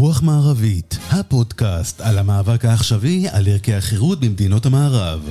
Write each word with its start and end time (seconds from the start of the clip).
רוח 0.00 0.22
מערבית, 0.22 0.98
הפודקאסט 1.10 2.00
על 2.00 2.18
המאבק 2.18 2.64
העכשווי 2.64 3.28
על 3.28 3.48
ערכי 3.48 3.74
החירות 3.74 4.20
במדינות 4.20 4.66
המערב. 4.66 5.30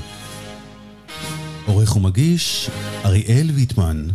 עורך 1.68 1.96
ומגיש, 1.96 2.70
אריאל 3.06 3.52
ויטמן. 3.56 4.08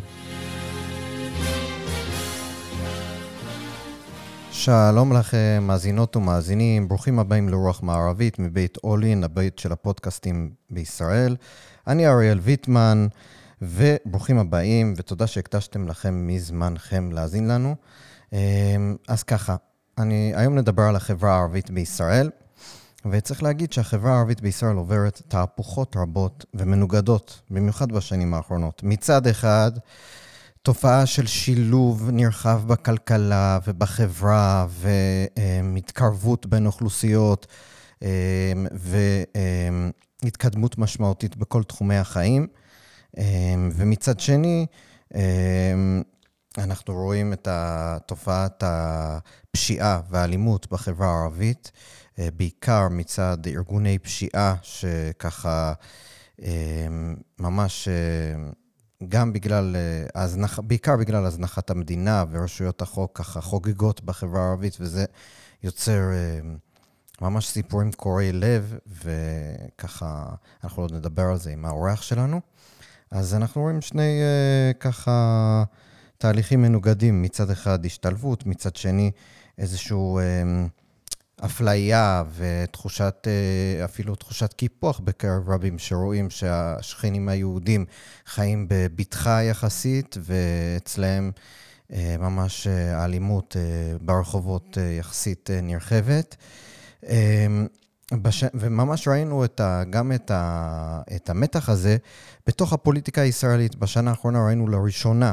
שלום 4.50 5.12
לכם, 5.12 5.64
מאזינות 5.66 6.16
ומאזינים, 6.16 6.88
ברוכים 6.88 7.18
הבאים 7.18 7.48
לרוח 7.48 7.82
מערבית 7.82 8.38
מבית 8.38 8.78
אולין, 8.84 9.24
הבית 9.24 9.58
של 9.58 9.72
הפודקאסטים 9.72 10.50
בישראל. 10.70 11.36
אני 11.86 12.06
אריאל 12.06 12.38
ויטמן, 12.38 13.06
וברוכים 13.62 14.38
הבאים, 14.38 14.94
ותודה 14.96 15.26
שהקדשתם 15.26 15.88
לכם 15.88 16.26
מזמנכם 16.26 17.12
להאזין 17.12 17.48
לנו. 17.48 17.74
אמ, 18.32 18.38
אז 19.08 19.22
ככה, 19.22 19.56
אני, 19.98 20.32
היום 20.36 20.58
נדבר 20.58 20.82
על 20.82 20.96
החברה 20.96 21.34
הערבית 21.34 21.70
בישראל, 21.70 22.30
וצריך 23.10 23.42
להגיד 23.42 23.72
שהחברה 23.72 24.12
הערבית 24.14 24.40
בישראל 24.40 24.76
עוברת 24.76 25.22
תהפוכות 25.28 25.96
רבות 25.96 26.44
ומנוגדות, 26.54 27.40
במיוחד 27.50 27.92
בשנים 27.92 28.34
האחרונות. 28.34 28.82
מצד 28.82 29.26
אחד, 29.26 29.72
תופעה 30.62 31.06
של 31.06 31.26
שילוב 31.26 32.10
נרחב 32.12 32.62
בכלכלה 32.66 33.58
ובחברה 33.66 34.66
והתקרבות 34.68 36.46
בין 36.46 36.66
אוכלוסיות 36.66 37.46
אמ, 38.02 38.08
והתקדמות 40.22 40.78
משמעותית 40.78 41.36
בכל 41.36 41.62
תחומי 41.62 41.96
החיים. 41.96 42.46
אמ, 43.18 43.70
ומצד 43.72 44.20
שני, 44.20 44.66
אנחנו 46.58 46.94
רואים 46.94 47.32
את 47.32 47.48
תופעת 48.06 48.62
הפשיעה 48.66 50.00
והאלימות 50.10 50.72
בחברה 50.72 51.06
הערבית, 51.06 51.72
אה, 52.18 52.28
בעיקר 52.36 52.88
מצד 52.90 53.38
ארגוני 53.46 53.98
פשיעה 53.98 54.54
שככה 54.62 55.72
אה, 56.42 56.86
ממש, 57.38 57.88
אה, 57.88 58.50
גם 59.08 59.32
בגלל, 59.32 59.76
הזנח, 60.14 60.58
בעיקר 60.58 60.96
בגלל 60.96 61.26
הזנחת 61.26 61.70
המדינה 61.70 62.24
ורשויות 62.30 62.82
החוק 62.82 63.18
ככה 63.18 63.40
חוגגות 63.40 64.00
בחברה 64.04 64.42
הערבית, 64.42 64.76
וזה 64.80 65.04
יוצר 65.62 66.00
ממש 67.20 67.48
סיפורים 67.48 67.92
קורעי 67.92 68.32
לב, 68.32 68.78
וככה, 68.86 70.24
אנחנו 70.64 70.82
עוד 70.82 70.92
נדבר 70.92 71.22
על 71.22 71.38
זה 71.38 71.50
עם 71.50 71.64
האורח 71.64 72.02
שלנו. 72.02 72.40
אז 73.10 73.34
אנחנו 73.34 73.60
רואים 73.60 73.80
שני 73.80 74.20
ככה... 74.80 75.64
תהליכים 76.22 76.62
מנוגדים, 76.62 77.22
מצד 77.22 77.50
אחד 77.50 77.86
השתלבות, 77.86 78.46
מצד 78.46 78.76
שני 78.76 79.10
איזושהי 79.58 79.96
אה, 80.18 80.66
אפליה 81.46 82.22
ותחושת, 82.36 83.26
אה, 83.26 83.84
אפילו 83.84 84.14
תחושת 84.14 84.52
קיפוח 84.52 85.00
בקרב 85.04 85.50
רבים 85.50 85.78
שרואים 85.78 86.30
שהשכנים 86.30 87.28
היהודים 87.28 87.84
חיים 88.26 88.66
בבטחה 88.70 89.42
יחסית, 89.42 90.16
ואצלהם 90.20 91.30
אה, 91.92 92.16
ממש 92.18 92.66
אה, 92.66 92.98
האלימות 92.98 93.56
אה, 93.56 93.96
ברחובות 94.00 94.78
אה, 94.78 94.82
יחסית 94.82 95.50
אה, 95.50 95.60
נרחבת. 95.60 96.36
אה, 97.08 97.46
בש... 98.12 98.44
וממש 98.54 99.08
ראינו 99.08 99.44
את 99.44 99.60
ה... 99.60 99.82
גם 99.90 100.12
את, 100.12 100.30
ה... 100.30 101.02
את 101.16 101.30
המתח 101.30 101.68
הזה 101.68 101.96
בתוך 102.46 102.72
הפוליטיקה 102.72 103.20
הישראלית. 103.20 103.76
בשנה 103.76 104.10
האחרונה 104.10 104.46
ראינו 104.46 104.68
לראשונה 104.68 105.32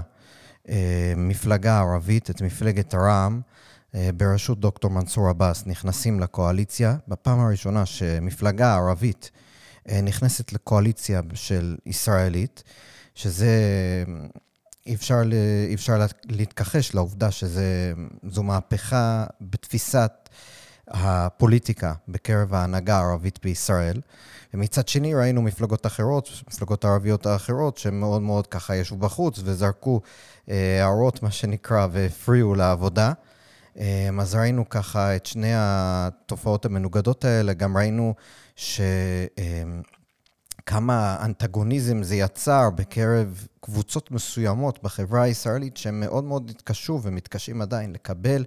מפלגה 1.17 1.79
ערבית, 1.79 2.29
את 2.29 2.41
מפלגת 2.41 2.95
רע"מ, 2.95 3.41
אה, 3.95 4.09
בראשות 4.17 4.59
דוקטור 4.59 4.91
מנסור 4.91 5.29
עבאס, 5.29 5.65
נכנסים 5.65 6.19
לקואליציה. 6.19 6.95
בפעם 7.07 7.39
הראשונה 7.39 7.85
שמפלגה 7.85 8.75
ערבית 8.75 9.31
אה, 9.89 10.01
נכנסת 10.01 10.53
לקואליציה 10.53 11.21
של 11.33 11.77
ישראלית, 11.85 12.63
שזה... 13.15 13.53
אי 14.85 14.95
אפשר, 14.95 15.21
אפשר 15.73 16.05
להתכחש 16.29 16.95
לעובדה 16.95 17.31
שזו 17.31 18.43
מהפכה 18.43 19.25
בתפיסת 19.41 20.29
הפוליטיקה 20.87 21.93
בקרב 22.07 22.53
ההנהגה 22.53 22.97
הערבית 22.97 23.39
בישראל. 23.43 24.01
ומצד 24.53 24.87
שני 24.87 25.15
ראינו 25.15 25.41
מפלגות 25.41 25.85
אחרות, 25.85 26.29
מפלגות 26.47 26.85
ערביות 26.85 27.25
האחרות, 27.25 27.77
שמאוד 27.77 28.21
מאוד 28.21 28.47
ככה 28.47 28.75
ישבו 28.75 28.97
בחוץ 28.97 29.39
זרקו 29.39 30.01
אה, 30.49 30.83
הערות, 30.83 31.23
מה 31.23 31.31
שנקרא, 31.31 31.87
והפריעו 31.91 32.55
לעבודה. 32.55 33.13
אה, 33.79 34.09
אז 34.19 34.35
ראינו 34.35 34.69
ככה 34.69 35.15
את 35.15 35.25
שני 35.25 35.51
התופעות 35.55 36.65
המנוגדות 36.65 37.25
האלה, 37.25 37.53
גם 37.53 37.77
ראינו 37.77 38.13
שכמה 38.55 38.85
אה, 40.87 41.25
אנטגוניזם 41.25 42.03
זה 42.03 42.15
יצר 42.15 42.69
בקרב 42.75 43.47
קבוצות 43.61 44.11
מסוימות 44.11 44.83
בחברה 44.83 45.21
הישראלית, 45.23 45.77
שהם 45.77 45.99
מאוד 45.99 46.23
מאוד 46.23 46.49
התקשו 46.49 46.99
ומתקשים 47.03 47.61
עדיין 47.61 47.93
לקבל 47.93 48.45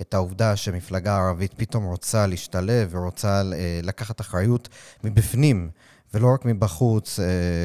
את 0.00 0.14
העובדה 0.14 0.56
שמפלגה 0.56 1.16
ערבית 1.16 1.54
פתאום 1.56 1.84
רוצה 1.84 2.26
להשתלב 2.26 2.88
ורוצה 2.90 3.42
לקחת 3.82 4.20
אחריות 4.20 4.68
מבפנים, 5.04 5.70
ולא 6.14 6.34
רק 6.34 6.44
מבחוץ, 6.44 7.20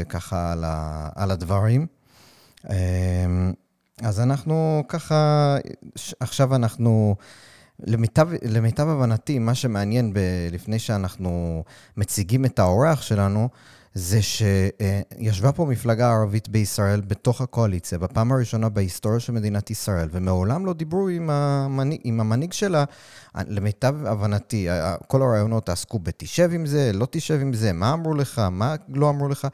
ככה 0.09 0.53
על 1.15 1.31
הדברים. 1.31 1.87
אז 4.01 4.19
אנחנו 4.19 4.83
ככה, 4.87 5.57
עכשיו 6.19 6.55
אנחנו, 6.55 7.15
למיטב, 7.79 8.29
למיטב 8.43 8.87
הבנתי, 8.87 9.39
מה 9.39 9.55
שמעניין 9.55 10.13
ב, 10.13 10.19
לפני 10.51 10.79
שאנחנו 10.79 11.63
מציגים 11.97 12.45
את 12.45 12.59
האורח 12.59 13.01
שלנו, 13.01 13.49
זה 13.93 14.19
שישבה 14.21 15.51
פה 15.51 15.65
מפלגה 15.65 16.11
ערבית 16.11 16.49
בישראל 16.49 17.01
בתוך 17.01 17.41
הקואליציה, 17.41 17.97
בפעם 17.97 18.31
הראשונה 18.31 18.69
בהיסטוריה 18.69 19.19
של 19.19 19.33
מדינת 19.33 19.71
ישראל, 19.71 20.09
ומעולם 20.11 20.65
לא 20.65 20.73
דיברו 20.73 21.07
עם 21.07 21.29
המנהיג, 21.29 22.01
עם 22.03 22.19
המנהיג 22.19 22.53
שלה. 22.53 22.83
למיטב 23.35 23.95
הבנתי, 24.05 24.67
כל 25.07 25.21
הרעיונות 25.21 25.69
עסקו 25.69 25.99
בתשב 25.99 26.49
עם 26.53 26.65
זה, 26.65 26.91
לא 26.93 27.07
תשב 27.11 27.39
עם 27.41 27.53
זה, 27.53 27.73
מה 27.73 27.93
אמרו 27.93 28.13
לך, 28.13 28.39
מה 28.51 28.75
לא 28.89 29.09
אמרו 29.09 29.29
לך, 29.29 29.47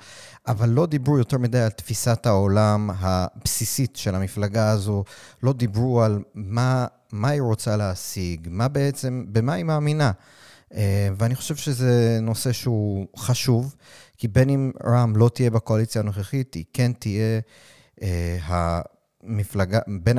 אבל 0.47 0.69
לא 0.69 0.85
דיברו 0.85 1.17
יותר 1.17 1.38
מדי 1.38 1.59
על 1.59 1.69
תפיסת 1.69 2.25
העולם 2.25 2.90
הבסיסית 3.00 3.96
של 3.96 4.16
המפלגה 4.16 4.69
הזו, 4.69 5.03
לא 5.44 5.53
דיברו 5.53 6.02
על 6.02 6.23
מה, 6.35 6.88
מה 7.12 7.29
היא 7.29 7.41
רוצה 7.41 7.78
להשיג, 7.78 8.47
מה 8.52 8.67
בעצם, 8.67 9.25
במה 9.28 9.53
היא 9.53 9.63
מאמינה. 9.63 10.12
אה, 10.75 11.09
ואני 11.18 11.36
חושב 11.36 11.56
שזה 11.56 12.19
נושא 12.22 12.52
שהוא 12.52 13.08
חשוב. 13.18 13.75
כי 14.18 14.28
בין 14.28 14.50
אם 14.50 14.72
רע"מ 14.84 15.16
לא 15.16 15.30
תהיה 15.34 15.50
בקואליציה 15.50 16.02
הנוכחית, 16.02 16.53
היא 16.53 16.66
כן 16.74 16.91
תהיה 16.94 17.40
אה, 18.02 18.38
המפלגה, 19.24 19.80
בין, 20.03 20.18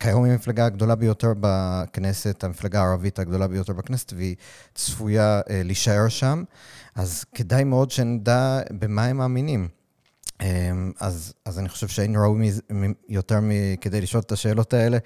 כיום 0.00 0.24
היא 0.24 0.32
המפלגה 0.32 0.66
הגדולה 0.66 0.94
ביותר 0.94 1.32
בכנסת, 1.40 2.44
המפלגה 2.44 2.82
הערבית 2.82 3.18
הגדולה 3.18 3.46
ביותר 3.46 3.72
בכנסת, 3.72 4.12
והיא 4.12 4.36
צפויה 4.74 5.40
אה, 5.50 5.62
להישאר 5.64 6.08
שם. 6.08 6.44
אז 6.94 7.24
כדאי 7.34 7.64
מאוד 7.64 7.90
שנדע 7.90 8.60
במה 8.70 9.04
הם 9.04 9.16
מאמינים. 9.16 9.68
אז, 11.00 11.34
אז 11.44 11.58
אני 11.58 11.68
חושב 11.68 11.88
שאין 11.88 12.16
ראוי 12.16 12.50
יותר 13.08 13.38
מכדי 13.42 14.00
לשאול 14.00 14.22
את 14.26 14.32
השאלות 14.32 14.74
האלה 14.74 14.98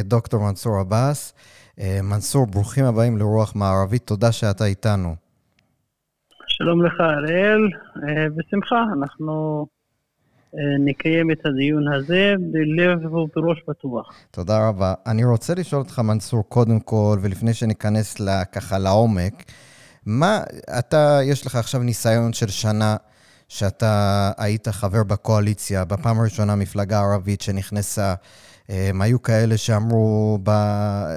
את 0.00 0.06
דוקטור 0.06 0.40
מנסור 0.40 0.78
עבאס. 0.78 1.32
אה, 1.80 2.02
מנסור, 2.02 2.46
ברוכים 2.46 2.84
הבאים 2.84 3.18
לרוח 3.18 3.56
מערבית, 3.56 4.06
תודה 4.06 4.32
שאתה 4.32 4.64
איתנו. 4.64 5.14
שלום 6.46 6.86
לך, 6.86 7.00
אראל. 7.00 7.68
אה, 8.08 8.26
בשמחה, 8.36 8.84
אנחנו 8.98 9.66
אה, 10.54 10.60
נקיים 10.84 11.30
את 11.30 11.46
הדיון 11.46 11.92
הזה 11.92 12.34
בלב 12.52 13.14
ובראש 13.14 13.62
פתוח. 13.66 14.14
תודה 14.30 14.68
רבה. 14.68 14.94
אני 15.06 15.24
רוצה 15.24 15.54
לשאול 15.54 15.82
אותך, 15.82 15.98
מנסור, 15.98 16.42
קודם 16.48 16.80
כל, 16.80 17.18
ולפני 17.22 17.54
שניכנס 17.54 18.16
ככה 18.52 18.78
לעומק, 18.78 19.44
מה, 20.06 20.40
אתה, 20.78 21.20
יש 21.24 21.46
לך 21.46 21.56
עכשיו 21.56 21.82
ניסיון 21.82 22.32
של 22.32 22.48
שנה 22.48 22.96
שאתה 23.48 24.30
היית 24.38 24.68
חבר 24.68 25.04
בקואליציה, 25.04 25.84
בפעם 25.84 26.20
הראשונה 26.20 26.56
מפלגה 26.56 27.00
ערבית 27.00 27.40
שנכנסה 27.40 28.14
הם 28.70 29.02
היו 29.02 29.22
כאלה 29.22 29.56
שאמרו, 29.56 30.38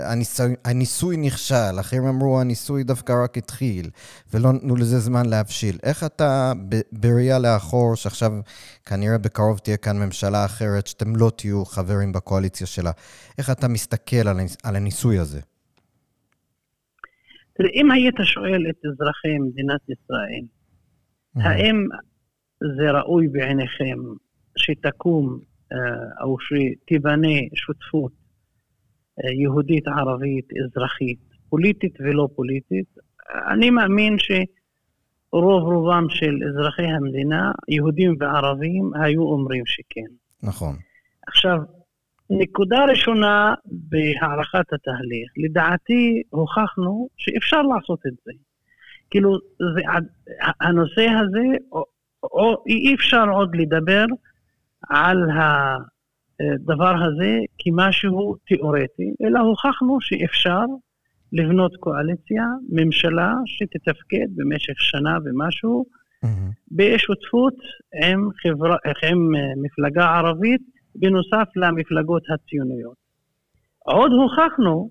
הניסוי, 0.06 0.54
הניסוי 0.66 1.18
נכשל, 1.18 1.80
אחרים 1.80 2.06
אמרו, 2.06 2.42
הניסוי 2.42 2.84
דווקא 2.84 3.14
רק 3.24 3.38
התחיל, 3.38 3.90
ולא 4.34 4.52
נתנו 4.54 4.76
לזה 4.76 5.00
זמן 5.00 5.26
להבשיל. 5.26 5.78
איך 5.84 6.04
אתה, 6.04 6.54
בראייה 6.92 7.40
לאחור, 7.40 7.96
שעכשיו 7.96 8.32
כנראה 8.86 9.18
בקרוב 9.18 9.58
תהיה 9.58 9.78
כאן 9.78 9.98
ממשלה 9.98 10.46
אחרת, 10.46 10.88
שאתם 10.88 11.16
לא 11.16 11.32
תהיו 11.38 11.66
חברים 11.66 12.12
בקואליציה 12.12 12.68
שלה, 12.68 12.92
איך 13.38 13.50
אתה 13.50 13.68
מסתכל 13.68 14.28
על, 14.28 14.38
על 14.64 14.76
הניסוי 14.76 15.20
הזה? 15.20 15.40
תראה, 17.54 17.70
אם 17.74 17.92
היית 17.92 18.16
שואל 18.24 18.66
את 18.70 18.86
אזרחי 18.86 19.38
מדינת 19.40 19.82
ישראל, 19.90 20.46
האם 21.36 21.88
זה 22.78 22.92
ראוי 22.92 23.28
בעיניכם 23.28 23.98
שתקום 24.58 25.40
אה, 25.40 25.53
או 26.24 26.38
שתיבנה 26.40 27.38
שותפות 27.56 28.12
אה, 29.20 29.32
יהודית, 29.32 29.88
ערבית, 29.88 30.46
אזרחית, 30.66 31.20
פוליטית 31.50 31.94
ולא 32.00 32.28
פוליטית. 32.36 32.86
אני 33.52 33.70
מאמין 33.70 34.16
שרוב 34.18 35.64
רובם 35.64 36.06
של 36.10 36.36
אזרחי 36.50 36.86
המדינה, 36.86 37.52
יהודים 37.68 38.16
וערבים, 38.20 38.92
היו 38.96 39.22
אומרים 39.22 39.64
שכן. 39.66 40.16
נכון. 40.44 40.76
עכשיו, 41.28 41.58
נקודה 42.30 42.86
ראשונה 42.86 43.54
בהערכת 43.66 44.74
התהליך, 44.74 45.32
לדעתי 45.38 46.22
הוכחנו 46.30 47.08
שאפשר 47.18 47.62
לעשות 47.62 48.00
את 48.08 48.14
זה. 48.26 48.32
כאילו, 49.10 49.38
זה, 49.76 49.82
הנושא 50.62 51.08
הזה, 51.10 51.58
או, 51.72 51.86
או, 52.24 52.64
אי 52.68 52.96
אפשר 52.96 53.30
עוד 53.30 53.56
לדבר 53.56 54.06
על 54.90 55.18
הדבר 55.30 56.94
הזה 57.04 57.40
כמשהו 57.60 58.36
תיאורטי, 58.48 59.14
אלא 59.24 59.40
הוכחנו 59.40 59.98
שאפשר 60.02 60.66
לבנות 61.34 61.76
קואליציה, 61.80 62.44
ממשלה 62.70 63.34
שתתפקד 63.46 64.28
במשך 64.36 64.74
שנה 64.78 65.18
ומשהו, 65.26 65.86
mm-hmm. 66.26 66.28
בשותפות 66.72 67.56
עם, 68.04 68.30
חברה, 68.42 68.78
עם 69.10 69.32
מפלגה 69.64 70.06
ערבית, 70.06 70.62
בנוסף 70.96 71.48
למפלגות 71.56 72.24
הציוניות. 72.30 72.96
עוד 73.80 74.12
הוכחנו 74.12 74.90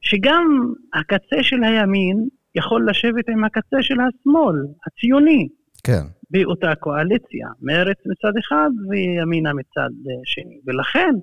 שגם 0.00 0.72
הקצה 0.94 1.42
של 1.42 1.64
הימין 1.64 2.28
יכול 2.54 2.88
לשבת 2.90 3.28
עם 3.28 3.44
הקצה 3.44 3.82
של 3.82 3.94
השמאל, 4.00 4.56
הציוני. 4.86 5.48
כן. 5.84 6.02
באותה 6.30 6.74
קואליציה, 6.74 7.48
מרץ 7.62 7.96
מצד 8.06 8.32
אחד 8.38 8.70
וימינה 8.88 9.52
מצד 9.52 9.90
שני. 10.24 10.60
ולכן, 10.66 11.14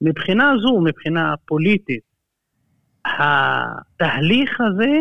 מבחינה 0.00 0.52
זו, 0.62 0.80
מבחינה 0.80 1.34
פוליטית, 1.46 2.02
התהליך 3.04 4.60
הזה 4.60 4.98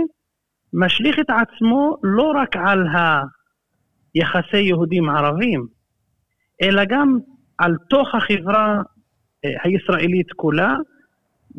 משליך 0.74 1.20
את 1.20 1.30
עצמו 1.30 1.98
לא 2.04 2.34
רק 2.36 2.56
על 2.56 2.88
היחסי 4.16 4.58
יהודים-ערבים, 4.58 5.68
אלא 6.62 6.86
גם 6.86 7.20
על 7.58 7.76
תוך 7.90 8.16
החברה 8.16 8.82
אה, 9.46 9.50
הישראלית 9.64 10.32
כולה, 10.36 10.76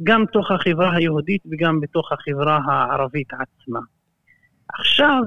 גם 0.03 0.25
תוך 0.33 0.51
החברה 0.51 0.97
היהודית 0.97 1.43
וגם 1.53 1.81
בתוך 1.81 2.13
החברה 2.13 2.61
הערבית 2.67 3.29
עצמה. 3.33 3.81
עכשיו, 4.69 5.23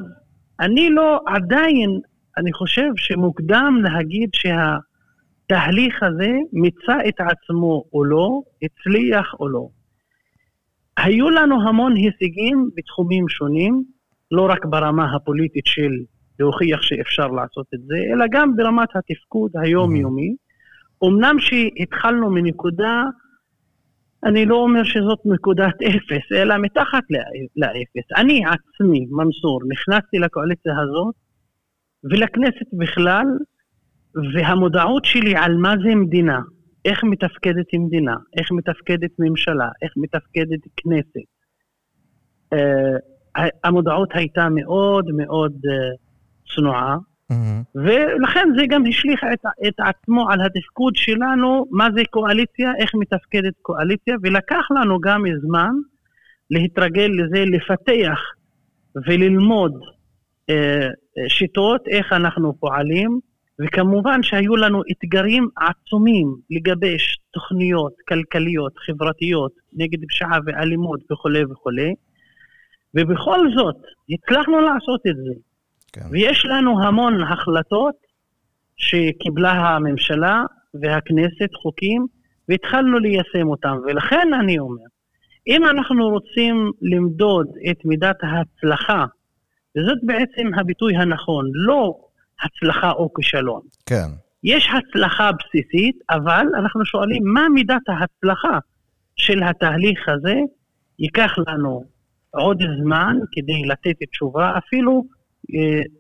אני 0.59 0.89
לא, 0.89 1.19
עדיין, 1.27 1.99
אני 2.37 2.53
חושב 2.53 2.89
שמוקדם 2.95 3.79
להגיד 3.83 4.29
שהתהליך 4.33 6.03
הזה 6.03 6.31
מיצה 6.53 6.97
את 7.07 7.19
עצמו 7.19 7.83
או 7.93 8.03
לא, 8.03 8.41
הצליח 8.61 9.33
או 9.39 9.49
לא. 9.49 9.67
היו 10.97 11.29
לנו 11.29 11.67
המון 11.67 11.95
הישגים 11.95 12.69
בתחומים 12.75 13.29
שונים, 13.29 13.83
לא 14.31 14.47
רק 14.49 14.65
ברמה 14.65 15.15
הפוליטית 15.15 15.65
של 15.65 15.91
להוכיח 16.39 16.81
שאפשר 16.81 17.27
לעשות 17.27 17.65
את 17.73 17.79
זה, 17.79 17.95
אלא 18.13 18.25
גם 18.31 18.55
ברמת 18.55 18.89
התפקוד 18.95 19.51
היומיומי. 19.55 20.35
אמנם 21.03 21.35
שהתחלנו 21.39 22.29
מנקודה, 22.29 23.03
אני 24.23 24.45
לא 24.45 24.55
אומר 24.55 24.83
שזאת 24.83 25.19
נקודת 25.25 25.73
אפס, 25.81 26.31
אלא 26.31 26.57
מתחת 26.57 27.03
לאפס. 27.55 28.07
אני 28.17 28.41
עצמי, 28.45 29.05
מנסור, 29.11 29.59
נכנסתי 29.69 30.19
לקואליציה 30.19 30.73
הזאת 30.79 31.15
ולכנסת 32.03 32.73
בכלל, 32.73 33.25
והמודעות 34.33 35.05
שלי 35.05 35.35
על 35.35 35.57
מה 35.57 35.73
זה 35.83 35.95
מדינה, 35.95 36.39
איך 36.85 37.03
מתפקדת 37.03 37.65
מדינה, 37.79 38.15
איך 38.37 38.51
מתפקדת 38.51 39.11
ממשלה, 39.19 39.69
איך 39.81 39.93
מתפקדת 39.97 40.59
כנסת. 40.77 41.27
Uh, 42.53 43.39
המודעות 43.63 44.09
הייתה 44.13 44.49
מאוד 44.49 45.05
מאוד 45.17 45.51
uh, 45.53 46.55
צנועה, 46.55 46.97
mm-hmm. 47.31 47.65
ולכן 47.75 48.47
זה 48.57 48.63
גם 48.69 48.83
השליך 48.89 49.23
את, 49.33 49.45
את 49.67 49.73
עצמו 49.79 50.29
על 50.29 50.41
התפקוד 50.41 50.95
שלנו, 50.95 51.65
מה 51.71 51.87
זה 51.95 52.01
קואליציה, 52.09 52.71
איך 52.79 52.91
מתפקדת 52.95 53.53
קואליציה, 53.61 54.15
ולקח 54.23 54.65
לנו 54.71 54.99
גם 54.99 55.23
זמן 55.41 55.71
להתרגל 56.51 57.09
לזה, 57.13 57.43
לפתח 57.45 58.19
וללמוד 59.07 59.73
uh, 60.51 60.53
שיטות, 61.27 61.87
איך 61.87 62.13
אנחנו 62.13 62.53
פועלים. 62.59 63.19
וכמובן 63.59 64.23
שהיו 64.23 64.55
לנו 64.55 64.81
אתגרים 64.91 65.47
עצומים 65.57 66.35
לגבש 66.49 67.19
תוכניות 67.31 67.93
כלכליות, 68.07 68.73
חברתיות, 68.77 69.51
נגד 69.73 69.99
פשיעה 70.09 70.39
ואלימות 70.45 70.99
וכולי 71.11 71.45
וכולי, 71.45 71.93
ובכל 72.93 73.39
זאת 73.55 73.75
הצלחנו 74.09 74.61
לעשות 74.61 75.01
את 75.07 75.15
זה. 75.15 75.33
כן. 75.95 76.01
ויש 76.11 76.45
לנו 76.45 76.83
המון 76.83 77.23
החלטות 77.23 77.95
שקיבלה 78.77 79.51
הממשלה 79.51 80.43
והכנסת, 80.81 81.53
חוקים, 81.61 82.05
והתחלנו 82.49 82.99
ליישם 82.99 83.47
אותם. 83.47 83.77
ולכן 83.85 84.27
אני 84.39 84.59
אומר, 84.59 84.83
אם 85.47 85.65
אנחנו 85.65 86.09
רוצים 86.09 86.71
למדוד 86.81 87.47
את 87.71 87.85
מידת 87.85 88.15
ההצלחה, 88.23 89.05
וזאת 89.77 89.97
בעצם 90.03 90.59
הביטוי 90.59 90.95
הנכון, 90.95 91.45
לא 91.53 91.95
הצלחה 92.43 92.91
או 92.91 93.13
כישלון. 93.13 93.61
כן. 93.85 94.07
יש 94.43 94.69
הצלחה 94.73 95.31
בסיסית, 95.31 95.95
אבל 96.09 96.45
אנחנו 96.59 96.85
שואלים 96.85 97.23
מה 97.33 97.49
מידת 97.49 97.81
ההצלחה 97.87 98.59
של 99.15 99.43
התהליך 99.43 100.09
הזה. 100.09 100.35
ייקח 100.99 101.31
לנו 101.47 101.83
עוד 102.31 102.63
זמן 102.81 103.17
כדי 103.31 103.61
לתת 103.65 104.09
תשובה, 104.11 104.57
אפילו 104.57 105.03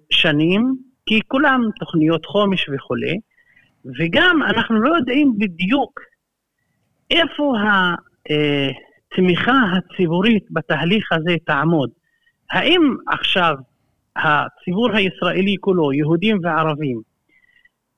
שנים, 0.09 0.75
כי 1.05 1.19
כולם 1.27 1.61
תוכניות 1.79 2.25
חומש 2.25 2.69
וכולי, 2.69 3.19
וגם 3.99 4.39
אנחנו 4.43 4.81
לא 4.81 4.95
יודעים 4.95 5.33
בדיוק 5.37 5.99
איפה 7.11 7.53
התמיכה 8.25 9.51
אה, 9.51 9.77
הציבורית 9.77 10.43
בתהליך 10.51 11.11
הזה 11.11 11.35
תעמוד. 11.45 11.89
האם 12.51 12.95
עכשיו 13.07 13.55
הציבור 14.15 14.91
הישראלי 14.91 15.55
כולו, 15.59 15.93
יהודים 15.93 16.37
וערבים, 16.43 17.01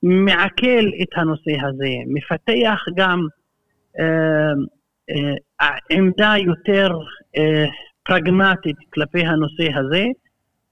מעכל 0.03 0.85
את 1.01 1.07
הנושא 1.15 1.51
הזה, 1.67 1.89
מפתח 2.07 2.79
גם 2.95 3.19
אה, 3.99 4.53
אה, 5.09 5.75
עמדה 5.89 6.33
יותר 6.37 6.89
אה, 7.37 7.65
פרגמטית 8.03 8.75
כלפי 8.93 9.25
הנושא 9.25 9.79
הזה, 9.79 10.05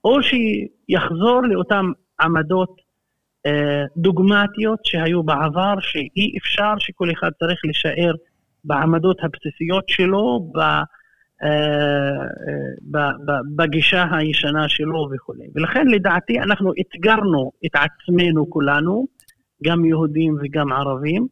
או 0.06 0.20
שיחזור 0.24 1.42
לאותן 1.44 1.86
עמדות 2.22 2.82
אה, 3.46 3.84
דוגמטיות 3.98 4.80
שהיו 4.84 5.24
בעבר, 5.24 5.74
שאי 5.80 6.38
אפשר 6.38 6.74
שכל 6.80 7.12
אחד 7.12 7.30
צריך 7.40 7.60
להישאר 7.64 8.14
בעמדות 8.64 9.18
הבסיסיות 9.24 9.90
שלו, 9.90 10.52
ב, 10.56 10.60
בגישה 13.56 14.06
הישנה 14.12 14.70
שלו 14.70 15.10
וכולי. 15.12 15.46
ולכן 15.56 15.88
לדעתי 15.88 16.40
אנחנו 16.40 16.72
אתגרנו 16.82 17.52
את 17.66 17.72
עצמנו 17.76 18.50
כולנו, 18.50 19.08
גם 19.64 19.86
יהודים 19.86 20.38
וגם 20.44 20.74
ערבים, 20.74 21.28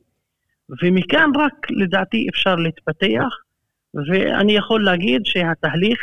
ומכאן 0.81 1.29
רק 1.35 1.71
לדעתי 1.71 2.27
אפשר 2.29 2.55
להתפתח, 2.55 3.29
ואני 3.93 4.53
יכול 4.53 4.85
להגיד 4.85 5.21
שהתהליך 5.25 5.99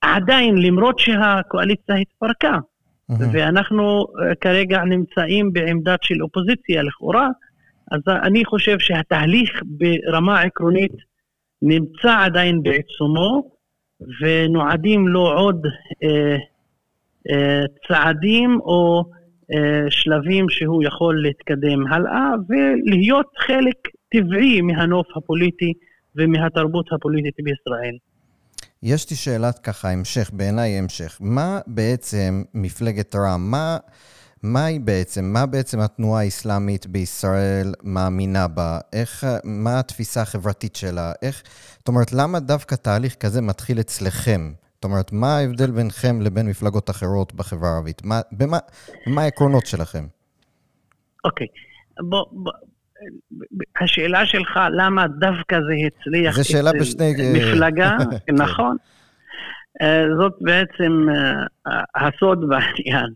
עדיין, 0.00 0.58
למרות 0.58 0.98
שהקואליציה 0.98 1.94
התפרקה. 1.94 2.58
ואנחנו 3.32 3.82
אה, 3.82 4.34
כרגע 4.34 4.84
נמצאים 4.84 5.52
בעמדת 5.52 6.02
של 6.02 6.22
אופוזיציה 6.22 6.82
לכאורה, 6.82 7.28
אז 7.90 8.00
אני 8.22 8.44
חושב 8.44 8.78
שהתהליך 8.78 9.50
ברמה 9.64 10.40
עקרונית 10.40 10.92
נמצא 11.62 12.24
עדיין 12.24 12.62
בעיצומו, 12.62 13.50
ונועדים 14.20 15.08
לו 15.08 15.32
עוד 15.32 15.66
אה, 16.04 16.36
אה, 17.30 17.62
צעדים 17.88 18.60
או 18.60 19.04
אה, 19.52 19.90
שלבים 19.90 20.48
שהוא 20.48 20.82
יכול 20.84 21.22
להתקדם 21.22 21.86
הלאה, 21.86 22.30
ולהיות 22.48 23.26
חלק 23.38 23.76
טבעי 24.12 24.60
מהנוף 24.60 25.06
הפוליטי 25.16 25.72
ומהתרבות 26.16 26.92
הפוליטית 26.92 27.34
בישראל. 27.44 27.96
יש 28.82 29.10
לי 29.10 29.16
שאלת 29.16 29.58
ככה, 29.58 29.90
המשך, 29.90 30.30
בעיניי 30.32 30.78
המשך. 30.78 31.18
מה 31.20 31.60
בעצם 31.66 32.42
מפלגת 32.54 33.14
רע"מ, 33.14 33.50
מה... 33.50 33.78
מה 34.42 34.64
היא 34.64 34.80
בעצם, 34.80 35.24
מה 35.24 35.46
בעצם 35.46 35.80
התנועה 35.80 36.22
האסלאמית 36.22 36.86
בישראל 36.86 37.74
מאמינה 37.82 38.48
בה? 38.48 38.78
איך, 38.92 39.26
מה 39.44 39.78
התפיסה 39.78 40.22
החברתית 40.22 40.76
שלה? 40.76 41.12
איך, 41.22 41.42
זאת 41.78 41.88
אומרת, 41.88 42.12
למה 42.12 42.40
דווקא 42.40 42.74
תהליך 42.74 43.14
כזה 43.14 43.42
מתחיל 43.42 43.80
אצלכם? 43.80 44.52
זאת 44.74 44.84
אומרת, 44.84 45.12
מה 45.12 45.36
ההבדל 45.36 45.70
בינכם 45.70 46.20
לבין 46.20 46.48
מפלגות 46.48 46.90
אחרות 46.90 47.34
בחברה 47.34 47.70
הערבית? 47.70 48.04
מה, 48.04 48.20
במה, 48.32 48.58
מה 49.06 49.22
העקרונות 49.22 49.66
שלכם? 49.66 50.06
אוקיי, 51.24 51.46
okay. 51.46 52.04
בוא, 52.08 52.24
בוא, 52.32 52.52
השאלה 53.80 54.26
שלך, 54.26 54.60
למה 54.72 55.06
דווקא 55.08 55.60
זה 55.60 55.74
הצליח 55.86 56.36
זה 56.36 56.44
שאלה 56.44 56.70
בשני... 56.80 57.12
מפלגה, 57.34 57.96
כן. 58.26 58.34
נכון. 58.34 58.76
אה, 59.82 60.04
זאת 60.18 60.32
בעצם 60.40 61.06
אה, 61.66 61.82
הסוד 61.94 62.48
בעניין. 62.48 63.12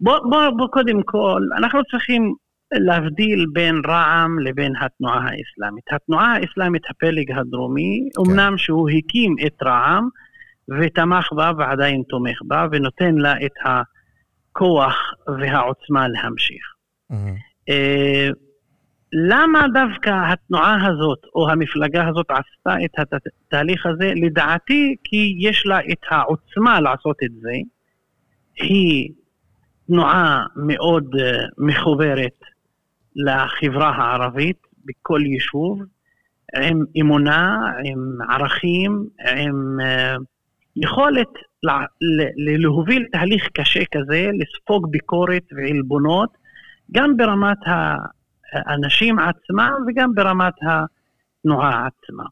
בוא, 0.00 0.18
בוא, 0.18 0.50
בוא 0.56 0.68
קודם 0.68 1.02
כל, 1.02 1.42
אנחנו 1.56 1.80
צריכים 1.90 2.34
להבדיל 2.72 3.46
בין 3.52 3.82
רע"מ 3.86 4.38
לבין 4.38 4.72
התנועה 4.80 5.18
האסלאמית. 5.18 5.84
התנועה 5.92 6.34
האסלאמית, 6.36 6.82
הפלג 6.90 7.30
הדרומי, 7.30 8.08
כן. 8.16 8.30
אמנם 8.30 8.58
שהוא 8.58 8.90
הקים 8.90 9.36
את 9.46 9.62
רע"מ 9.62 10.08
ותמך 10.80 11.32
בה 11.32 11.52
ועדיין 11.58 12.02
תומך 12.08 12.38
בה 12.46 12.66
ונותן 12.72 13.14
לה 13.14 13.34
את 13.46 13.52
הכוח 13.64 14.96
והעוצמה 15.38 16.08
להמשיך. 16.08 16.62
Mm-hmm. 17.12 17.72
למה 19.16 19.66
דווקא 19.74 20.10
התנועה 20.32 20.86
הזאת 20.86 21.18
או 21.34 21.50
המפלגה 21.50 22.08
הזאת 22.08 22.26
עשתה 22.30 22.84
את 22.84 23.12
התהליך 23.12 23.86
הזה? 23.86 24.12
לדעתי 24.16 24.96
כי 25.04 25.36
יש 25.38 25.66
לה 25.66 25.78
את 25.80 25.98
העוצמה 26.10 26.80
לעשות 26.80 27.16
את 27.24 27.30
זה. 27.40 27.52
היא 28.56 29.10
תנועה 29.86 30.44
מאוד 30.56 31.14
uh, 31.14 31.18
מחוברת 31.58 32.40
לחברה 33.16 33.90
הערבית 33.90 34.56
בכל 34.84 35.20
יישוב, 35.26 35.82
עם 36.62 36.84
אמונה, 37.00 37.58
עם 37.84 38.18
ערכים, 38.30 39.06
עם 39.42 39.78
uh, 39.80 40.22
יכולת 40.76 41.28
לה, 41.62 41.80
להוביל 42.58 43.04
תהליך 43.12 43.48
קשה 43.52 43.80
כזה, 43.94 44.30
לספוג 44.34 44.90
ביקורת 44.90 45.44
ועלבונות, 45.56 46.30
גם 46.92 47.16
ברמת 47.16 47.58
האנשים 48.54 49.18
עצמם 49.18 49.72
וגם 49.86 50.14
ברמת 50.14 50.54
התנועה 50.62 51.86
עצמה. 51.86 52.24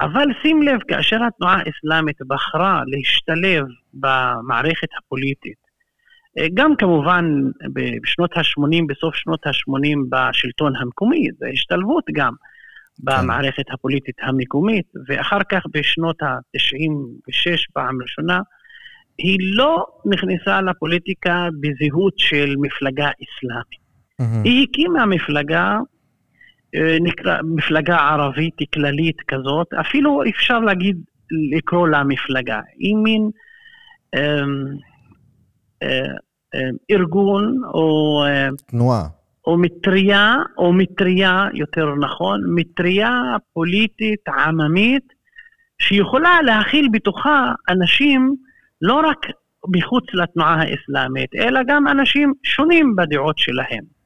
אבל 0.00 0.26
שים 0.42 0.62
לב, 0.62 0.80
כאשר 0.88 1.24
התנועה 1.24 1.56
האסלאמית 1.58 2.16
בחרה 2.28 2.82
להשתלב 2.86 3.66
במערכת 3.94 4.88
הפוליטית, 4.98 5.68
גם 6.54 6.76
כמובן 6.76 7.24
בשנות 7.72 8.36
ה-80, 8.36 8.82
בסוף 8.88 9.14
שנות 9.14 9.46
ה-80 9.46 9.98
בשלטון 10.08 10.76
המקומי, 10.76 11.28
זו 11.38 11.46
השתלבות 11.46 12.04
גם 12.12 12.32
במערכת 12.98 13.64
הפוליטית 13.72 14.16
המקומית, 14.22 14.86
ואחר 15.08 15.38
כך 15.50 15.62
בשנות 15.74 16.22
ה-96 16.22 17.72
פעם 17.72 18.02
ראשונה, 18.02 18.40
היא 19.18 19.38
לא 19.40 19.86
נכנסה 20.04 20.60
לפוליטיקה 20.60 21.48
בזהות 21.60 22.14
של 22.16 22.54
מפלגה 22.60 23.10
אסלאמית. 23.10 23.87
Mm-hmm. 24.22 24.44
היא 24.44 24.66
הקימה 24.68 25.06
מפלגה, 25.06 25.78
אה, 26.74 26.96
נקרא, 27.00 27.38
מפלגה 27.42 27.96
ערבית 27.96 28.54
כללית 28.74 29.20
כזאת, 29.28 29.74
אפילו 29.80 30.22
אפשר 30.28 30.58
להגיד, 30.58 30.96
לקרוא 31.56 31.88
לה 31.88 32.04
מפלגה. 32.04 32.60
היא 32.78 32.96
מין 32.96 33.30
אה, 34.14 34.20
אה, 35.82 36.00
אה, 36.54 36.68
ארגון 36.90 37.60
או... 37.74 38.22
אה, 38.26 38.48
תנועה. 38.66 39.02
או 39.46 39.58
מטריה, 39.58 40.36
או 40.58 40.72
מטריה, 40.72 41.46
יותר 41.54 41.94
נכון, 41.94 42.40
מטריה 42.54 43.36
פוליטית 43.52 44.28
עממית, 44.28 45.12
שיכולה 45.78 46.42
להכיל 46.42 46.88
בתוכה 46.92 47.52
אנשים 47.68 48.34
לא 48.82 48.94
רק 48.94 49.26
מחוץ 49.76 50.04
לתנועה 50.14 50.62
האסלאמית, 50.62 51.34
אלא 51.34 51.60
גם 51.66 51.88
אנשים 51.88 52.32
שונים 52.44 52.96
בדעות 52.96 53.38
שלהם. 53.38 53.97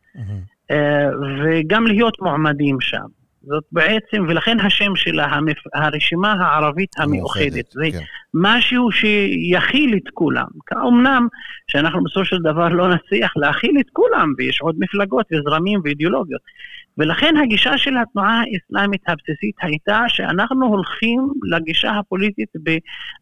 אה, 0.71 1.09
וגם 1.45 1.87
להיות 1.87 2.21
מועמדים 2.21 2.81
שם. 2.81 3.07
זאת 3.45 3.65
בעצם, 3.73 4.25
ולכן 4.29 4.61
השם 4.61 4.97
שלה, 4.97 5.25
המפ... 5.25 5.59
הרשימה 5.75 6.33
הערבית 6.33 6.99
המאוחדת, 6.99 7.71
זה 7.71 7.85
כן. 7.93 8.05
משהו 8.35 8.91
שיכיל 8.93 9.95
את 9.97 10.11
כולם. 10.15 10.47
אמנם 10.89 11.27
שאנחנו 11.67 12.05
בסופו 12.05 12.25
של 12.25 12.39
דבר 12.39 12.69
לא 12.69 12.95
נצליח 12.95 13.33
להכיל 13.37 13.77
את 13.81 13.87
כולם, 13.93 14.33
ויש 14.39 14.61
עוד 14.61 14.77
מפלגות 14.79 15.27
וזרמים 15.33 15.81
ואידיאולוגיות. 15.85 16.41
ולכן 16.99 17.35
הגישה 17.37 17.79
של 17.79 17.97
התנועה 17.97 18.41
האסלאמית 18.41 19.03
הבסיסית 19.09 19.57
הייתה 19.63 20.05
שאנחנו 20.09 20.67
הולכים 20.67 21.29
לגישה 21.51 21.91
הפוליטית 21.91 22.49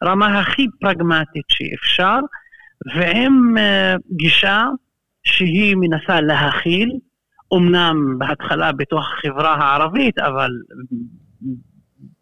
ברמה 0.03 0.41
הכי 0.41 0.67
פרגמטית 0.81 1.45
שאפשר, 1.49 2.19
ועם 2.95 3.57
uh, 3.57 4.01
גישה 4.17 4.65
שהיא 5.25 5.77
מנסה 5.77 6.21
להכיל, 6.21 6.91
אמנם 7.55 8.19
בהתחלה 8.19 8.73
בתוך 8.73 9.05
החברה 9.13 9.55
הערבית, 9.55 10.19
אבל 10.19 10.51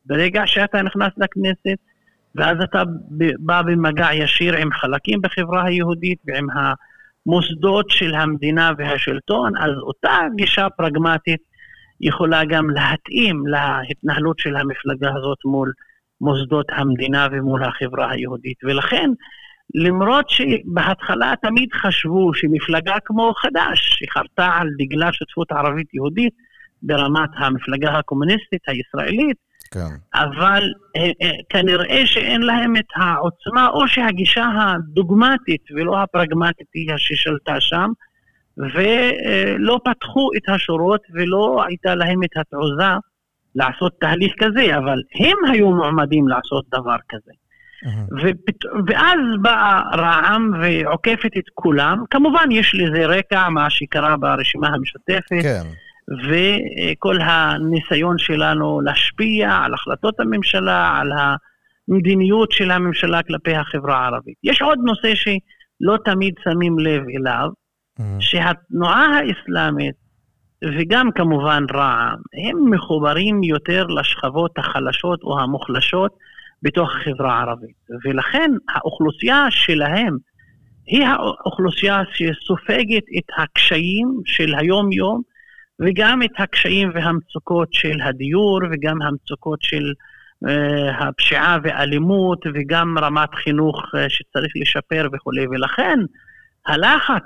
ברגע 0.06 0.42
שאתה 0.46 0.82
נכנס 0.82 1.12
לכנסת, 1.16 1.78
ואז 2.34 2.56
אתה 2.64 2.82
בא 3.38 3.62
במגע 3.62 4.08
ישיר 4.14 4.56
עם 4.56 4.72
חלקים 4.72 5.22
בחברה 5.22 5.64
היהודית 5.64 6.18
ועם 6.26 6.46
המוסדות 6.50 7.90
של 7.90 8.14
המדינה 8.14 8.70
והשלטון, 8.78 9.52
אז 9.56 9.70
אותה 9.82 10.18
גישה 10.36 10.70
פרגמטית 10.70 11.40
יכולה 12.00 12.44
גם 12.44 12.70
להתאים 12.70 13.42
להתנהלות 13.46 14.38
של 14.38 14.56
המפלגה 14.56 15.10
הזאת 15.16 15.38
מול 15.44 15.72
מוסדות 16.20 16.66
המדינה 16.70 17.28
ומול 17.32 17.64
החברה 17.64 18.10
היהודית. 18.10 18.58
ולכן 18.64 19.10
למרות 19.74 20.30
שבהתחלה 20.30 21.34
תמיד 21.42 21.68
חשבו 21.72 22.34
שמפלגה 22.34 22.96
כמו 23.04 23.32
חד"ש, 23.36 23.98
שחרתה 23.98 24.46
על 24.46 24.68
דגלה 24.78 25.12
שותפות 25.12 25.52
ערבית-יהודית 25.52 26.34
ברמת 26.82 27.30
המפלגה 27.36 27.98
הקומוניסטית 27.98 28.62
הישראלית, 28.66 29.36
כן. 29.70 29.94
אבל 30.14 30.62
אה, 30.96 31.10
אה, 31.22 31.32
כנראה 31.48 32.06
שאין 32.06 32.42
להם 32.42 32.76
את 32.76 32.86
העוצמה, 32.96 33.68
או 33.68 33.88
שהגישה 33.88 34.44
הדוגמטית 34.56 35.62
ולא 35.70 36.02
הפרגמטית 36.02 36.66
היא 36.74 36.90
ששלטה 36.96 37.60
שם, 37.60 37.90
ולא 38.58 39.80
פתחו 39.84 40.30
את 40.36 40.48
השורות 40.48 41.00
ולא 41.14 41.64
הייתה 41.66 41.94
להם 41.94 42.24
את 42.24 42.36
התעוזה 42.36 42.94
לעשות 43.54 43.92
תהליך 44.00 44.32
כזה, 44.38 44.76
אבל 44.76 45.02
הם 45.20 45.52
היו 45.52 45.70
מועמדים 45.70 46.28
לעשות 46.28 46.64
דבר 46.68 46.96
כזה. 47.08 47.32
ופת... 48.22 48.64
ואז 48.86 49.18
באה 49.42 49.82
רע"מ 49.94 50.50
ועוקפת 50.62 51.30
את 51.38 51.44
כולם. 51.54 52.04
כמובן, 52.10 52.48
יש 52.50 52.74
לזה 52.74 53.06
רקע, 53.06 53.48
מה 53.48 53.70
שקרה 53.70 54.16
ברשימה 54.16 54.68
המשותפת. 54.68 55.42
כן. 55.42 55.62
וכל 56.28 57.18
הניסיון 57.20 58.18
שלנו 58.18 58.80
להשפיע 58.80 59.50
על 59.50 59.74
החלטות 59.74 60.20
הממשלה, 60.20 60.98
על 61.00 61.10
המדיניות 61.88 62.52
של 62.52 62.70
הממשלה 62.70 63.22
כלפי 63.22 63.54
החברה 63.54 63.98
הערבית. 63.98 64.36
יש 64.44 64.62
עוד 64.62 64.78
נושא 64.84 65.14
שלא 65.14 65.96
תמיד 66.04 66.34
שמים 66.44 66.78
לב 66.78 67.02
אליו, 67.16 67.48
mm-hmm. 67.48 68.02
שהתנועה 68.20 69.06
האסלאמית 69.06 69.94
וגם 70.64 71.10
כמובן 71.14 71.64
רע"מ, 71.74 72.16
הם 72.48 72.70
מחוברים 72.70 73.42
יותר 73.42 73.86
לשכבות 73.86 74.58
החלשות 74.58 75.22
או 75.22 75.40
המוחלשות 75.40 76.12
בתוך 76.62 76.90
החברה 76.96 77.38
הערבית. 77.38 77.76
ולכן 78.04 78.50
האוכלוסייה 78.68 79.46
שלהם 79.50 80.16
היא 80.86 81.06
האוכלוסייה 81.06 82.02
שסופגת 82.12 83.04
את 83.18 83.24
הקשיים 83.38 84.20
של 84.24 84.54
היום-יום 84.54 85.22
וגם 85.80 86.22
את 86.22 86.30
הקשיים 86.38 86.90
והמצוקות 86.94 87.68
של 87.72 88.00
הדיור 88.00 88.60
וגם 88.72 89.02
המצוקות 89.02 89.62
של 89.62 89.92
uh, 90.44 90.50
הפשיעה 91.04 91.58
ואלימות 91.62 92.46
וגם 92.54 92.98
רמת 92.98 93.34
חינוך 93.34 93.76
uh, 93.76 93.98
שצריך 94.08 94.52
לשפר 94.56 95.08
וכולי. 95.12 95.46
ולכן 95.46 95.98
הלחץ 96.66 97.24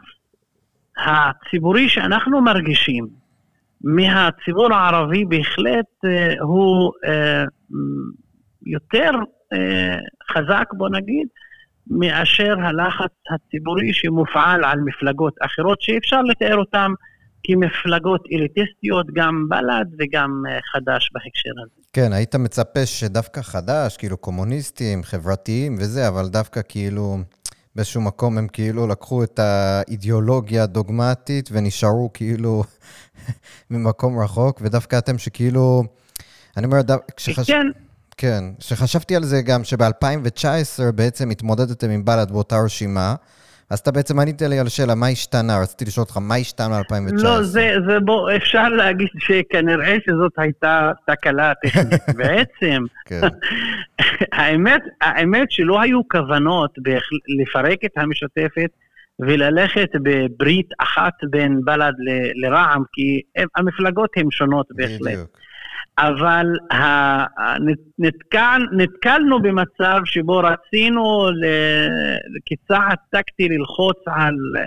הציבורי 0.97 1.89
שאנחנו 1.89 2.41
מרגישים 2.41 3.07
מהציבור 3.85 4.75
הערבי 4.75 5.25
בהחלט 5.25 5.87
uh, 6.07 6.43
הוא 6.43 6.93
uh, 7.07 7.75
יותר 8.67 9.11
אה, 9.53 9.97
חזק, 10.33 10.65
בוא 10.73 10.89
נגיד, 10.89 11.29
מאשר 11.87 12.55
הלחץ 12.61 13.13
הציבורי 13.35 13.93
שמופעל 13.93 14.65
על 14.65 14.81
מפלגות 14.81 15.35
אחרות, 15.41 15.83
שאפשר 15.83 16.23
לתאר 16.23 16.57
אותן 16.57 16.91
כמפלגות 17.45 18.25
אליטיסטיות, 18.33 19.07
גם 19.13 19.47
בל"ד 19.49 19.87
וגם 19.99 20.43
אה, 20.49 20.59
חד"ש 20.73 21.11
בהקשר 21.13 21.51
הזה. 21.65 21.83
כן, 21.93 22.13
היית 22.13 22.35
מצפה 22.35 22.87
שדווקא 22.87 23.43
חד"ש, 23.43 23.97
כאילו 23.97 24.17
קומוניסטים, 24.17 25.03
חברתיים 25.03 25.75
וזה, 25.75 26.09
אבל 26.09 26.29
דווקא 26.29 26.61
כאילו... 26.69 27.19
באיזשהו 27.77 28.01
מקום 28.01 28.39
הם 28.39 28.49
כאילו 28.49 28.87
לקחו 28.87 29.25
את 29.25 29.39
האידיאולוגיה 29.39 30.63
הדוגמטית 30.63 31.49
ונשארו 31.53 32.11
כאילו 32.15 32.63
ממקום 33.71 34.19
רחוק, 34.19 34.61
ודווקא 34.63 34.99
אתם 34.99 35.19
שכאילו, 35.19 35.83
אני 36.57 36.67
אומר, 36.67 36.79
כשחש... 37.17 37.51
כן. 37.51 37.67
כן, 38.23 38.45
שחשבתי 38.59 39.17
על 39.17 39.23
זה 39.23 39.43
גם 39.47 39.65
שב-2019 39.65 40.93
בעצם 40.95 41.31
התמודדתם 41.31 41.91
עם 41.91 42.05
בל"ד 42.05 42.31
באותה 42.31 42.57
רשימה, 42.65 43.15
אז 43.71 43.79
אתה 43.79 43.93
בעצם 43.93 44.19
ענית 44.19 44.43
לי 44.43 44.59
על 44.59 44.67
השאלה, 44.67 44.95
מה 44.95 45.07
השתנה? 45.09 45.61
רציתי 45.63 45.85
לשאול 45.85 46.05
אותך, 46.05 46.17
מה 46.21 46.35
השתנה 46.35 46.81
ב-2019? 46.91 47.23
לא, 47.23 47.43
זה, 47.43 47.75
זה 47.89 48.01
בוא, 48.01 48.31
אפשר 48.37 48.69
להגיד 48.69 49.09
שכנראה 49.19 49.97
שזאת 50.07 50.33
הייתה 50.37 50.91
תקלה 51.07 51.53
טכנית. 51.63 52.03
בעצם, 52.19 52.83
כן. 53.05 53.21
האמת, 54.39 54.83
האמת 55.01 55.51
שלא 55.51 55.81
היו 55.81 56.01
כוונות 56.09 56.75
לפרק 57.41 57.79
את 57.85 57.93
המשותפת 57.97 58.71
וללכת 59.21 59.89
בברית 60.03 60.69
אחת 60.79 61.15
בין 61.31 61.61
בל"ד 61.65 61.95
לרע"מ, 62.35 62.83
כי 62.93 63.21
המפלגות 63.57 64.11
הן 64.17 64.31
שונות 64.31 64.67
בהחלט. 64.71 65.01
בדיוק. 65.01 65.42
אבל 65.99 66.47
נתקל, 67.99 68.63
נתקלנו 68.73 69.43
במצב 69.43 70.01
שבו 70.05 70.39
רצינו 70.39 71.29
כצעד 72.47 72.99
טקטי 73.11 73.49
ללחוץ 73.49 73.99
על 74.07 74.35
אה, 74.59 74.63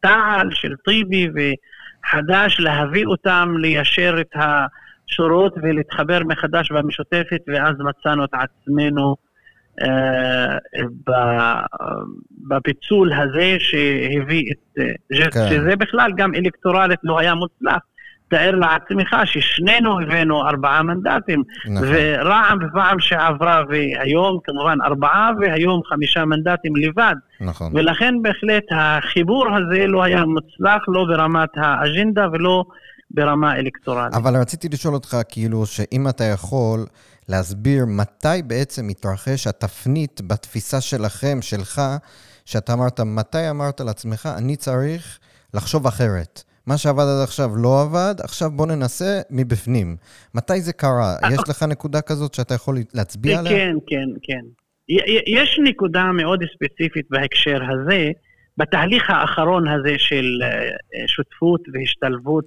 תע"ל 0.00 0.48
של 0.50 0.74
טיבי 0.84 1.28
וחד"ש, 1.28 2.60
להביא 2.60 3.06
אותם 3.06 3.54
ליישר 3.58 4.16
את 4.20 4.32
השורות 4.34 5.54
ולהתחבר 5.62 6.20
מחדש 6.24 6.72
במשותפת, 6.72 7.40
ואז 7.48 7.74
מצאנו 7.78 8.24
את 8.24 8.34
עצמנו 8.34 9.16
אה, 9.82 10.58
בפיצול 12.48 13.12
הזה 13.12 13.56
שהביא 13.58 14.52
את... 14.52 14.78
אה, 14.78 15.30
כן. 15.30 15.48
שזה 15.48 15.76
בכלל 15.76 16.12
גם 16.16 16.34
אלקטורלית 16.34 17.00
לא 17.02 17.18
היה 17.18 17.34
מוצלח. 17.34 17.82
תאר 18.30 18.50
לעצמך 18.50 19.16
ששנינו 19.24 20.00
הבאנו 20.00 20.48
ארבעה 20.48 20.82
מנדטים, 20.82 21.42
נכון. 21.66 21.88
ורע"מ 21.90 22.58
בפעם 22.58 23.00
שעברה 23.00 23.62
והיום 23.68 24.38
כמובן 24.44 24.78
ארבעה 24.84 25.30
והיום 25.40 25.80
חמישה 25.84 26.24
מנדטים 26.24 26.76
לבד. 26.76 27.14
נכון. 27.40 27.72
ולכן 27.74 28.14
בהחלט 28.22 28.64
החיבור 28.70 29.46
הזה 29.56 29.86
לא 29.86 30.02
היה 30.02 30.24
מוצלח 30.24 30.82
לא 30.88 31.04
ברמת 31.04 31.48
האג'נדה 31.56 32.26
ולא 32.32 32.64
ברמה 33.10 33.56
אלקטורלית. 33.56 34.14
אבל 34.14 34.36
רציתי 34.36 34.68
לשאול 34.68 34.94
אותך, 34.94 35.16
כאילו, 35.28 35.66
שאם 35.66 36.08
אתה 36.08 36.24
יכול 36.24 36.86
להסביר 37.28 37.84
מתי 37.88 38.42
בעצם 38.46 38.88
התרחש 38.88 39.46
התפנית 39.46 40.20
בתפיסה 40.26 40.80
שלכם, 40.80 41.38
שלך, 41.40 41.82
שאתה 42.44 42.72
אמרת, 42.72 43.00
מתי 43.00 43.50
אמרת 43.50 43.80
לעצמך, 43.80 44.28
אני 44.38 44.56
צריך 44.56 45.18
לחשוב 45.54 45.86
אחרת. 45.86 46.42
מה 46.70 46.78
שעבד 46.78 47.02
עד 47.02 47.22
עכשיו 47.24 47.50
לא 47.56 47.82
עבד, 47.82 48.14
עכשיו 48.22 48.50
בוא 48.50 48.66
ננסה 48.66 49.20
מבפנים. 49.30 49.96
מתי 50.34 50.60
זה 50.60 50.72
קרה? 50.72 51.16
אה, 51.24 51.28
יש 51.34 51.40
לך 51.48 51.62
נקודה 51.62 52.00
כזאת 52.00 52.34
שאתה 52.34 52.54
יכול 52.54 52.78
להצביע 52.94 53.38
עליה? 53.38 53.52
כן, 53.52 53.74
כן, 53.86 54.08
כן. 54.22 54.44
יש 55.26 55.60
נקודה 55.64 56.04
מאוד 56.04 56.40
ספציפית 56.54 57.06
בהקשר 57.10 57.60
הזה, 57.70 58.10
בתהליך 58.56 59.10
האחרון 59.10 59.68
הזה 59.68 59.94
של 59.98 60.24
אה, 60.42 61.06
שותפות 61.06 61.60
והשתלבות 61.72 62.44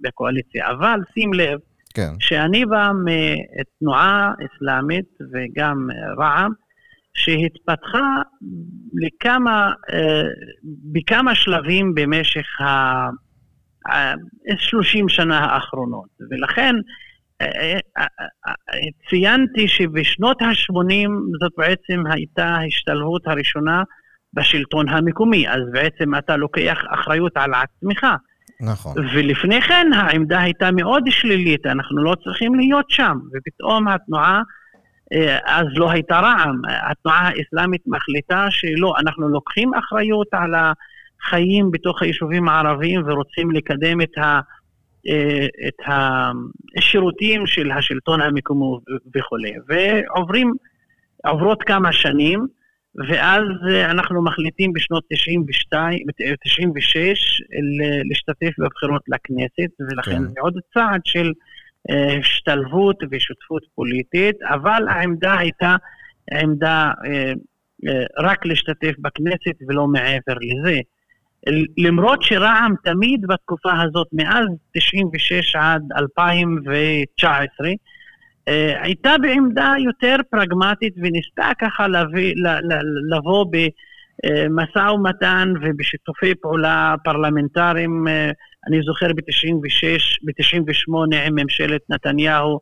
בקואליציה. 0.00 0.70
אבל 0.70 1.00
שים 1.14 1.32
לב, 1.32 1.58
כן. 1.94 2.10
שאני 2.20 2.64
בא 2.64 2.90
מתנועה 3.04 4.32
אסלאמית 4.46 5.08
וגם 5.32 5.88
רע"מ, 6.18 6.52
שהתפתחה 7.14 8.22
לכמה, 8.94 9.72
אה, 9.92 10.22
בכמה 10.92 11.34
שלבים 11.34 11.94
במשך. 11.94 12.46
30 14.58 15.08
שנה 15.08 15.38
האחרונות. 15.38 16.08
ולכן 16.30 16.74
אה, 17.40 17.78
אה, 17.98 18.06
אה, 18.48 18.78
ציינתי 19.10 19.68
שבשנות 19.68 20.42
ה-80 20.42 21.08
זאת 21.40 21.52
בעצם 21.56 22.02
הייתה 22.10 22.44
ההשתלבות 22.44 23.26
הראשונה 23.26 23.82
בשלטון 24.34 24.88
המקומי, 24.88 25.48
אז 25.48 25.60
בעצם 25.72 26.14
אתה 26.14 26.36
לוקח 26.36 26.78
אחריות 26.94 27.32
על 27.34 27.50
עצמך. 27.54 28.06
נכון. 28.60 28.92
ולפני 29.14 29.62
כן 29.62 29.86
העמדה 29.94 30.40
הייתה 30.40 30.70
מאוד 30.72 31.02
שלילית, 31.08 31.66
אנחנו 31.66 32.04
לא 32.04 32.14
צריכים 32.24 32.54
להיות 32.54 32.90
שם, 32.90 33.18
ופתאום 33.34 33.88
התנועה, 33.88 34.42
אז 35.46 35.66
לא 35.76 35.90
הייתה 35.90 36.20
רע"מ, 36.20 36.62
התנועה 36.90 37.28
האסלאמית 37.28 37.82
מחליטה 37.86 38.46
שלא, 38.50 38.94
אנחנו 38.98 39.28
לוקחים 39.28 39.74
אחריות 39.74 40.28
על 40.32 40.54
ה... 40.54 40.72
חיים 41.30 41.70
בתוך 41.70 42.02
היישובים 42.02 42.48
הערביים 42.48 43.02
ורוצים 43.06 43.50
לקדם 43.50 44.00
את, 44.00 44.18
ה, 44.18 44.40
אה, 45.08 45.46
את 45.68 45.88
השירותים 46.76 47.46
של 47.46 47.70
השלטון 47.70 48.20
המקומי 48.20 48.66
וכולי. 49.16 49.52
ועוברים, 49.68 50.52
עוברות 51.26 51.62
כמה 51.62 51.92
שנים, 51.92 52.46
ואז 53.08 53.42
אנחנו 53.90 54.24
מחליטים 54.24 54.72
בשנות 54.72 55.04
92, 55.12 55.98
96 56.44 57.42
להשתתף 58.10 58.58
בבחירות 58.58 59.02
לכנסת, 59.08 59.70
ולכן 59.80 60.10
כן. 60.10 60.22
זה 60.22 60.40
עוד 60.40 60.54
צעד 60.74 61.00
של 61.04 61.32
אה, 61.90 62.18
השתלבות 62.18 62.96
ושותפות 63.10 63.62
פוליטית, 63.74 64.36
אבל 64.42 64.88
העמדה 64.88 65.38
הייתה 65.38 65.76
עמדה 66.32 66.92
אה, 67.06 67.32
רק 68.18 68.46
להשתתף 68.46 68.92
בכנסת 68.98 69.56
ולא 69.68 69.86
מעבר 69.86 70.34
לזה. 70.40 70.80
למרות 71.78 72.22
שרע"מ 72.22 72.74
תמיד 72.84 73.20
בתקופה 73.28 73.72
הזאת, 73.82 74.06
מאז 74.12 74.46
96 74.72 75.56
עד 75.56 75.82
2019, 75.98 77.68
אה, 78.48 78.82
הייתה 78.82 79.14
בעמדה 79.22 79.74
יותר 79.84 80.16
פרגמטית 80.30 80.94
וניסתה 80.96 81.50
ככה 81.58 81.88
לבוא, 81.88 82.20
לבוא 83.10 83.46
במשא 83.52 84.90
ומתן 84.90 85.52
ובשיתופי 85.62 86.34
פעולה 86.34 86.94
פרלמנטריים. 87.04 88.08
אה, 88.08 88.30
אני 88.68 88.82
זוכר 88.82 89.06
ב-96, 89.08 90.18
ב-98 90.22 91.16
עם 91.26 91.34
ממשלת 91.34 91.80
נתניהו, 91.88 92.60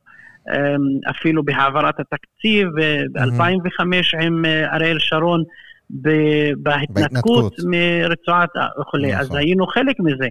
אה, 0.49 0.75
אפילו 1.11 1.45
בהעברת 1.45 2.01
התקציב, 2.01 2.68
ב-2005 3.12 4.23
עם 4.23 4.45
אריאל 4.73 4.99
שרון. 4.99 5.45
בהתנתקות 6.57 7.55
מרצועת 7.64 8.50
וכולי, 8.81 9.16
אז 9.16 9.26
נכון. 9.26 9.38
היינו 9.38 9.66
חלק 9.66 9.96
מזה. 10.00 10.28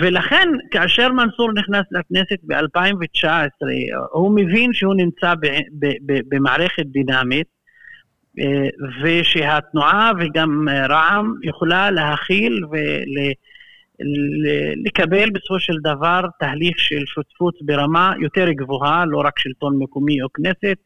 ולכן, 0.00 0.48
כאשר 0.70 1.12
מנסור 1.12 1.52
נכנס 1.52 1.86
לכנסת 1.90 2.38
ב-2019, 2.42 3.28
הוא 4.12 4.36
מבין 4.36 4.72
שהוא 4.72 4.94
נמצא 4.94 5.34
במערכת 6.28 6.86
דינמית, 6.86 7.46
אה, 8.38 8.68
ושהתנועה 9.02 10.12
וגם 10.20 10.68
רע"מ 10.88 11.34
יכולה 11.42 11.90
להכיל 11.90 12.60
ולקבל 14.84 15.30
בסופו 15.30 15.58
של 15.58 15.74
דבר 15.82 16.20
תהליך 16.40 16.78
של 16.78 17.02
שותפות 17.06 17.54
ברמה 17.62 18.12
יותר 18.20 18.50
גבוהה, 18.50 19.04
לא 19.06 19.22
רק 19.24 19.38
שלטון 19.38 19.78
מקומי 19.78 20.22
או 20.22 20.28
כנסת, 20.34 20.76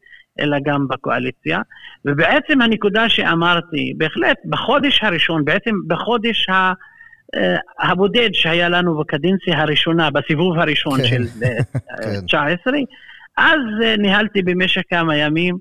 אלא 0.41 0.57
גם 0.65 0.87
בקואליציה. 0.87 1.59
ובעצם 2.05 2.61
הנקודה 2.61 3.09
שאמרתי, 3.09 3.93
בהחלט 3.97 4.37
בחודש 4.49 5.03
הראשון, 5.03 5.45
בעצם 5.45 5.75
בחודש 5.87 6.49
ה... 6.49 6.73
אה, 7.35 7.89
הבודד 7.89 8.29
שהיה 8.33 8.69
לנו 8.69 8.99
בקדנציה 8.99 9.61
הראשונה, 9.61 10.09
בסיבוב 10.09 10.59
הראשון 10.59 10.97
כן. 10.97 11.07
של 11.07 11.23
19, 12.25 12.73
אה, 12.73 12.79
כן. 12.79 12.83
אז 13.37 13.59
אה, 13.83 13.95
ניהלתי 13.97 14.41
במשך 14.41 14.81
כמה 14.89 15.17
ימים 15.17 15.57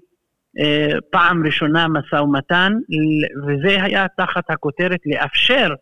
פעם 1.11 1.47
ראשונה 1.47 1.89
משא 1.89 2.15
ומתן, 2.15 2.73
וזה 3.47 3.83
היה 3.83 4.07
תחת 4.17 4.51
הכותרת 4.51 5.01
לאפשר 5.07 5.75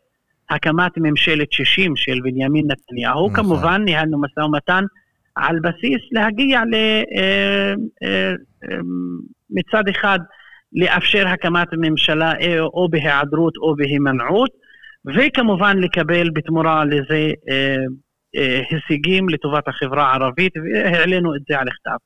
הקמת 0.50 0.92
ממשלת 0.96 1.52
60 1.52 1.96
של 1.96 2.20
בנימין 2.22 2.66
נתניהו. 2.70 3.30
נכון. 3.30 3.44
כמובן, 3.44 3.82
ניהלנו 3.85 4.20
משא 4.20 4.40
ומתן 4.40 4.85
על 5.37 5.61
בסיס 5.61 6.01
להגיע 6.12 6.61
ל... 6.64 6.75
מצד 9.51 9.88
אחד 9.88 10.18
לאפשר 10.72 11.29
הקמת 11.29 11.68
ממשלה 11.72 12.33
אה, 12.40 12.61
או 12.61 12.88
בהיעדרות 12.90 13.57
או 13.57 13.77
בהימנעות, 13.77 14.51
וכמובן 15.14 15.79
לקבל 15.79 16.31
בתמורה 16.31 16.85
לזה 16.85 17.31
אה, 17.51 17.77
אה, 18.37 18.61
הישגים 18.70 19.29
לטובת 19.29 19.68
החברה 19.68 20.12
הערבית, 20.12 20.53
והעלינו 20.57 21.37
את 21.37 21.40
זה 21.49 21.59
על 21.59 21.68
הכתב. 21.68 21.96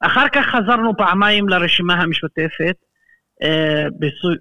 אחר 0.00 0.28
כך 0.32 0.46
חזרנו 0.46 0.96
פעמיים 0.96 1.48
לרשימה 1.48 1.94
המשותפת 1.94 2.76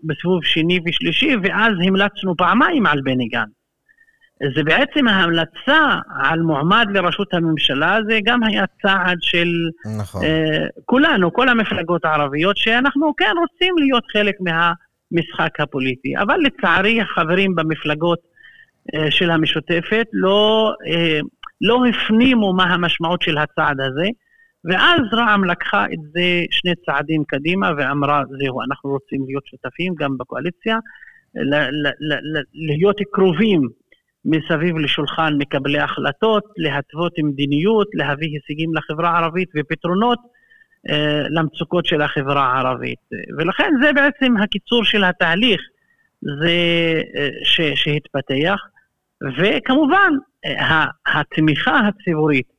בסיבוב 0.04 0.44
שני 0.44 0.80
ושלישי, 0.86 1.36
ואז 1.44 1.74
המלצנו 1.88 2.36
פעמיים 2.38 2.86
על 2.86 3.02
בני 3.02 3.28
גנץ. 3.28 3.61
זה 4.56 4.64
בעצם 4.64 5.08
ההמלצה 5.08 5.98
על 6.24 6.40
מועמד 6.40 6.86
לראשות 6.94 7.34
הממשלה, 7.34 8.00
זה 8.10 8.20
גם 8.24 8.44
היה 8.44 8.64
צעד 8.82 9.18
של 9.22 9.48
נכון. 10.00 10.22
uh, 10.22 10.26
כולנו, 10.86 11.34
כל 11.34 11.50
המפלגות 11.50 12.06
הערביות, 12.06 12.58
שאנחנו 12.58 13.14
כן 13.18 13.34
רוצים 13.40 13.76
להיות 13.78 14.04
חלק 14.14 14.36
מהמשחק 14.40 15.60
הפוליטי. 15.60 16.18
אבל 16.18 16.38
לצערי, 16.40 17.02
החברים 17.02 17.56
במפלגות 17.56 18.20
uh, 18.96 19.12
של 19.12 19.32
המשותפת 19.32 20.06
לא, 20.14 20.72
uh, 20.94 21.26
לא 21.62 21.86
הפנימו 21.86 22.54
מה 22.54 22.64
המשמעות 22.64 23.22
של 23.22 23.38
הצעד 23.38 23.82
הזה, 23.82 24.08
ואז 24.66 25.02
רע"מ 25.14 25.44
לקחה 25.44 25.86
את 25.86 26.00
זה 26.14 26.44
שני 26.52 26.72
צעדים 26.86 27.24
קדימה 27.28 27.72
ואמרה, 27.78 28.24
זהו, 28.40 28.62
אנחנו 28.62 28.90
רוצים 28.90 29.26
להיות 29.28 29.46
שותפים 29.46 29.94
גם 30.00 30.18
בקואליציה. 30.18 30.78
להיות 32.54 32.98
קרובים 33.12 33.62
מסביב 34.26 34.78
לשולחן 34.78 35.34
מקבלי 35.38 35.80
החלטות, 35.80 36.44
להתוות 36.58 37.14
מדיניות, 37.24 37.88
להביא 37.94 38.28
הישגים 38.28 38.76
לחברה 38.76 39.10
הערבית 39.10 39.50
ופתרונות 39.56 40.20
אה, 40.90 41.24
למצוקות 41.30 41.86
של 41.86 42.02
החברה 42.02 42.54
הערבית. 42.54 43.00
ולכן 43.38 43.72
זה 43.82 43.94
בעצם 43.94 44.38
הקיצור 44.38 44.84
של 44.84 45.04
התהליך, 45.04 45.62
זה 46.22 46.56
אה, 47.18 47.30
ש, 47.44 47.62
שהתפתח, 47.76 48.60
וכמובן 49.38 50.14
התמיכה 51.06 51.80
הציבורית 51.88 52.52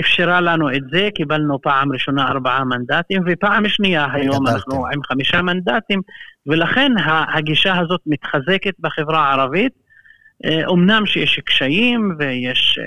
אפשרה 0.00 0.40
לנו 0.40 0.70
את 0.70 0.82
זה, 0.90 1.08
קיבלנו 1.14 1.60
פעם 1.62 1.92
ראשונה 1.92 2.28
ארבעה 2.28 2.64
מנדטים, 2.64 3.22
ופעם 3.26 3.68
שנייה 3.68 4.06
היום 4.12 4.46
אנחנו 4.46 4.86
עם 4.86 5.02
חמישה 5.02 5.42
מנדטים, 5.42 6.00
ולכן 6.46 6.92
הגישה 7.34 7.78
הזאת 7.78 8.00
מתחזקת 8.06 8.74
בחברה 8.80 9.18
הערבית. 9.18 9.81
אמנם 10.46 11.06
שיש 11.06 11.40
קשיים 11.44 12.14
ויש 12.18 12.78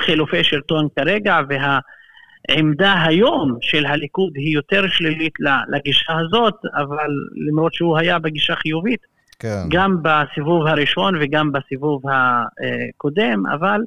חילופי 0.00 0.44
שלטון 0.44 0.88
כרגע, 0.96 1.40
והעמדה 1.48 3.02
היום 3.02 3.58
של 3.60 3.86
הליכוד 3.86 4.32
היא 4.34 4.54
יותר 4.54 4.88
שלילית 4.88 5.32
לגישה 5.68 6.12
הזאת, 6.18 6.54
אבל 6.74 7.10
למרות 7.48 7.74
שהוא 7.74 7.98
היה 7.98 8.18
בגישה 8.18 8.56
חיובית, 8.56 9.00
כן. 9.38 9.62
גם 9.70 9.96
בסיבוב 10.02 10.66
הראשון 10.66 11.14
וגם 11.20 11.52
בסיבוב 11.52 12.02
הקודם, 12.10 13.46
אבל 13.46 13.80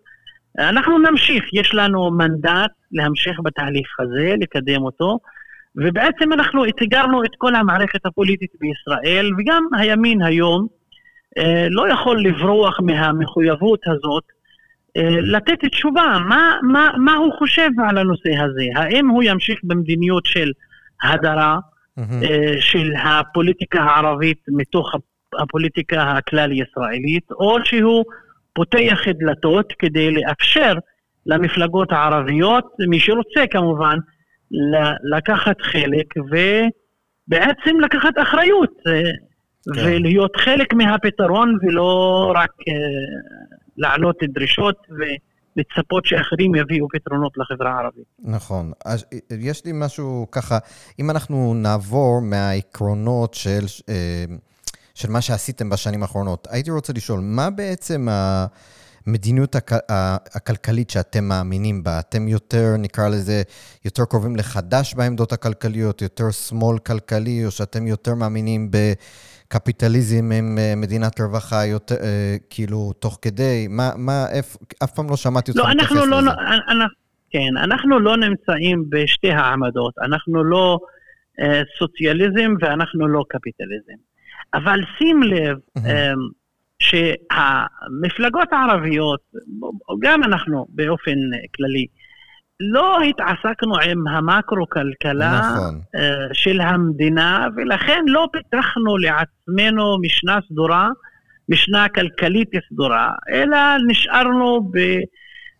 אנחנו 0.59 0.97
נמשיך, 0.97 1.53
יש 1.53 1.73
לנו 1.73 2.11
מנדט 2.11 2.71
להמשיך 2.91 3.39
בתהליך 3.43 3.99
הזה, 3.99 4.35
לקדם 4.39 4.81
אותו, 4.81 5.19
ובעצם 5.75 6.33
אנחנו 6.33 6.65
אתגרנו 6.65 7.23
את 7.23 7.31
כל 7.37 7.55
המערכת 7.55 8.05
הפוליטית 8.05 8.51
בישראל, 8.59 9.31
וגם 9.37 9.63
הימין 9.77 10.21
היום 10.21 10.67
אה, 10.71 10.76
לא 11.69 11.89
יכול 11.89 12.21
לברוח 12.21 12.79
מהמחויבות 12.79 13.79
הזאת 13.87 14.23
אה, 14.97 15.21
לתת 15.21 15.65
תשובה, 15.71 16.17
מה, 16.29 16.57
מה, 16.63 16.91
מה 16.97 17.15
הוא 17.15 17.33
חושב 17.37 17.69
על 17.87 17.97
הנושא 17.97 18.29
הזה? 18.29 18.65
האם 18.75 19.07
הוא 19.07 19.23
ימשיך 19.23 19.59
במדיניות 19.63 20.25
של 20.25 20.51
הדרה, 21.03 21.57
mm-hmm. 21.99 22.03
של 22.59 22.93
הפוליטיקה 23.03 23.81
הערבית 23.81 24.39
מתוך 24.47 24.91
הפוליטיקה 25.39 26.17
הכלל-ישראלית, 26.17 27.31
או 27.31 27.57
שהוא 27.63 28.03
פותח 28.53 28.99
דלתות 29.19 29.73
כדי 29.79 30.11
לאפשר 30.11 30.73
למפלגות 31.25 31.91
הערביות, 31.91 32.65
מי 32.87 32.99
שרוצה 32.99 33.47
כמובן, 33.51 33.97
לקחת 35.17 35.61
חלק 35.61 36.13
ובעצם 36.17 37.79
לקחת 37.79 38.13
אחריות 38.21 38.73
אה, 38.87 39.01
כן. 39.73 39.81
ולהיות 39.85 40.35
חלק 40.35 40.73
מהפתרון 40.73 41.57
ולא 41.61 42.31
רק 42.35 42.51
uh, 42.51 42.63
להעלות 43.77 44.15
דרישות 44.23 44.87
ולצפות 44.89 46.05
שאחרים 46.05 46.55
יביאו 46.55 46.87
פתרונות 46.93 47.33
לחברה 47.37 47.71
הערבית. 47.71 48.05
נכון. 48.19 48.71
אז 48.85 49.05
יש 49.39 49.65
לי 49.65 49.71
משהו 49.73 50.27
ככה, 50.31 50.57
אם 50.99 51.09
אנחנו 51.09 51.53
נעבור 51.53 52.21
מהעקרונות 52.21 53.33
של... 53.33 53.65
Uh, 53.79 54.31
של 54.97 55.09
מה 55.09 55.21
שעשיתם 55.21 55.69
בשנים 55.69 56.01
האחרונות. 56.01 56.47
הייתי 56.51 56.71
רוצה 56.71 56.93
לשאול, 56.93 57.19
מה 57.23 57.49
בעצם 57.49 58.07
המדיניות 59.07 59.55
הכלכלית 60.35 60.89
שאתם 60.89 61.23
מאמינים 61.23 61.83
בה? 61.83 61.99
אתם 61.99 62.27
יותר, 62.27 62.75
נקרא 62.77 63.07
לזה, 63.07 63.41
יותר 63.85 64.05
קרובים 64.05 64.35
לחדש 64.35 64.93
בעמדות 64.93 65.33
הכלכליות, 65.33 66.01
יותר 66.01 66.31
שמאל 66.31 66.77
כלכלי, 66.77 67.45
או 67.45 67.51
שאתם 67.51 67.87
יותר 67.87 68.15
מאמינים 68.15 68.71
בקפיטליזם 69.47 70.31
עם 70.31 70.57
אה, 70.57 70.73
מדינת 70.77 71.21
רווחה, 71.21 71.65
יותר, 71.65 71.95
אה, 71.95 72.35
כאילו, 72.49 72.93
תוך 72.99 73.19
כדי? 73.21 73.67
מה, 73.69 73.89
מה, 73.97 74.25
אף, 74.39 74.57
אף 74.83 74.91
פעם 74.95 75.09
לא 75.09 75.15
שמעתי 75.15 75.51
אותך 75.51 75.61
לא, 75.63 75.69
מתייחס 75.71 75.95
לא, 75.95 76.05
לזה. 76.05 76.25
לא, 76.25 76.31
אנחנו, 76.67 76.95
כן, 77.29 77.57
אנחנו 77.63 77.99
לא 77.99 78.17
נמצאים 78.17 78.83
בשתי 78.89 79.31
העמדות. 79.31 79.93
אנחנו 80.05 80.43
לא 80.43 80.79
אה, 81.39 81.61
סוציאליזם 81.79 82.53
ואנחנו 82.61 83.07
לא 83.07 83.23
קפיטליזם. 83.29 83.97
אבל 84.53 84.79
שים 84.97 85.23
לב 85.23 85.57
אמ, 85.77 85.83
שהמפלגות 86.79 88.47
הערביות, 88.51 89.19
גם 90.01 90.23
אנחנו 90.23 90.65
באופן 90.69 91.15
כללי, 91.55 91.85
לא 92.59 92.97
התעסקנו 93.01 93.77
עם 93.77 94.07
המקרו-כלכלה 94.07 95.39
נכון. 95.39 95.81
אה, 95.95 96.33
של 96.33 96.61
המדינה, 96.61 97.47
ולכן 97.55 98.03
לא 98.07 98.27
פיתחנו 98.31 98.97
לעצמנו 98.97 99.97
משנה 100.01 100.39
סדורה, 100.49 100.89
משנה 101.49 101.89
כלכלית 101.89 102.49
סדורה, 102.69 103.11
אלא 103.29 103.57
נשארנו 103.87 104.71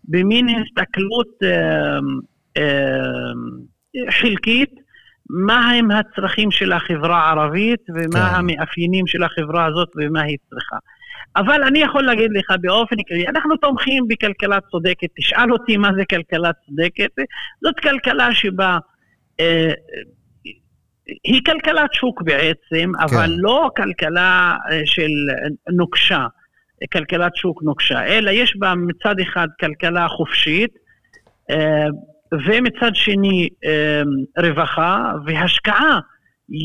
במין 0.03 0.47
הסתכלות 0.49 1.27
אמ, 1.43 2.19
אמ, 2.57 4.11
חלקית 4.11 4.71
מה 5.29 5.71
הם 5.71 5.91
הצרכים 5.91 6.51
של 6.51 6.73
החברה 6.73 7.17
הערבית 7.17 7.81
ומה 7.89 8.29
כן. 8.29 8.35
המאפיינים 8.35 9.07
של 9.07 9.23
החברה 9.23 9.65
הזאת 9.65 9.89
ומה 9.97 10.21
היא 10.21 10.37
צריכה. 10.49 10.77
אבל 11.35 11.63
אני 11.63 11.79
יכול 11.79 12.03
להגיד 12.03 12.31
לך 12.33 12.55
באופן 12.61 12.95
כללי, 13.07 13.27
אנחנו 13.27 13.57
תומכים 13.57 14.07
בכלכלה 14.07 14.61
צודקת, 14.71 15.07
תשאל 15.17 15.51
אותי 15.51 15.77
מה 15.77 15.89
זה 15.97 16.05
כלכלה 16.05 16.51
צודקת, 16.65 17.09
זאת 17.61 17.79
כלכלה 17.79 18.33
שבה, 18.33 18.77
אה, 19.39 19.71
היא 21.23 21.41
כלכלת 21.45 21.93
שוק 21.93 22.21
בעצם, 22.21 22.91
כן. 22.97 23.03
אבל 23.03 23.29
לא 23.29 23.69
כלכלה 23.77 24.55
אה, 24.71 24.81
של 24.85 25.09
נוקשה, 25.69 26.27
כלכלת 26.93 27.35
שוק 27.35 27.63
נוקשה, 27.63 28.05
אלא 28.05 28.31
יש 28.31 28.57
בה 28.57 28.73
מצד 28.75 29.15
אחד 29.19 29.47
כלכלה 29.59 30.07
חופשית, 30.07 30.71
אה, 31.49 31.87
ומצד 32.45 32.91
שני 32.93 33.49
רווחה 34.37 35.11
והשקעה, 35.25 35.99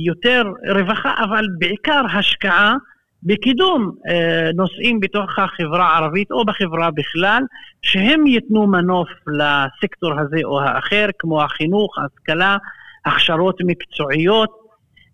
יותר 0.06 0.44
רווחה, 0.74 1.14
אבל 1.24 1.44
בעיקר 1.58 2.02
השקעה 2.14 2.76
בקידום 3.22 3.92
אה, 4.08 4.50
נושאים 4.54 5.00
בתוך 5.00 5.38
החברה 5.38 5.88
הערבית 5.88 6.30
או 6.30 6.44
בחברה 6.44 6.90
בכלל, 6.90 7.42
שהם 7.82 8.26
ייתנו 8.26 8.66
מנוף 8.66 9.08
לסקטור 9.26 10.20
הזה 10.20 10.40
או 10.44 10.60
האחר, 10.60 11.06
כמו 11.18 11.42
החינוך, 11.42 11.98
ההשכלה, 11.98 12.56
הכשרות 13.04 13.56
מקצועיות. 13.66 14.50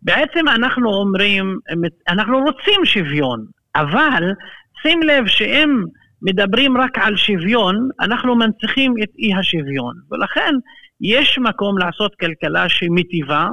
בעצם 0.02 0.48
אנחנו 0.48 0.94
אומרים, 0.94 1.58
אנחנו 2.08 2.38
רוצים 2.38 2.84
שוויון, 2.84 3.44
אבל 3.76 4.32
שים 4.82 5.02
לב 5.02 5.26
שאם 5.26 5.84
מדברים 6.22 6.76
רק 6.76 6.98
על 6.98 7.16
שוויון, 7.16 7.88
אנחנו 8.00 8.36
מנציחים 8.36 8.94
את 9.02 9.08
אי 9.18 9.34
השוויון. 9.34 9.94
ולכן 10.10 10.54
יש 11.00 11.38
מקום 11.38 11.78
לעשות 11.78 12.14
כלכלה 12.14 12.68
שמיטיבה 12.68 13.42
אה, 13.42 13.48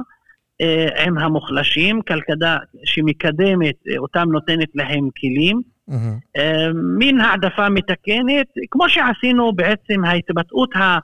עם 1.06 1.18
המוחלשים, 1.18 2.02
כלכלה 2.02 2.58
שמקדמת 2.84 3.74
אה, 3.88 3.98
אותם, 3.98 4.28
נותנת 4.32 4.68
להם 4.74 5.08
כלים. 5.20 5.60
Mm-hmm. 5.90 5.94
אה, 6.36 6.68
מין 6.98 7.20
העדפה 7.20 7.68
מתקנת, 7.68 8.46
כמו 8.70 8.88
שעשינו 8.88 9.52
בעצם 9.52 10.04
ההתבטאות 10.04 10.76
ה, 10.76 10.98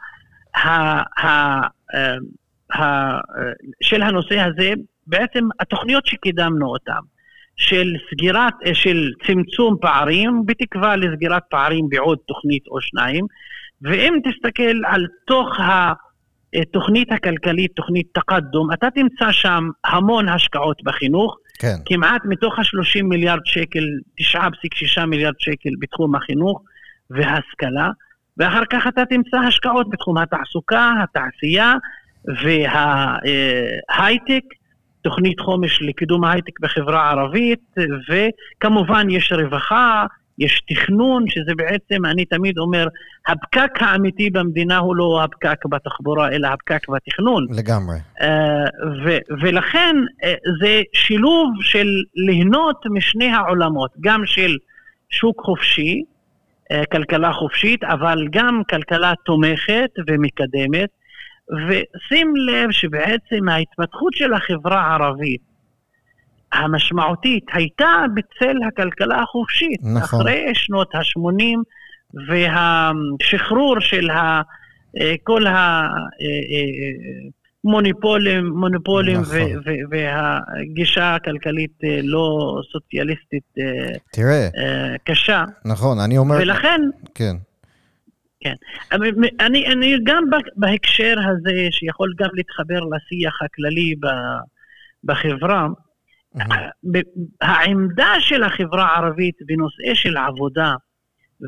ה, 0.57 0.69
ה, 1.27 1.61
ה, 1.95 2.19
ה, 2.75 3.21
של 3.83 4.03
הנושא 4.03 4.41
הזה, 4.41 4.73
בעצם 5.07 5.49
התוכניות 5.61 6.07
שקידמנו 6.07 6.67
אותן. 6.67 7.01
של 7.57 7.93
סגירת, 8.11 8.55
אה, 8.67 8.75
של 8.75 9.11
צמצום 9.27 9.77
פערים, 9.81 10.43
בתקווה 10.47 10.97
לסגירת 10.97 11.43
פערים 11.51 11.89
בעוד 11.89 12.19
תוכנית 12.27 12.67
או 12.67 12.81
שניים. 12.81 13.27
ואם 13.83 14.19
תסתכל 14.25 14.85
על 14.87 15.07
תוך 15.27 15.49
התוכנית 16.55 17.13
הכלכלית, 17.13 17.73
תוכנית 17.77 18.07
תקדום, 18.15 18.73
אתה 18.73 18.89
תמצא 18.91 19.33
שם 19.33 19.69
המון 19.85 20.29
השקעות 20.29 20.83
בחינוך. 20.85 21.37
כן. 21.59 21.77
כמעט 21.85 22.23
מתוך 22.25 22.59
ה-30 22.59 23.03
מיליארד 23.03 23.41
שקל, 23.45 23.85
9.6 24.21 25.05
מיליארד 25.07 25.35
שקל 25.39 25.71
בתחום 25.79 26.15
החינוך 26.15 26.63
וההשכלה, 27.11 27.91
ואחר 28.37 28.63
כך 28.71 28.87
אתה 28.87 29.05
תמצא 29.05 29.37
השקעות 29.37 29.91
בתחום 29.91 30.19
התעסוקה, 30.19 30.93
התעשייה 31.03 31.75
וההייטק. 33.89 34.45
תוכנית 35.03 35.41
חומש 35.41 35.83
לקידום 35.83 36.25
ההייטק 36.25 36.61
בחברה 36.61 37.03
הערבית, 37.03 37.75
וכמובן 38.09 39.11
יש 39.11 39.33
רווחה, 39.33 40.07
יש 40.45 40.63
תכנון, 40.69 41.25
שזה 41.29 41.55
בעצם, 41.57 42.07
אני 42.07 42.25
תמיד 42.25 42.59
אומר, 42.59 42.87
הפקק 43.29 43.71
האמיתי 43.81 44.31
במדינה 44.31 44.79
הוא 44.79 44.97
לא 44.97 45.23
הפקק 45.25 45.67
בתחבורה, 45.67 46.29
אלא 46.29 46.49
הפקק 46.49 46.89
בתכנון. 46.89 47.47
לגמרי. 47.51 47.97
Uh, 48.19 48.25
ו- 49.05 49.43
ולכן 49.43 49.97
uh, 50.23 50.27
זה 50.61 50.83
שילוב 50.93 51.51
של 51.61 51.87
ליהנות 52.15 52.83
משני 52.91 53.29
העולמות, 53.29 53.91
גם 54.01 54.27
של 54.27 54.57
שוק 55.11 55.41
חופשי, 55.41 56.03
uh, 56.73 56.77
כלכלה 56.93 57.33
חופשית, 57.33 57.85
אבל 57.85 58.19
גם 58.31 58.63
כלכלה 58.71 59.13
תומכת 59.25 59.91
ומקדמת, 60.07 60.89
ושים 61.69 62.33
לב 62.37 62.71
שבעצם 62.71 63.49
ההתפתחות 63.49 64.13
של 64.15 64.33
החברה 64.33 64.81
הערבית, 64.81 65.52
המשמעותית 66.53 67.45
הייתה 67.53 68.05
בצל 68.15 68.57
הכלכלה 68.69 69.23
החופשית. 69.23 69.81
נכון. 69.83 70.21
אחרי 70.21 70.51
שנות 70.55 70.95
ה-80 70.95 71.59
והשחרור 72.29 73.81
של 73.81 74.11
ה, 74.11 74.43
אה, 75.01 75.15
כל 75.23 75.45
המוניפולים, 77.65 78.47
מוניפולים 78.47 79.21
נכון. 79.21 79.37
ו- 79.37 79.59
ו- 79.65 79.91
והגישה 79.91 81.15
הכלכלית 81.15 81.85
אה, 81.85 82.01
לא 82.03 82.57
סוציאליסטית 82.73 83.45
אה, 83.59 83.97
תראה, 84.13 84.49
אה, 84.57 84.95
קשה. 85.05 85.45
נכון, 85.65 85.99
אני 85.99 86.19
אומר... 86.19 86.37
ולכן, 86.41 86.81
כן, 87.15 87.35
אני, 88.93 89.11
אני, 89.41 89.67
אני 89.67 89.97
גם 90.05 90.25
בהקשר 90.57 91.15
הזה, 91.19 91.69
שיכול 91.71 92.15
גם 92.19 92.29
להתחבר 92.33 92.81
לשיח 92.81 93.43
הכללי 93.43 93.95
בחברה, 95.05 95.67
העמדה 97.41 98.15
של 98.21 98.43
החברה 98.43 98.87
הערבית 98.87 99.35
בנושא 99.47 99.95
של 99.95 100.17
עבודה 100.17 100.75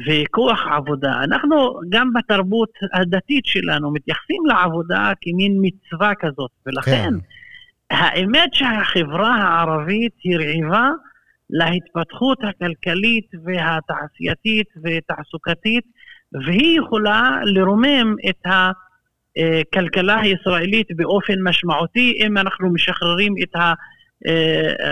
וכוח 0.06 0.66
עבודה, 0.76 1.24
אנחנו 1.24 1.80
גם 1.88 2.12
בתרבות 2.12 2.70
הדתית 2.94 3.46
שלנו 3.46 3.92
מתייחסים 3.92 4.46
לעבודה 4.46 5.12
כמין 5.20 5.56
מצווה 5.60 6.12
כזאת, 6.14 6.50
ולכן 6.66 7.10
כן. 7.10 7.14
האמת 7.90 8.54
שהחברה 8.54 9.34
הערבית 9.34 10.12
הרעיבה 10.24 10.88
להתפתחות 11.50 12.38
הכלכלית 12.44 13.26
והתעשייתית 13.44 14.68
ותעסוקתית, 14.84 15.84
והיא 16.44 16.78
יכולה 16.80 17.38
לרומם 17.44 18.14
את 18.28 18.46
הכלכלה 18.46 20.20
הישראלית 20.20 20.86
באופן 20.96 21.34
משמעותי 21.42 22.18
אם 22.20 22.38
אנחנו 22.38 22.72
משחררים 22.72 23.34
את 23.42 23.56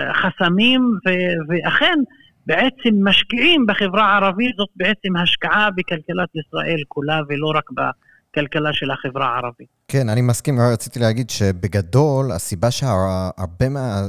החסמים, 0.09 0.81
ו- 1.07 1.53
ואכן 1.53 1.99
בעצם 2.45 3.07
משקיעים 3.07 3.65
בחברה 3.67 4.13
הערבית, 4.13 4.55
זאת 4.57 4.69
בעצם 4.75 5.15
השקעה 5.23 5.69
בכלכלת 5.77 6.29
ישראל 6.35 6.79
כולה 6.87 7.19
ולא 7.29 7.51
רק 7.55 7.69
בכלכלה 7.71 8.73
של 8.73 8.91
החברה 8.91 9.27
הערבית. 9.27 9.67
כן, 9.87 10.09
אני 10.09 10.21
מסכים, 10.21 10.59
רציתי 10.59 10.99
להגיד 10.99 11.29
שבגדול, 11.29 12.31
הסיבה 12.31 12.71
שהרבה 12.71 13.65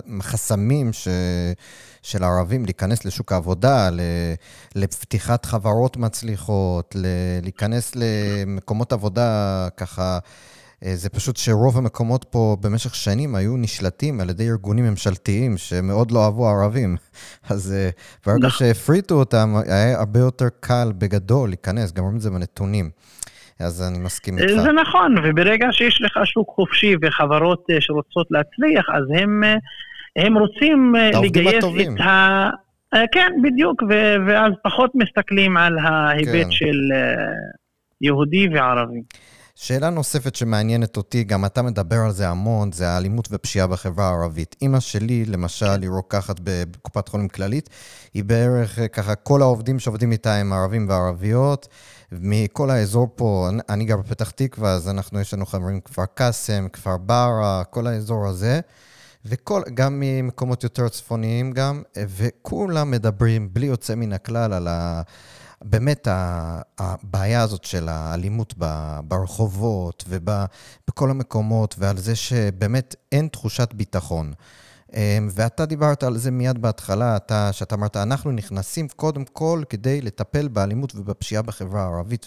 מהחסמים 0.07 0.93
ש... 0.93 1.09
של 2.03 2.23
הערבים 2.23 2.65
להיכנס 2.65 3.05
לשוק 3.05 3.33
העבודה. 3.33 3.91
לפתיחת 4.75 5.47
חברות 5.47 5.97
מצליחות. 5.97 6.97
להיכנס 7.43 7.93
למקומות 7.97 8.93
עבודה 8.93 9.69
ככה, 9.77 10.19
זה 10.95 11.09
פשוט 11.09 11.37
שרוב 11.37 11.79
המקומות 11.79 12.25
פה 12.25 12.57
במשך 12.61 12.95
שנים 12.95 13.35
היו 13.35 13.57
נשלטים 13.57 14.21
על 14.21 14.31
ידי 14.31 14.49
ארגונים 14.51 14.85
ממשלתיים 14.85 15.57
שמאוד 15.57 16.11
לא 16.11 16.25
אהבו 16.25 16.49
ערבים. 16.49 16.97
אז 17.51 17.73
אה, 17.73 17.91
ברגע 18.27 18.47
נכון. 18.47 18.51
שהפריטו 18.51 19.15
אותם, 19.15 19.55
היה 19.67 19.99
הרבה 19.99 20.21
יותר 20.21 20.49
קל 20.61 20.93
בגדול 20.99 21.49
להיכנס, 21.49 21.93
גם 21.93 22.03
רואים 22.03 22.17
את 22.17 22.23
זה 22.23 22.31
בנתונים. 22.31 22.91
אז 23.61 23.83
אני 23.83 23.99
מסכים 23.99 24.39
איתך. 24.39 24.63
זה 24.63 24.73
נכון, 24.73 25.15
וברגע 25.25 25.67
שיש 25.73 26.03
לך 26.03 26.19
שוק 26.25 26.49
חופשי 26.55 26.95
וחברות 27.03 27.65
אה, 27.71 27.81
שרוצות 27.81 28.27
להצליח, 28.31 28.87
אז 28.95 29.05
הם, 29.23 29.45
אה, 29.45 29.57
הם 30.17 30.39
רוצים 30.39 30.93
אה, 30.97 31.11
לגייס 31.23 31.55
הטובים. 31.55 31.95
את 31.95 32.01
ה... 32.01 32.51
אה, 32.95 33.05
כן, 33.13 33.33
בדיוק, 33.43 33.83
ו- 33.83 34.17
ואז 34.27 34.53
פחות 34.65 34.91
מסתכלים 34.95 35.57
על 35.57 35.79
ההיבט 35.79 36.45
כן. 36.45 36.51
של 36.51 36.79
אה, 36.95 37.25
יהודי 38.01 38.49
וערבי. 38.49 39.01
שאלה 39.57 39.91
נוספת 39.91 40.35
שמעניינת 40.35 40.97
אותי, 40.97 41.25
גם 41.25 41.45
אתה 41.45 41.63
מדבר 41.63 41.97
על 41.97 42.13
זה 42.13 42.29
המון, 42.29 42.73
זה 42.73 42.89
האלימות 42.89 43.29
ופשיעה 43.31 43.67
בחברה 43.67 44.09
הערבית. 44.09 44.57
אימא 44.63 44.81
שלי, 44.81 45.25
למשל, 45.25 45.83
היא 45.83 45.91
רוקחת 45.91 46.37
בקופת 46.45 47.09
חולים 47.09 47.29
כללית, 47.29 47.71
היא 48.15 48.25
בערך 48.25 48.79
אה, 48.79 48.89
ככה, 48.89 49.15
כל 49.15 49.43
העובדים 49.43 49.79
שעובדים 49.79 50.13
איתה 50.13 50.35
הם 50.35 50.53
ערבים 50.53 50.87
וערביות, 50.89 51.69
מכל 52.13 52.71
האזור 52.71 53.09
פה, 53.17 53.47
אני- 53.49 53.63
אני 53.69 53.85
גר 53.85 53.97
בפתח 53.97 54.31
תקווה, 54.31 54.73
אז 54.73 54.89
אנחנו, 54.89 55.21
יש 55.21 55.35
לנו 55.35 55.47
חברים 55.47 55.81
כפר 55.81 56.05
קאסם, 56.15 56.67
כפר 56.73 56.97
ברא, 56.97 57.63
כל 57.71 57.87
האזור 57.87 58.27
הזה. 58.27 58.61
וכל, 59.27 59.63
גם 59.75 60.01
ממקומות 60.01 60.65
יותר 60.65 60.89
צפוניים 60.89 61.53
גם, 61.53 61.83
אה, 61.97 62.05
וכולם 62.09 62.91
מדברים 62.91 63.49
בלי 63.53 63.67
יוצא 63.67 63.95
מן 63.95 64.13
הכלל 64.13 64.53
על 64.53 64.69
ה... 64.69 65.03
באמת 65.65 66.09
הבעיה 66.79 67.43
הזאת 67.43 67.65
של 67.65 67.89
האלימות 67.89 68.55
ברחובות 69.09 70.05
ובכל 70.09 71.11
המקומות, 71.11 71.75
ועל 71.79 71.99
זה 71.99 72.17
שבאמת 72.17 72.95
אין 73.13 73.29
תחושת 73.29 73.73
ביטחון. 73.73 74.33
אמ, 74.95 75.29
ואתה 75.31 75.67
דיברת 75.67 76.03
על 76.03 76.19
זה 76.19 76.31
מיד 76.31 76.63
בהתחלה, 76.63 77.17
אתה, 77.17 77.53
שאתה 77.53 77.75
אמרת, 77.75 77.97
אנחנו 77.97 78.31
נכנסים 78.33 78.89
קודם 78.89 79.25
כל 79.25 79.63
כדי 79.69 80.01
לטפל 80.01 80.49
באלימות 80.49 80.93
ובפשיעה 80.97 81.43
בחברה 81.43 81.83
הערבית, 81.83 82.27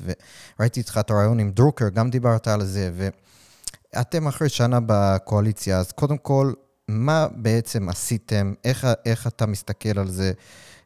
וראיתי 0.59 0.79
איתך 0.79 0.97
את 0.99 1.11
הרעיון 1.11 1.39
עם 1.39 1.51
דרוקר, 1.51 1.89
גם 1.89 2.09
דיברת 2.09 2.47
על 2.47 2.65
זה, 2.65 2.91
ואתם 3.93 4.27
אחרי 4.27 4.49
שנה 4.49 4.79
בקואליציה, 4.85 5.79
אז 5.79 5.91
קודם 5.91 6.17
כל, 6.17 6.53
מה 6.87 7.27
בעצם 7.35 7.89
עשיתם, 7.89 8.53
איך, 8.63 8.87
איך 9.05 9.27
אתה 9.27 9.45
מסתכל 9.45 9.99
על 9.99 10.07
זה 10.07 10.31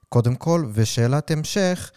קודם 0.09 0.35
כל, 0.35 0.65
ושאלת 0.73 1.31
המשך, 1.31 1.91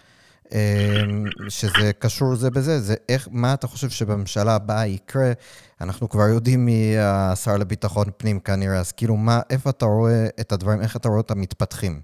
שזה 1.48 1.92
קשור 1.98 2.34
זה 2.34 2.50
בזה, 2.50 2.78
זה 2.78 2.94
איך, 3.08 3.28
מה 3.32 3.54
אתה 3.54 3.66
חושב 3.66 3.88
שבממשלה 3.88 4.54
הבאה 4.54 4.86
יקרה? 4.86 5.32
אנחנו 5.80 6.08
כבר 6.08 6.28
יודעים 6.34 6.64
מי 6.64 6.94
השר 6.98 7.56
לביטחון 7.60 8.04
פנים 8.16 8.40
כנראה, 8.40 8.78
אז 8.80 8.92
כאילו, 8.92 9.16
מה, 9.16 9.40
איפה 9.50 9.70
אתה 9.70 9.84
רואה 9.84 10.26
את 10.40 10.52
הדברים, 10.52 10.80
איך 10.80 10.96
אתה 10.96 11.08
רואה 11.08 11.20
אותם 11.20 11.40
מתפתחים? 11.40 12.00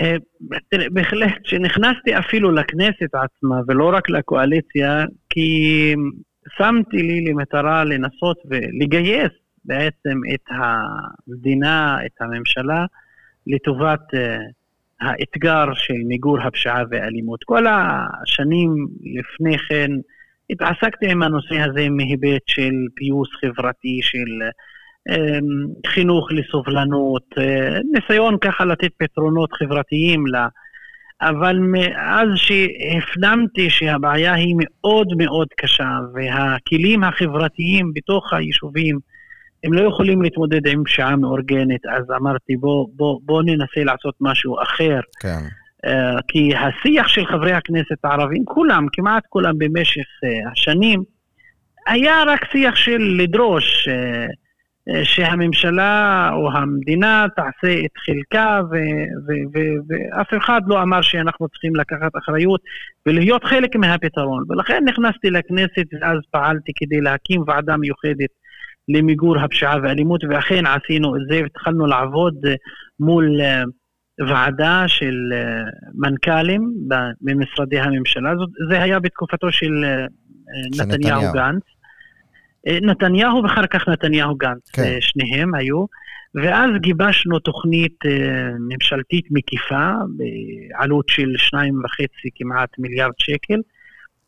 אה, 0.00 0.16
בהחלט, 0.92 1.32
כשנכנסתי 1.44 2.18
אפילו 2.18 2.50
לכנסת 2.50 3.14
עצמה, 3.14 3.60
ולא 3.68 3.90
רק 3.94 4.10
לקואליציה, 4.10 5.04
כי 5.30 5.94
שמתי 6.58 6.96
לי 6.96 7.24
למטרה 7.24 7.84
לנסות 7.84 8.38
ולגייס 8.44 9.32
בעצם 9.64 10.20
את 10.34 10.44
המדינה, 10.48 11.98
את 12.06 12.12
הממשלה, 12.20 12.86
לטובת 13.46 14.14
אה, 14.14 14.36
האתגר 15.00 15.64
של 15.74 15.94
מיגור 16.06 16.40
הפשיעה 16.40 16.82
והאלימות. 16.90 17.44
כל 17.44 17.64
השנים 17.66 18.86
לפני 19.18 19.58
כן 19.58 19.90
התעסקתי 20.50 21.10
עם 21.10 21.22
הנושא 21.22 21.60
הזה 21.60 21.88
מהיבט 21.90 22.42
של 22.46 22.72
פיוס 22.94 23.28
חברתי, 23.40 23.98
של 24.02 24.42
אה, 25.10 25.38
חינוך 25.86 26.28
לסובלנות, 26.32 27.24
אה, 27.38 27.78
ניסיון 27.92 28.36
ככה 28.40 28.64
לתת 28.64 28.90
פתרונות 28.98 29.52
חברתיים 29.52 30.26
ל... 30.26 30.36
אבל 31.22 31.58
מאז 31.58 32.28
שהפנמתי 32.36 33.70
שהבעיה 33.70 34.34
היא 34.34 34.54
מאוד 34.58 35.06
מאוד 35.18 35.48
קשה 35.56 35.98
והכלים 36.14 37.04
החברתיים 37.04 37.92
בתוך 37.94 38.32
היישובים 38.32 38.98
הם 39.64 39.72
לא 39.72 39.88
יכולים 39.88 40.22
להתמודד 40.22 40.66
עם 40.66 40.84
פשיעה 40.84 41.16
מאורגנת, 41.16 41.86
אז 41.86 42.04
אמרתי 42.20 42.56
בוא, 42.56 42.86
בוא, 42.96 43.20
בוא 43.24 43.42
ננסה 43.42 43.84
לעשות 43.84 44.14
משהו 44.20 44.62
אחר. 44.62 45.00
כן, 45.20 45.40
Uh, 45.86 46.20
כי 46.28 46.50
השיח 46.56 47.08
של 47.08 47.26
חברי 47.26 47.52
הכנסת 47.52 48.04
הערבים, 48.04 48.44
כולם, 48.44 48.86
כמעט 48.92 49.22
כולם 49.28 49.58
במשך 49.58 50.00
uh, 50.00 50.52
השנים, 50.52 51.02
היה 51.86 52.22
רק 52.26 52.44
שיח 52.52 52.74
של 52.74 52.98
לדרוש 53.18 53.88
uh, 53.88 54.32
שהממשלה 55.04 56.30
או 56.32 56.52
המדינה 56.52 57.26
תעשה 57.36 57.80
את 57.80 57.90
חלקה, 58.06 58.60
ואף 59.88 60.42
אחד 60.42 60.60
לא 60.66 60.82
אמר 60.82 61.02
שאנחנו 61.02 61.48
צריכים 61.48 61.76
לקחת 61.76 62.12
אחריות 62.18 62.60
ולהיות 63.06 63.44
חלק 63.44 63.76
מהפתרון. 63.76 64.44
ולכן 64.48 64.82
נכנסתי 64.84 65.30
לכנסת 65.30 65.86
ואז 65.92 66.18
פעלתי 66.30 66.72
כדי 66.76 67.00
להקים 67.00 67.42
ועדה 67.46 67.76
מיוחדת 67.76 68.30
למיגור 68.94 69.38
הפשיעה 69.38 69.76
והאלימות, 69.82 70.24
ואכן 70.24 70.64
עשינו 70.66 71.16
את 71.16 71.20
זה 71.30 71.40
והתחלנו 71.42 71.86
לעבוד 71.86 72.34
uh, 72.46 72.48
מול... 73.00 73.40
Uh, 73.40 73.70
ועדה 74.28 74.84
של 74.86 75.14
אה, 75.32 75.62
מנכ"לים 75.94 76.74
במשרדי 77.20 77.80
הממשלה, 77.80 78.32
זה 78.70 78.82
היה 78.82 79.00
בתקופתו 79.00 79.52
של 79.52 79.84
אה, 79.84 80.06
נתניהו. 80.84 81.32
גנץ. 81.32 81.62
אה, 82.66 82.78
נתניהו 82.82 83.42
ואחר 83.42 83.66
כך 83.66 83.88
נתניהו 83.88 84.34
גנץ, 84.34 84.70
כן. 84.72 84.82
אה, 84.82 84.96
שניהם 85.00 85.54
היו, 85.54 85.84
ואז 86.34 86.70
גיבשנו 86.80 87.38
תוכנית 87.38 87.96
אה, 88.06 88.50
ממשלתית 88.58 89.24
מקיפה 89.30 89.92
בעלות 90.16 91.08
של 91.08 91.32
שניים 91.36 91.80
וחצי 91.84 92.28
כמעט 92.34 92.78
מיליארד 92.78 93.14
שקל. 93.18 93.60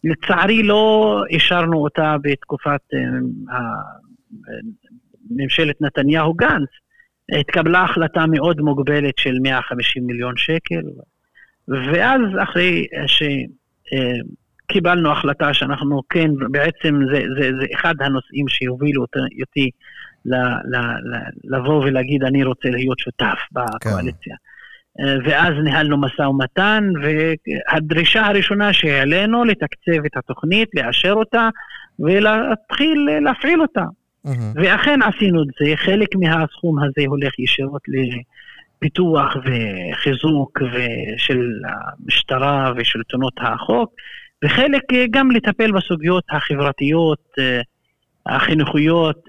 לצערי 0.04 0.62
לא 0.62 1.16
אישרנו 1.30 1.82
אותה 1.82 2.16
בתקופת 2.22 2.80
אה, 2.94 3.58
ממשלת 5.30 5.80
נתניהו 5.80 6.34
גנץ. 6.34 6.68
התקבלה 7.40 7.82
החלטה 7.82 8.26
מאוד 8.26 8.60
מוגבלת 8.60 9.18
של 9.18 9.38
150 9.42 10.06
מיליון 10.06 10.34
שקל, 10.36 10.82
ואז 11.68 12.20
אחרי 12.42 12.86
שקיבלנו 14.66 15.12
החלטה 15.12 15.54
שאנחנו 15.54 16.02
כן, 16.08 16.30
בעצם 16.50 17.00
זה, 17.12 17.22
זה, 17.38 17.50
זה 17.60 17.66
אחד 17.74 17.94
הנושאים 18.00 18.48
שהובילו 18.48 19.02
אותי- 19.02 19.40
אותי 19.40 19.70
לבוא 21.44 21.84
ולהגיד, 21.84 22.24
אני 22.24 22.44
רוצה 22.44 22.70
להיות 22.70 22.98
שותף 22.98 23.38
בקואליציה. 23.52 24.36
כן. 24.36 25.18
ואז 25.24 25.54
ניהלנו 25.64 26.00
משא 26.00 26.22
ומתן, 26.22 26.84
והדרישה 27.02 28.26
הראשונה 28.26 28.72
שהעלינו, 28.72 29.44
לתקצב 29.44 30.04
את 30.06 30.16
התוכנית, 30.16 30.68
לאשר 30.74 31.12
אותה, 31.12 31.48
ולהתחיל 31.98 33.08
להפעיל 33.20 33.62
אותה. 33.62 33.84
ואכן 34.54 35.00
עשינו 35.02 35.42
את 35.42 35.48
זה, 35.60 35.76
חלק 35.76 36.08
מהסכום 36.16 36.78
הזה 36.78 37.06
הולך 37.06 37.38
ישירות 37.38 37.82
לפיתוח 37.88 39.36
וחיזוק 39.36 40.58
של 41.16 41.50
המשטרה 41.64 42.72
ושלטונות 42.76 43.34
החוק, 43.40 43.90
וחלק 44.44 44.82
גם 45.10 45.30
לטפל 45.30 45.72
בסוגיות 45.72 46.24
החברתיות, 46.30 47.34
החינוכיות, 48.26 49.24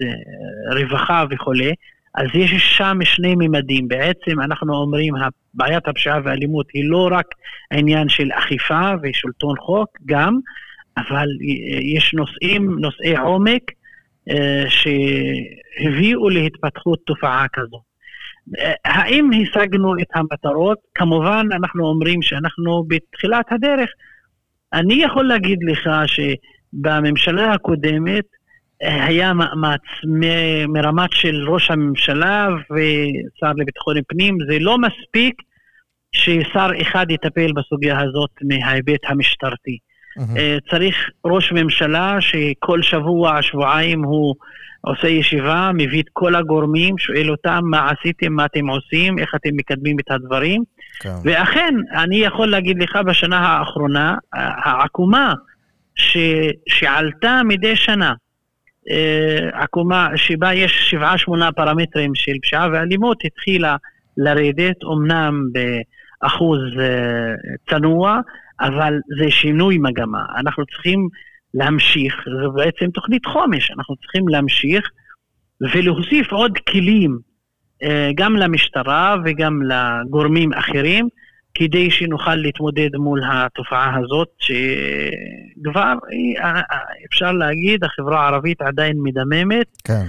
רווחה 0.75 1.25
וכולי. 1.29 1.73
אז 2.15 2.27
יש 2.33 2.77
שם 2.77 2.97
שני 3.03 3.35
ממדים. 3.37 3.87
בעצם 3.87 4.41
אנחנו 4.41 4.73
אומרים, 4.73 5.13
בעיית 5.53 5.87
הפשיעה 5.87 6.19
והאלימות 6.23 6.65
היא 6.73 6.89
לא 6.89 7.09
רק 7.11 7.25
עניין 7.73 8.09
של 8.09 8.29
אכיפה 8.33 8.91
ושלטון 9.03 9.55
חוק, 9.59 9.89
גם, 10.05 10.39
אבל 10.97 11.27
יש 11.81 12.13
נושאים, 12.13 12.79
נושאי 12.79 13.17
עומק, 13.17 13.61
אה, 13.69 13.82
שהביאו 14.69 16.29
להתפתחות 16.29 16.99
תופעה 17.05 17.45
כזו. 17.53 17.81
האם 18.85 19.29
השגנו 19.41 19.93
את 20.01 20.07
המטרות? 20.15 20.77
כמובן, 20.95 21.47
אנחנו 21.51 21.85
אומרים 21.85 22.21
שאנחנו 22.21 22.83
בתחילת 22.87 23.51
הדרך. 23.51 23.89
אני 24.73 24.93
יכול 24.93 25.25
להגיד 25.25 25.59
לך 25.63 25.89
שבממשלה 26.07 27.53
הקודמת 27.53 28.25
היה 28.81 29.33
מאמץ 29.33 29.81
מרמת 30.67 31.09
של 31.11 31.49
ראש 31.49 31.71
הממשלה 31.71 32.47
ושר 32.71 33.51
לביטחון 33.57 33.95
פנים, 34.07 34.37
זה 34.49 34.57
לא 34.59 34.77
מספיק 34.77 35.35
ששר 36.11 36.67
אחד 36.81 37.05
יטפל 37.11 37.51
בסוגיה 37.55 37.99
הזאת 38.01 38.31
מההיבט 38.41 38.99
המשטרתי. 39.03 39.77
Mm-hmm. 40.19 40.69
צריך 40.71 41.09
ראש 41.25 41.51
ממשלה 41.51 42.17
שכל 42.19 42.81
שבוע, 42.81 43.41
שבועיים 43.41 44.03
הוא 44.03 44.35
עושה 44.85 45.07
ישיבה, 45.07 45.71
מביא 45.73 46.01
את 46.01 46.07
כל 46.13 46.35
הגורמים, 46.35 46.97
שואל 46.97 47.31
אותם 47.31 47.61
מה 47.63 47.89
עשיתם, 47.89 48.33
מה 48.33 48.45
אתם 48.45 48.67
עושים, 48.67 49.19
איך 49.19 49.35
אתם 49.35 49.49
מקדמים 49.53 49.99
את 49.99 50.11
הדברים. 50.11 50.63
כן. 50.99 51.15
ואכן, 51.23 51.75
אני 51.95 52.15
יכול 52.15 52.47
להגיד 52.47 52.81
לך 52.81 52.95
בשנה 53.05 53.39
האחרונה, 53.39 54.15
העקומה 54.33 55.33
ש, 55.95 56.17
שעלתה 56.69 57.41
מדי 57.45 57.75
שנה, 57.75 58.13
אה, 58.91 59.63
עקומה 59.63 60.09
שבה 60.15 60.53
יש 60.53 60.89
שבעה 60.89 61.17
שמונה 61.17 61.51
פרמטרים 61.51 62.15
של 62.15 62.33
פשיעה 62.41 62.69
ואלימות, 62.73 63.17
התחילה 63.25 63.75
לרדת, 64.17 64.83
אמנם 64.83 65.43
באחוז 65.53 66.59
צנוע, 67.69 68.19
אבל 68.63 68.93
זה 69.17 69.31
שינוי 69.31 69.77
מגמה. 69.77 70.23
אנחנו 70.37 70.65
צריכים 70.65 71.07
להמשיך, 71.53 72.13
זו 72.43 72.51
בעצם 72.51 72.91
תוכנית 72.91 73.25
חומש, 73.25 73.71
אנחנו 73.71 73.95
צריכים 73.95 74.27
להמשיך 74.27 74.89
ולהוסיף 75.61 76.31
עוד 76.31 76.57
כלים 76.69 77.19
אה, 77.83 78.11
גם 78.15 78.35
למשטרה 78.35 79.15
וגם 79.25 79.59
לגורמים 79.61 80.53
אחרים, 80.53 81.07
כדי 81.53 81.91
שנוכל 81.91 82.35
להתמודד 82.35 82.95
מול 82.95 83.21
התופעה 83.31 83.97
הזאת, 83.97 84.27
שכבר 84.39 85.93
אה, 86.43 86.61
אה, 86.71 86.77
אפשר 87.09 87.31
להגיד, 87.31 87.83
החברה 87.83 88.23
הערבית 88.23 88.61
עדיין 88.61 88.97
מדממת. 89.03 89.67
כן. 89.83 90.05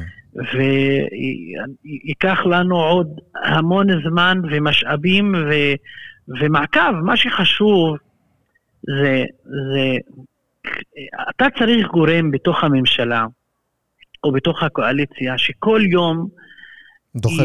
וייקח 0.54 2.46
לנו 2.46 2.76
עוד 2.76 3.08
המון 3.44 3.86
זמן 4.08 4.38
ומשאבים 4.50 5.34
ו, 5.34 5.52
ומעקב. 6.40 6.90
מה 7.02 7.16
שחשוב 7.16 7.96
זה, 8.86 9.24
זה, 9.44 9.96
אתה 11.30 11.46
צריך 11.58 11.86
גורם 11.86 12.30
בתוך 12.30 12.64
הממשלה 12.64 13.26
או 14.24 14.32
בתוך 14.32 14.62
הקואליציה 14.62 15.38
שכל 15.38 15.80
יום 15.90 16.28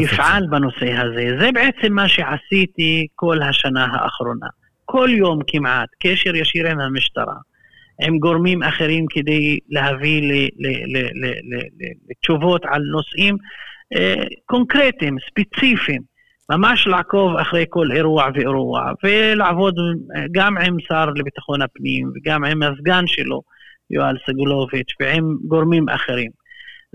יפעל 0.00 0.46
בנושא 0.50 0.92
הזה. 0.92 1.36
זה 1.40 1.52
בעצם 1.52 1.92
מה 1.92 2.08
שעשיתי 2.08 3.06
כל 3.14 3.42
השנה 3.42 3.84
האחרונה. 3.84 4.46
כל 4.84 5.08
יום 5.12 5.38
כמעט, 5.46 5.88
קשר 6.02 6.36
ישיר 6.36 6.70
עם 6.70 6.80
המשטרה, 6.80 7.36
עם 8.02 8.18
גורמים 8.18 8.62
אחרים 8.62 9.06
כדי 9.10 9.58
להביא 9.68 10.32
לתשובות 12.10 12.62
על 12.64 12.82
נושאים 12.82 13.36
אה, 13.94 14.24
קונקרטיים, 14.46 15.16
ספציפיים. 15.30 16.09
ממש 16.50 16.86
לעקוב 16.86 17.36
אחרי 17.36 17.64
כל 17.68 17.92
אירוע 17.92 18.28
ואירוע, 18.34 18.92
ולעבוד 19.04 19.74
גם 20.32 20.58
עם 20.58 20.76
שר 20.88 21.06
לביטחון 21.16 21.62
הפנים 21.62 22.12
וגם 22.14 22.44
עם 22.44 22.62
הסגן 22.62 23.06
שלו, 23.06 23.42
יואל 23.90 24.16
סגולוביץ', 24.26 24.92
ועם 25.00 25.36
גורמים 25.44 25.88
אחרים. 25.88 26.30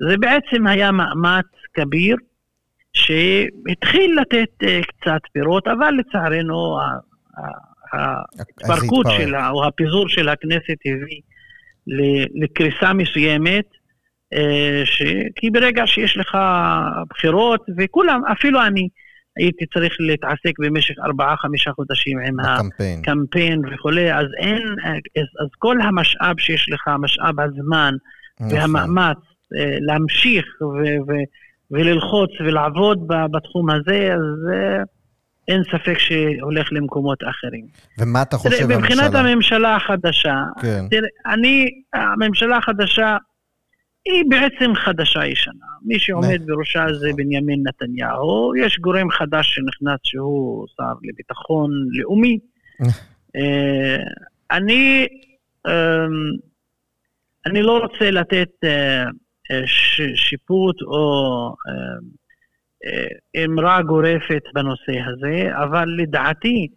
זה 0.09 0.17
בעצם 0.17 0.67
היה 0.67 0.91
מאמץ 0.91 1.45
כביר 1.73 2.15
שהתחיל 2.93 4.17
לתת 4.21 4.63
אה, 4.63 4.81
קצת 4.83 5.21
פירות, 5.33 5.67
אבל 5.67 5.93
לצערנו 5.93 6.77
ההתפרקות 7.93 9.05
שלה, 9.17 9.49
או 9.49 9.67
הפיזור 9.67 10.09
של 10.09 10.29
הכנסת 10.29 10.77
הביא 10.85 11.21
לקריסה 12.35 12.93
מסוימת, 12.93 13.65
אה, 14.33 14.81
ש... 14.85 15.01
כי 15.35 15.49
ברגע 15.49 15.87
שיש 15.87 16.17
לך 16.17 16.37
בחירות, 17.09 17.65
וכולם, 17.77 18.21
אפילו 18.31 18.61
אני, 18.61 18.87
הייתי 19.37 19.65
צריך 19.73 19.93
להתעסק 19.99 20.59
במשך 20.59 20.93
ארבעה-חמישה 21.05 21.71
חודשים 21.71 22.19
עם 22.19 22.39
הקמפיין, 22.39 22.99
הקמפיין 22.99 23.61
וכולי, 23.73 24.13
אז 24.13 24.25
אין, 24.39 24.75
אז, 24.85 25.27
אז 25.43 25.47
כל 25.59 25.81
המשאב 25.81 26.39
שיש 26.39 26.69
לך, 26.69 26.87
משאב 26.99 27.39
הזמן 27.39 27.93
נכון. 28.39 28.57
והמאמץ 28.57 29.17
אה, 29.57 29.77
להמשיך 29.79 30.45
ו, 30.61 30.65
ו, 31.07 31.13
וללחוץ 31.71 32.29
ולעבוד 32.39 33.07
בתחום 33.07 33.69
הזה, 33.69 34.13
אז 34.13 34.53
אה, 34.53 34.83
אין 35.47 35.63
ספק 35.63 35.97
שהולך 35.97 36.67
למקומות 36.71 37.19
אחרים. 37.29 37.65
ומה 37.99 38.21
אתה 38.21 38.37
חושב 38.37 38.65
תראה, 38.67 38.77
מבחינת 38.77 39.15
הממשלה 39.15 39.75
החדשה, 39.75 40.43
כן. 40.61 40.85
תראה, 40.89 41.07
אני, 41.33 41.65
הממשלה 41.93 42.57
החדשה, 42.57 43.17
היא 44.05 44.23
בעצם 44.29 44.75
חדשה 44.75 45.25
ישנה. 45.25 45.65
מי 45.81 45.99
שעומד 45.99 46.41
בראשה 46.45 46.85
זה 46.93 47.09
בנימין 47.15 47.63
נתניהו. 47.67 48.55
יש 48.55 48.79
גורם 48.79 49.09
חדש 49.09 49.55
שנכנס 49.55 49.99
שהוא 50.03 50.67
שר 50.77 50.93
לביטחון 51.03 51.71
לאומי. 51.91 52.39
אה, 53.35 54.03
אני, 54.51 55.07
אמ, 55.67 55.71
אני 57.45 57.61
לא 57.61 57.77
רוצה 57.77 58.11
לתת 58.11 58.49
אה, 58.63 59.03
אה, 59.51 59.61
שיפוט 60.15 60.81
או 60.81 61.55
אמרה 63.45 63.81
גורפת 63.81 64.43
בנושא 64.53 64.93
הזה, 65.07 65.49
אבל 65.63 65.89
לדעתי, 65.97 66.67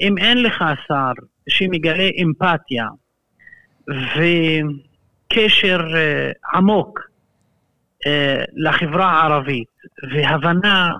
אם 0.00 0.18
אין 0.18 0.42
לך 0.42 0.64
שר 0.88 1.12
שמגלה 1.48 2.08
אמפתיה, 2.22 2.86
ו... 3.90 4.22
קשר 5.28 5.80
אה, 5.96 6.30
עמוק 6.54 7.00
אה, 8.06 8.44
לחברה 8.54 9.10
הערבית 9.10 9.68
והבנה 10.12 10.90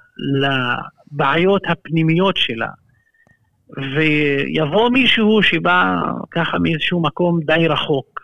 לבעיות 0.40 1.62
הפנימיות 1.68 2.36
שלה, 2.36 2.68
ויבוא 3.94 4.90
מישהו 4.90 5.42
שבא 5.42 5.94
ככה 6.30 6.58
מאיזשהו 6.58 7.02
מקום 7.02 7.40
די 7.40 7.68
רחוק, 7.68 8.20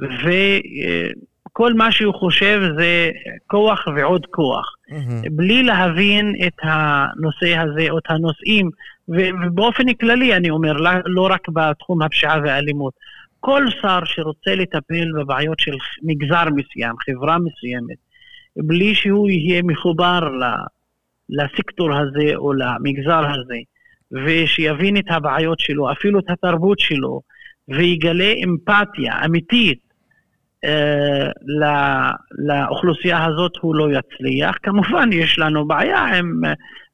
וכל 0.00 1.74
מה 1.74 1.92
שהוא 1.92 2.14
חושב 2.14 2.60
זה 2.78 3.10
כוח 3.46 3.84
ועוד 3.96 4.26
כוח, 4.26 4.74
mm-hmm. 4.88 5.28
בלי 5.30 5.62
להבין 5.62 6.34
את 6.46 6.56
הנושא 6.62 7.58
הזה 7.58 7.86
או 7.90 7.98
את 7.98 8.10
הנושאים, 8.10 8.70
ובאופן 9.08 9.94
כללי 9.94 10.36
אני 10.36 10.50
אומר, 10.50 10.72
לא, 10.72 10.90
לא 11.04 11.28
רק 11.30 11.48
בתחום 11.48 12.02
הפשיעה 12.02 12.38
והאלימות. 12.44 12.92
כל 13.44 13.66
שר 13.82 13.98
שרוצה 14.04 14.54
לטפל 14.54 15.12
בבעיות 15.18 15.60
של 15.60 15.72
מגזר 16.02 16.44
מסוים, 16.44 16.94
חברה 17.06 17.36
מסוימת, 17.38 17.96
בלי 18.56 18.94
שהוא 18.94 19.30
יהיה 19.30 19.62
מחובר 19.62 20.20
לסקטור 21.28 21.88
הזה 21.92 22.34
או 22.34 22.52
למגזר 22.52 23.24
הזה, 23.30 23.58
ושיבין 24.24 24.96
את 24.96 25.04
הבעיות 25.10 25.60
שלו, 25.60 25.92
אפילו 25.92 26.18
את 26.18 26.30
התרבות 26.30 26.78
שלו, 26.78 27.20
ויגלה 27.68 28.32
אמפתיה 28.44 29.24
אמיתית 29.24 29.78
אה, 30.64 31.30
לאוכלוסייה 32.48 33.24
הזאת, 33.24 33.52
הוא 33.60 33.76
לא 33.76 33.88
יצליח. 33.98 34.56
כמובן, 34.62 35.10
יש 35.12 35.38
לנו 35.38 35.66
בעיה 35.66 36.04
עם 36.04 36.40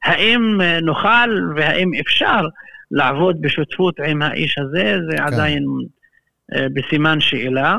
האם 0.03 0.61
נוכל 0.81 1.51
והאם 1.55 1.91
אפשר 1.99 2.41
לעבוד 2.91 3.41
בשותפות 3.41 3.99
עם 3.99 4.21
האיש 4.21 4.57
הזה, 4.57 4.97
זה 5.09 5.17
כן. 5.17 5.23
עדיין... 5.23 5.63
אה, 6.55 6.67
בסימן 6.73 7.19
שאלה, 7.21 7.77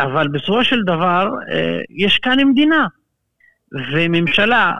אבל 0.00 0.28
בסופו 0.28 0.64
של 0.64 0.82
דבר 0.82 1.28
אה, 1.52 1.80
יש 1.90 2.18
כאן 2.18 2.48
מדינה. 2.48 2.86
וממשלה, 3.92 4.72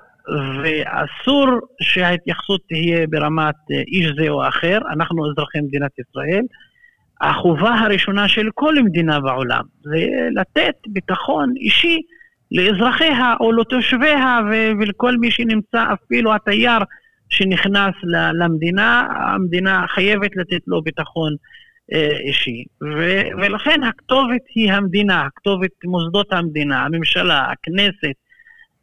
ואסור 0.63 1.47
שההתייחסות 1.83 2.61
תהיה 2.69 3.07
ברמת 3.07 3.55
איש 3.87 4.07
זה 4.19 4.29
או 4.29 4.49
אחר, 4.49 4.79
אנחנו 4.93 5.31
אזרחי 5.31 5.61
מדינת 5.61 5.91
ישראל. 5.99 6.43
החובה 7.21 7.75
הראשונה 7.75 8.29
של 8.29 8.49
כל 8.55 8.83
מדינה 8.83 9.21
בעולם 9.21 9.63
זה 9.83 10.07
לתת 10.35 10.75
ביטחון 10.87 11.53
אישי 11.57 11.99
לאזרחיה 12.53 13.35
או 13.41 13.53
לתושביה 13.53 14.41
ולכל 14.81 15.17
מי 15.17 15.31
שנמצא, 15.31 15.85
אפילו 15.93 16.35
התייר 16.35 16.79
שנכנס 17.29 17.95
למדינה, 18.35 19.09
המדינה 19.17 19.85
חייבת 19.95 20.37
לתת 20.37 20.61
לו 20.67 20.83
ביטחון 20.83 21.33
אה, 21.33 21.62
אישי. 21.99 22.65
ו- 22.83 23.43
ולכן 23.43 23.85
הכתובת 23.85 24.43
היא 24.55 24.73
המדינה, 24.73 25.27
הכתובת 25.27 25.85
מוסדות 25.85 26.33
המדינה, 26.33 26.85
הממשלה, 26.85 27.51
הכנסת. 27.53 28.17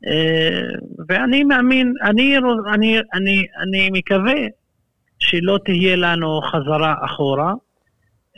אה, 0.07 0.69
ואני 1.07 1.43
מאמין, 1.43 1.93
אני, 2.03 2.37
אני, 2.73 2.99
אני, 3.13 3.45
אני 3.61 3.89
מקווה 3.93 4.39
שלא 5.19 5.59
תהיה 5.65 5.95
לנו 5.95 6.41
חזרה 6.41 6.95
אחורה, 7.05 7.53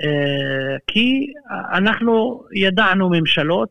אה, 0.03 0.77
כי 0.87 1.33
אנחנו 1.73 2.43
ידענו 2.55 3.09
ממשלות, 3.09 3.69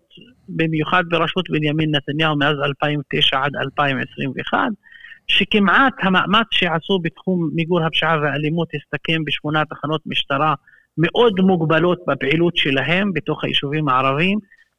במיוחד 0.49 1.05
בראשות 1.09 1.51
בנימין 1.51 1.95
נתניהו 1.95 2.37
מאז 2.37 2.57
2009 2.65 3.39
עד 3.45 3.57
2021, 3.57 4.59
שכמעט 5.27 5.95
המאמץ 6.03 6.47
שעשו 6.51 6.99
בתחום 7.03 7.51
מיגור 7.55 7.83
הפשיעה 7.83 8.19
והאלימות 8.23 8.69
הסתכם 8.75 9.25
בשמונה 9.25 9.65
תחנות 9.65 10.01
משטרה 10.07 10.55
מאוד 10.99 11.41
מוגבלות 11.41 11.99
בפעילות 12.07 12.57
שלהם 12.57 13.12
בתוך 13.12 13.45
היישובים 13.45 13.88
הערביים, 13.88 14.38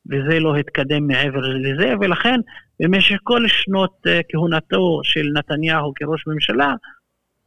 וזה 0.09 0.39
לא 0.39 0.55
התקדם 0.55 1.07
מעבר 1.07 1.39
לזה, 1.39 1.93
ולכן 2.01 2.39
במשך 2.79 3.17
כל 3.23 3.47
שנות 3.47 3.97
אה, 4.07 4.19
כהונתו 4.29 4.99
של 5.03 5.27
נתניהו 5.37 5.93
כראש 5.95 6.23
ממשלה, 6.27 6.73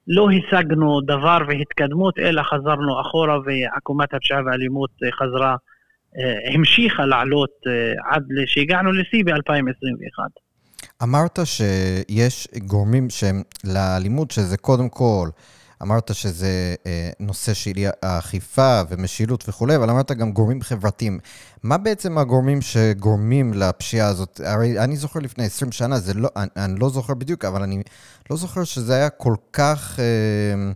לא 0.08 0.28
השגנו 0.30 1.00
דבר 1.00 1.38
והתקדמות, 1.48 2.18
אלא 2.18 2.42
חזרנו 2.42 3.00
אחורה 3.00 3.38
ועקומת 3.44 4.14
הפשיעה 4.14 4.40
והאלימות 4.46 4.90
אה, 5.04 5.12
חזרה, 5.12 5.56
אה, 6.18 6.54
המשיכה 6.54 7.06
לעלות 7.06 7.50
עד 8.10 8.22
שהגענו 8.46 8.92
לשיא 8.92 9.24
ב-2021. 9.24 10.18
אמרת 11.02 11.38
שיש 11.44 12.48
גורמים 12.66 13.10
שהם 13.10 13.42
לאלימות, 13.64 14.30
שזה 14.30 14.56
קודם 14.56 14.88
כל 14.88 15.28
אמרת 15.82 16.14
שזה 16.14 16.74
אה, 16.86 17.10
נושא 17.20 17.54
של 17.54 17.70
האכיפה 18.02 18.80
ומשילות 18.88 19.44
וכולי, 19.48 19.76
אבל 19.76 19.90
אמרת 19.90 20.12
גם 20.12 20.32
גורמים 20.32 20.62
חברתיים. 20.62 21.18
מה 21.62 21.78
בעצם 21.78 22.18
הגורמים 22.18 22.60
שגורמים 22.62 23.54
לפשיעה 23.54 24.08
הזאת? 24.08 24.40
הרי 24.44 24.80
אני 24.80 24.96
זוכר 24.96 25.20
לפני 25.20 25.44
20 25.44 25.72
שנה, 25.72 25.98
זה 25.98 26.14
לא, 26.14 26.28
אני, 26.36 26.46
אני 26.56 26.80
לא 26.80 26.88
זוכר 26.88 27.14
בדיוק, 27.14 27.44
אבל 27.44 27.62
אני 27.62 27.82
לא 28.30 28.36
זוכר 28.36 28.64
שזה 28.64 28.94
היה 28.94 29.10
כל 29.10 29.34
כך... 29.52 30.00
אה, 30.00 30.72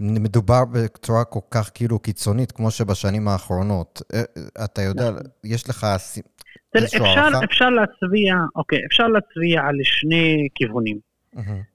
מדובר 0.00 0.64
בצורה 0.72 1.24
כל 1.24 1.40
כך 1.50 1.70
כאילו 1.74 1.98
קיצונית, 1.98 2.52
כמו 2.52 2.70
שבשנים 2.70 3.28
האחרונות. 3.28 4.02
אה, 4.14 4.22
אתה 4.64 4.82
יודע, 4.82 5.10
נכון. 5.10 5.22
יש 5.44 5.68
לך 5.68 5.84
הערכה? 5.84 7.44
אפשר 7.44 7.70
להצביע, 7.70 8.34
אוקיי, 8.56 8.78
אפשר 8.86 9.06
להצביע 9.06 9.60
על 9.60 9.74
שני 9.82 10.48
כיוונים. 10.54 11.07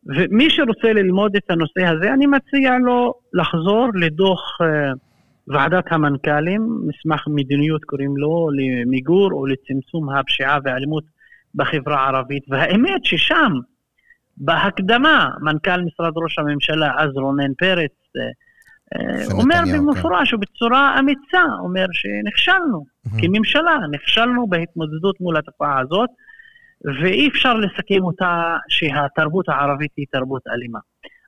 ומי 0.05 0.49
שרוצה 0.49 0.93
ללמוד 0.93 1.35
את 1.35 1.51
הנושא 1.51 1.85
הזה, 1.85 2.13
אני 2.13 2.27
מציע 2.27 2.77
לו 2.77 3.13
לחזור 3.33 3.87
לדוח 3.95 4.57
אה, 4.61 4.91
ועדת 5.47 5.83
המנכ"לים, 5.91 6.81
מסמך 6.87 7.27
מדיניות 7.27 7.83
קוראים 7.83 8.17
לו, 8.17 8.49
למיגור 8.53 9.31
או 9.31 9.45
לצמצום 9.45 10.09
הפשיעה 10.09 10.59
והאלימות 10.63 11.03
בחברה 11.55 11.99
הערבית. 11.99 12.43
והאמת 12.49 13.05
ששם, 13.05 13.51
בהקדמה, 14.37 15.29
מנכ"ל 15.41 15.81
משרד 15.81 16.13
ראש 16.15 16.39
הממשלה, 16.39 16.91
אז 16.97 17.09
רונן 17.15 17.53
פרץ, 17.57 17.91
אה, 18.17 18.21
אה, 18.95 19.25
אומר 19.33 19.61
כן. 19.65 19.77
במפורש 19.77 20.33
ובצורה 20.33 20.99
אמיצה, 20.99 21.43
אומר 21.63 21.85
שנכשלנו 21.91 22.85
כממשלה, 23.19 23.77
נכשלנו 23.91 24.47
בהתמודדות 24.47 25.21
מול 25.21 25.37
התופעה 25.37 25.79
הזאת. 25.79 26.09
ואי 26.85 27.27
אפשר 27.27 27.53
לסכם 27.53 28.03
אותה 28.03 28.57
שהתרבות 28.69 29.49
הערבית 29.49 29.91
היא 29.97 30.05
תרבות 30.11 30.41
אלימה. 30.47 30.79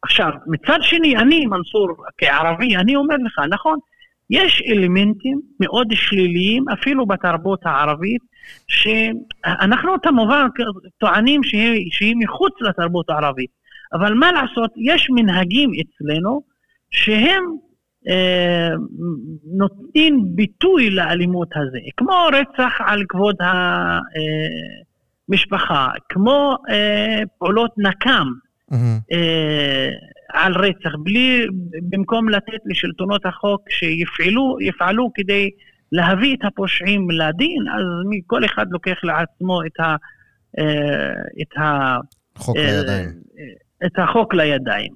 עכשיו, 0.03 0.30
מצד 0.47 0.80
שני, 0.82 1.18
אני, 1.18 1.45
מנסור, 1.45 1.88
כערבי, 2.18 2.76
אני 2.76 2.95
אומר 2.95 3.16
לך, 3.26 3.39
נכון, 3.49 3.78
יש 4.30 4.64
אלמנטים 4.68 5.41
מאוד 5.60 5.88
שליליים, 5.93 6.70
אפילו 6.70 7.06
בתרבות 7.06 7.60
הערבית, 7.66 8.22
שאנחנו 8.68 10.01
כמובן 10.01 10.47
טוענים 10.97 11.43
שהיא, 11.43 11.91
שהיא 11.91 12.16
מחוץ 12.20 12.53
לתרבות 12.62 13.10
הערבית, 13.10 13.49
אבל 13.93 14.14
מה 14.14 14.32
לעשות, 14.32 14.72
יש 14.78 15.08
מנהגים 15.10 15.72
אצלנו 15.82 16.41
שהם 16.91 17.43
אה, 18.10 18.70
נותנים 19.58 20.22
ביטוי 20.36 20.89
לאלימות 20.89 21.49
הזה, 21.56 21.80
כמו 21.97 22.28
רצח 22.34 22.74
על 22.80 23.03
כבוד 23.10 23.36
ה... 23.41 23.45
אה, 23.47 24.95
משפחה, 25.30 25.90
כמו 26.10 26.58
אה, 26.70 27.22
פעולות 27.40 27.72
נקם 27.78 28.28
mm-hmm. 28.72 28.76
אה, 29.12 29.90
על 30.34 30.54
רצח, 30.54 30.96
בלי, 31.04 31.46
במקום 31.90 32.30
לתת 32.30 32.60
לשלטונות 32.66 33.26
החוק 33.26 33.70
שיפעלו 33.70 34.58
יפעלו 34.62 35.12
כדי 35.16 35.50
להביא 35.92 36.36
את 36.36 36.46
הפושעים 36.46 37.12
לדין, 37.12 37.68
אז 37.76 37.84
כל 38.28 38.46
אחד 38.46 38.66
לוקח 38.70 39.04
לעצמו 39.04 39.66
את 39.66 39.80
ה... 39.80 39.96
אה, 40.60 41.14
את 41.42 41.58
ה... 41.58 41.98
חוק 42.38 42.58
אה, 42.58 42.78
לידיים. 42.78 43.10
את 43.86 44.00
החוק 44.00 44.34
לידיים. 44.34 44.92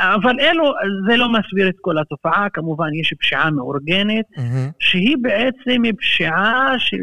אבל 0.00 0.40
אלו, 0.40 0.72
זה 1.08 1.16
לא 1.16 1.28
מסביר 1.28 1.68
את 1.68 1.74
כל 1.80 1.98
התופעה, 1.98 2.46
כמובן 2.52 2.94
יש 3.00 3.14
פשיעה 3.20 3.50
מאורגנת, 3.50 4.24
mm-hmm. 4.36 4.72
שהיא 4.78 5.16
בעצם 5.20 5.82
פשיעה 5.98 6.74
ש... 6.78 6.94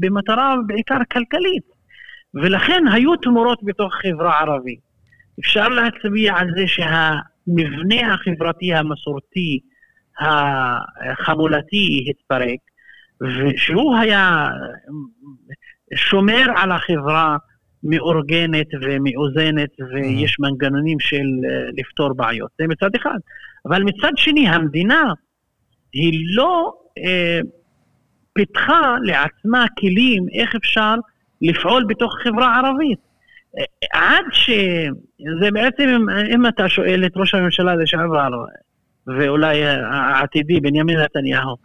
במטרה 0.00 0.54
בעיקר 0.66 0.98
כלכלית, 1.12 1.64
ולכן 2.34 2.82
היו 2.92 3.16
תמורות 3.16 3.58
בתוך 3.64 3.94
החברה 3.94 4.38
הערבית. 4.38 4.80
אפשר 5.40 5.68
להצביע 5.68 6.36
על 6.36 6.48
זה 6.56 6.64
שהמבנה 6.66 8.14
החברתי 8.14 8.74
המסורתי, 8.74 9.60
החמולתי 11.10 12.06
התפרק, 12.10 12.58
ושהוא 13.20 13.96
היה 13.96 14.48
שומר 15.94 16.46
על 16.56 16.72
החברה 16.72 17.36
מאורגנת 17.82 18.66
ומאוזנת 18.82 19.70
ויש. 19.92 20.36
מנגנונים 20.40 21.00
של 21.00 21.16
uh, 21.16 21.80
לפתור 21.80 22.12
בעיות. 22.12 22.50
זה 22.58 22.66
מצד 22.66 22.90
אחד. 22.96 23.18
אבל 23.66 23.82
מצד 23.82 24.12
שני, 24.16 24.48
המדינה 24.48 25.12
היא 25.92 26.20
לא 26.36 26.72
uh, 26.98 27.02
פיתחה 28.32 28.96
לעצמה 29.02 29.66
כלים 29.78 30.26
איך 30.32 30.54
אפשר 30.54 30.94
לפעול 31.42 31.84
בתוך 31.88 32.14
חברה 32.22 32.56
ערבית. 32.56 32.98
Uh, 32.98 33.62
עד 33.92 34.24
ש... 34.32 34.50
זה 35.40 35.50
בעצם, 35.50 36.06
אם 36.34 36.46
אתה 36.46 36.68
שואל 36.68 37.06
את 37.06 37.12
ראש 37.16 37.34
הממשלה 37.34 37.76
לשעבר, 37.76 38.28
ואולי 39.06 39.64
העתידי, 39.64 40.60
בנימין 40.60 40.98
נתניהו, 40.98 41.56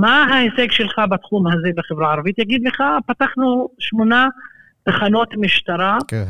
מה 0.00 0.24
ההישג 0.24 0.70
שלך 0.70 1.00
בתחום 1.10 1.46
הזה 1.46 1.68
בחברה 1.76 2.08
הערבית? 2.08 2.38
יגיד 2.38 2.62
לך, 2.66 2.82
פתחנו 3.06 3.68
שמונה 3.78 4.28
תחנות 4.84 5.34
משטרה. 5.36 5.98
כן. 6.08 6.24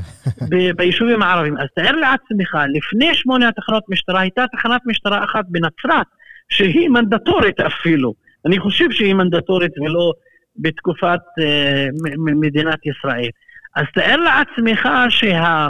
ביישובים 0.76 1.22
הערביים. 1.22 1.56
אז 1.56 1.66
תאר 1.74 1.96
לעצמך, 1.96 2.58
לפני 2.74 3.14
שמונה 3.14 3.52
תחנות 3.52 3.84
משטרה 3.88 4.20
הייתה 4.20 4.44
תחנת 4.52 4.80
משטרה 4.86 5.24
אחת 5.24 5.44
בנצרת, 5.48 6.06
שהיא 6.48 6.88
מנדטורית 6.88 7.60
אפילו. 7.60 8.14
אני 8.46 8.58
חושב 8.58 8.90
שהיא 8.90 9.14
מנדטורית 9.14 9.72
ולא 9.78 10.12
בתקופת 10.56 11.20
uh, 11.40 12.12
מדינת 12.16 12.86
ישראל. 12.86 13.28
אז 13.76 13.84
תאר 13.94 14.16
לעצמך 14.16 14.88
שה, 15.08 15.68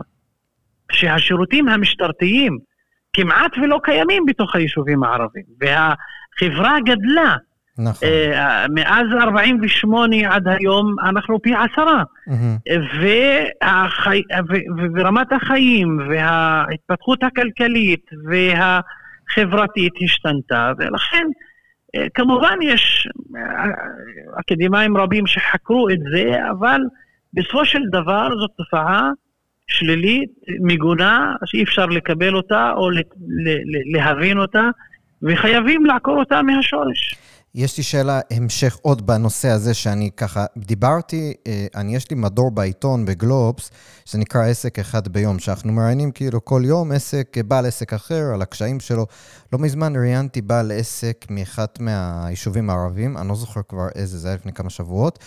שהשירותים 0.92 1.68
המשטרתיים 1.68 2.59
כמעט 3.12 3.52
ולא 3.62 3.80
קיימים 3.82 4.26
בתוך 4.26 4.54
היישובים 4.54 5.04
הערביים, 5.04 5.44
והחברה 5.61 6.76
גדלה. 6.84 7.36
נכון. 7.78 8.08
אה, 8.08 8.66
מאז 8.68 9.06
48' 9.20 10.16
עד 10.34 10.48
היום 10.48 10.96
אנחנו 11.04 11.42
פי 11.42 11.54
עשרה. 11.54 12.02
והחי... 13.00 14.22
ורמת 14.94 15.32
החיים 15.32 15.98
וההתפתחות 16.10 17.22
הכלכלית 17.22 18.10
והחברתית 18.24 19.92
השתנתה, 20.04 20.72
ולכן 20.78 21.26
אה, 21.96 22.06
כמובן 22.14 22.58
יש 22.62 23.08
אה, 23.36 23.64
אקדמאים 24.40 24.96
רבים 24.96 25.26
שחקרו 25.26 25.88
את 25.90 25.98
זה, 26.12 26.50
אבל 26.50 26.80
בסופו 27.34 27.64
של 27.64 27.82
דבר 27.92 28.28
זאת 28.40 28.50
תופעה 28.56 29.10
שלילית, 29.66 30.30
מגונה, 30.60 31.34
שאי 31.44 31.62
אפשר 31.62 31.86
לקבל 31.86 32.34
אותה 32.34 32.72
או 32.76 32.90
להבין 33.94 34.38
אותה, 34.38 34.70
וחייבים 35.22 35.86
לעקור 35.86 36.18
אותה 36.18 36.42
מהשורש. 36.42 37.14
יש 37.55 37.76
לי 37.76 37.82
שאלה 37.82 38.20
המשך 38.30 38.78
עוד 38.82 39.07
בנושא 39.07 39.49
הזה, 39.49 39.74
שאני 39.74 40.11
ככה, 40.16 40.44
דיברתי, 40.57 41.34
אה, 41.46 41.66
אני, 41.74 41.96
יש 41.96 42.11
לי 42.11 42.16
מדור 42.16 42.51
בעיתון, 42.51 43.05
בגלובס, 43.05 43.70
שזה 44.05 44.18
נקרא 44.18 44.46
עסק 44.46 44.78
אחד 44.78 45.09
ביום, 45.09 45.38
שאנחנו 45.38 45.72
מראיינים 45.72 46.11
כאילו 46.11 46.44
כל 46.44 46.62
יום 46.64 46.92
עסק, 46.92 47.36
בעל 47.46 47.66
עסק 47.66 47.92
אחר, 47.92 48.24
על 48.34 48.42
הקשיים 48.42 48.80
שלו. 48.80 49.07
לא 49.53 49.59
מזמן 49.59 49.96
ראיינתי 49.96 50.42
בעל 50.42 50.72
עסק 50.72 51.26
מאחת 51.30 51.80
מהיישובים 51.80 52.70
הערבים, 52.70 53.16
אני 53.16 53.28
לא 53.28 53.34
זוכר 53.34 53.61
כבר 53.68 53.88
איזה, 53.94 54.18
זה 54.18 54.28
היה 54.28 54.36
לפני 54.36 54.53
כמה 54.53 54.70
שבועות. 54.70 55.18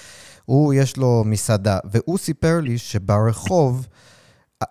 הוא, 0.45 0.73
יש 0.73 0.97
לו 0.97 1.23
מסעדה, 1.25 1.79
והוא 1.91 2.17
סיפר 2.17 2.59
לי 2.59 2.77
שברחוב 2.77 3.87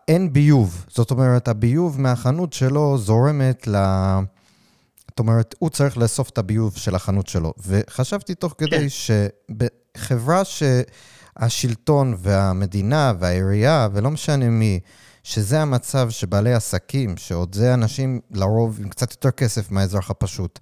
אין 0.08 0.32
ביוב. 0.32 0.84
זאת 0.88 1.10
אומרת, 1.10 1.48
הביוב 1.48 2.00
מהחנות 2.00 2.52
שלו 2.52 2.98
זורמת 2.98 3.66
ל... 3.66 3.76
זאת 3.76 4.39
אומרת, 5.20 5.54
הוא 5.58 5.70
צריך 5.70 5.98
לאסוף 5.98 6.30
את 6.30 6.38
הביוב 6.38 6.76
של 6.76 6.94
החנות 6.94 7.26
שלו. 7.26 7.52
וחשבתי 7.66 8.34
תוך 8.34 8.54
כדי 8.58 8.70
כן. 8.70 8.86
שבחברה 8.88 10.42
שהשלטון 10.44 12.14
והמדינה 12.18 13.12
והעירייה, 13.18 13.88
ולא 13.92 14.10
משנה 14.10 14.48
מי, 14.48 14.80
שזה 15.22 15.60
המצב 15.60 16.10
שבעלי 16.10 16.54
עסקים, 16.54 17.16
שעוד 17.16 17.54
זה 17.54 17.74
אנשים 17.74 18.20
לרוב 18.30 18.78
עם 18.80 18.88
קצת 18.88 19.10
יותר 19.10 19.30
כסף 19.30 19.70
מהאזרח 19.70 20.10
הפשוט, 20.10 20.58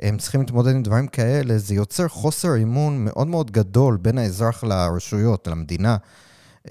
הם 0.00 0.18
צריכים 0.18 0.40
להתמודד 0.40 0.70
עם 0.70 0.82
דברים 0.82 1.06
כאלה, 1.06 1.58
זה 1.58 1.74
יוצר 1.74 2.08
חוסר 2.08 2.56
אמון 2.62 3.04
מאוד 3.04 3.26
מאוד 3.26 3.50
גדול 3.50 3.96
בין 3.96 4.18
האזרח 4.18 4.64
לרשויות, 4.64 5.48
למדינה. 5.48 5.96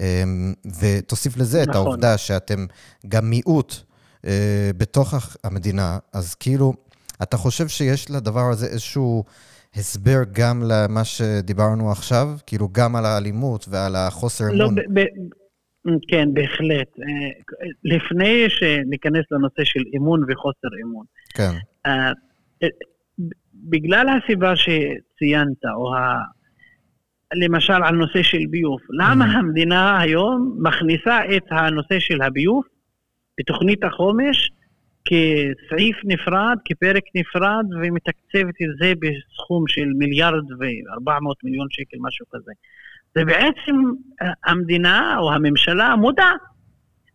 אמ, 0.00 0.54
ותוסיף 0.80 1.36
לזה 1.36 1.62
נכון. 1.62 1.70
את 1.70 1.76
העובדה 1.76 2.18
שאתם 2.18 2.66
גם 3.08 3.30
מיעוט 3.30 3.74
אה, 4.26 4.70
בתוך 4.76 5.14
המדינה, 5.44 5.98
אז 6.12 6.34
כאילו, 6.34 6.74
אתה 7.22 7.36
חושב 7.36 7.68
שיש 7.68 8.10
לדבר 8.10 8.50
הזה 8.52 8.66
איזשהו 8.66 9.24
הסבר 9.74 10.22
גם 10.32 10.62
למה 10.70 11.04
שדיברנו 11.04 11.90
עכשיו? 11.90 12.28
כאילו, 12.46 12.68
גם 12.72 12.96
על 12.96 13.04
האלימות 13.04 13.66
ועל 13.70 13.96
החוסר 13.96 14.44
לא, 14.52 14.64
אמון? 14.64 14.74
לא, 14.78 15.02
כן, 16.08 16.28
בהחלט. 16.34 16.88
אה, 16.98 17.56
לפני 17.84 18.44
שניכנס 18.48 19.24
לנושא 19.30 19.64
של 19.64 19.80
אמון 19.96 20.20
וחוסר 20.28 20.68
אמון. 20.84 21.06
כן. 21.34 21.52
אה, 21.86 22.12
בגלל 23.54 24.06
הסיבה 24.08 24.52
שציינת, 24.56 25.64
או 25.76 25.94
ה... 25.94 26.18
למשל 27.34 27.72
על 27.72 27.94
נושא 27.94 28.22
של 28.22 28.38
ביוב, 28.50 28.80
למה 28.90 29.24
mm. 29.24 29.38
המדינה 29.38 30.00
היום 30.00 30.58
מכניסה 30.62 31.20
את 31.36 31.42
הנושא 31.50 31.98
של 31.98 32.22
הביוב 32.22 32.64
בתוכנית 33.40 33.84
החומש 33.84 34.50
כסעיף 35.06 35.96
נפרד, 36.04 36.56
כפרק 36.64 37.02
נפרד, 37.14 37.64
ומתקצבת 37.80 38.54
את 38.62 38.78
זה 38.78 38.92
בסכום 39.00 39.64
של 39.68 39.86
מיליארד 39.98 40.44
וארבע 40.58 41.18
מאות 41.20 41.44
מיליון 41.44 41.66
שקל, 41.70 41.96
משהו 42.00 42.26
כזה. 42.32 42.52
ובעצם 43.18 43.76
המדינה 44.44 45.16
או 45.18 45.32
הממשלה 45.32 45.96
מודע 45.96 46.30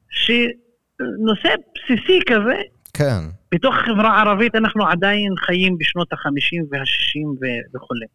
שנושא 0.10 1.50
בסיסי 1.76 2.20
כזה, 2.26 2.62
כן. 2.94 3.22
בתוך 3.54 3.76
החברה 3.76 4.10
הערבית 4.10 4.56
אנחנו 4.56 4.88
עדיין 4.88 5.36
חיים 5.38 5.78
בשנות 5.78 6.14
ה-50 6.14 6.66
וה-60 6.72 7.48
וכולי. 7.76 8.06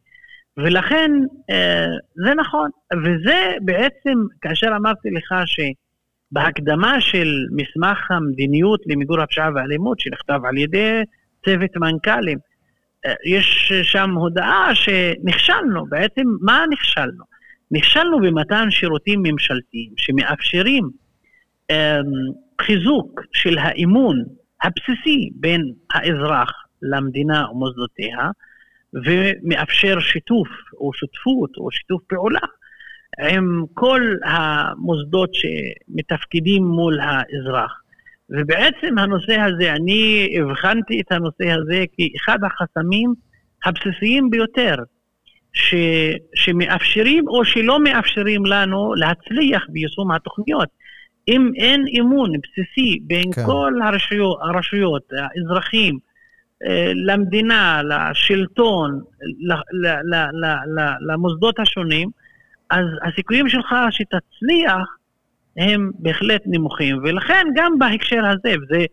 ולכן 0.56 1.10
אה, 1.50 1.86
זה 2.14 2.34
נכון, 2.34 2.70
וזה 3.04 3.56
בעצם, 3.60 4.18
כאשר 4.40 4.72
אמרתי 4.76 5.10
לך 5.10 5.34
ש... 5.46 5.60
בהקדמה 6.32 7.00
של 7.00 7.28
מסמך 7.50 8.10
המדיניות 8.10 8.80
למיגור 8.86 9.20
הפשיעה 9.20 9.50
והאלימות 9.54 10.00
שנכתב 10.00 10.40
על 10.44 10.58
ידי 10.58 11.02
צוות 11.44 11.76
מנכ"לים, 11.76 12.38
אה, 13.06 13.14
יש 13.24 13.72
שם 13.82 14.10
הודעה 14.10 14.74
שנכשלנו, 14.74 15.86
בעצם 15.86 16.24
מה 16.40 16.64
נכשלנו? 16.70 17.24
נכשלנו 17.70 18.20
במתן 18.20 18.70
שירותים 18.70 19.20
ממשלתיים 19.22 19.90
שמאפשרים 19.96 20.90
אה, 21.70 21.98
חיזוק 22.60 23.20
של 23.32 23.58
האמון 23.58 24.24
הבסיסי 24.62 25.30
בין 25.34 25.72
האזרח 25.94 26.52
למדינה 26.82 27.50
ומוסדותיה, 27.50 28.30
ומאפשר 28.94 30.00
שיתוף 30.00 30.48
או 30.74 30.92
שותפות 30.94 31.50
או 31.56 31.70
שיתוף 31.70 32.02
פעולה 32.06 32.40
עם 33.18 33.64
כל 33.74 34.00
המוסדות 34.24 35.30
שמתפקדים 35.34 36.64
מול 36.64 36.98
האזרח. 37.00 37.80
ובעצם 38.30 38.98
הנושא 38.98 39.40
הזה, 39.40 39.72
אני 39.72 40.28
הבחנתי 40.40 41.00
את 41.00 41.12
הנושא 41.12 41.50
הזה 41.50 41.84
כאחד 41.96 42.38
החסמים 42.44 43.14
הבסיסיים 43.64 44.30
ביותר, 44.30 44.74
ש, 45.52 45.74
שמאפשרים 46.34 47.28
או 47.28 47.44
שלא 47.44 47.80
מאפשרים 47.80 48.46
לנו 48.46 48.94
להצליח 48.94 49.66
ביישום 49.68 50.10
התוכניות. 50.12 50.68
אם 51.28 51.50
אין 51.56 51.84
אמון 52.00 52.30
בסיסי 52.32 52.98
בין 53.02 53.32
כן. 53.32 53.46
כל 53.46 53.72
הרשויות, 53.84 54.38
הרשויות, 54.42 55.02
האזרחים, 55.12 55.98
אה, 56.66 56.92
למדינה, 56.94 57.80
לשלטון, 57.82 59.00
למוסדות 61.08 61.58
השונים, 61.58 62.08
אז 62.70 62.84
הסיכויים 63.04 63.48
שלך 63.48 63.74
שתצליח 63.90 64.96
הם 65.56 65.90
בהחלט 65.98 66.42
נמוכים. 66.46 66.98
ולכן 66.98 67.44
גם 67.54 67.78
בהקשר 67.78 68.26
הזה, 68.26 68.54
זה, 68.68 68.84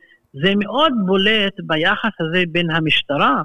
זה 0.44 0.54
מאוד 0.56 0.94
בולט 1.06 1.54
ביחס 1.64 2.12
הזה 2.20 2.44
בין 2.52 2.72
המשטרה 2.72 3.42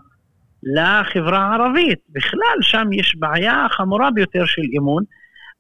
לחברה 0.62 1.38
הערבית. 1.38 1.98
בכלל, 2.10 2.56
שם 2.60 2.92
יש 2.92 3.16
בעיה 3.18 3.66
חמורה 3.70 4.10
ביותר 4.10 4.46
של 4.46 4.62
אמון. 4.78 5.02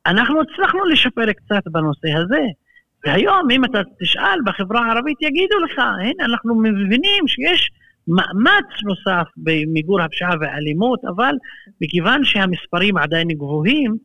אנחנו 0.06 0.40
הצלחנו 0.40 0.84
לשפר 0.84 1.32
קצת 1.32 1.62
בנושא 1.66 2.08
הזה. 2.22 2.42
והיום, 3.06 3.50
אם 3.50 3.64
אתה 3.64 3.78
תשאל 4.02 4.38
בחברה 4.46 4.86
הערבית, 4.86 5.22
יגידו 5.22 5.58
לך, 5.64 5.78
הנה, 5.78 6.24
אנחנו 6.24 6.54
מבינים 6.54 7.28
שיש 7.28 7.70
מאמץ 8.08 8.66
נוסף 8.84 9.28
במיגור 9.36 10.00
הפשיעה 10.02 10.30
והאלימות, 10.40 11.00
אבל 11.04 11.34
מכיוון 11.80 12.24
שהמספרים 12.24 12.96
עדיין 12.96 13.28
גבוהים, 13.28 13.96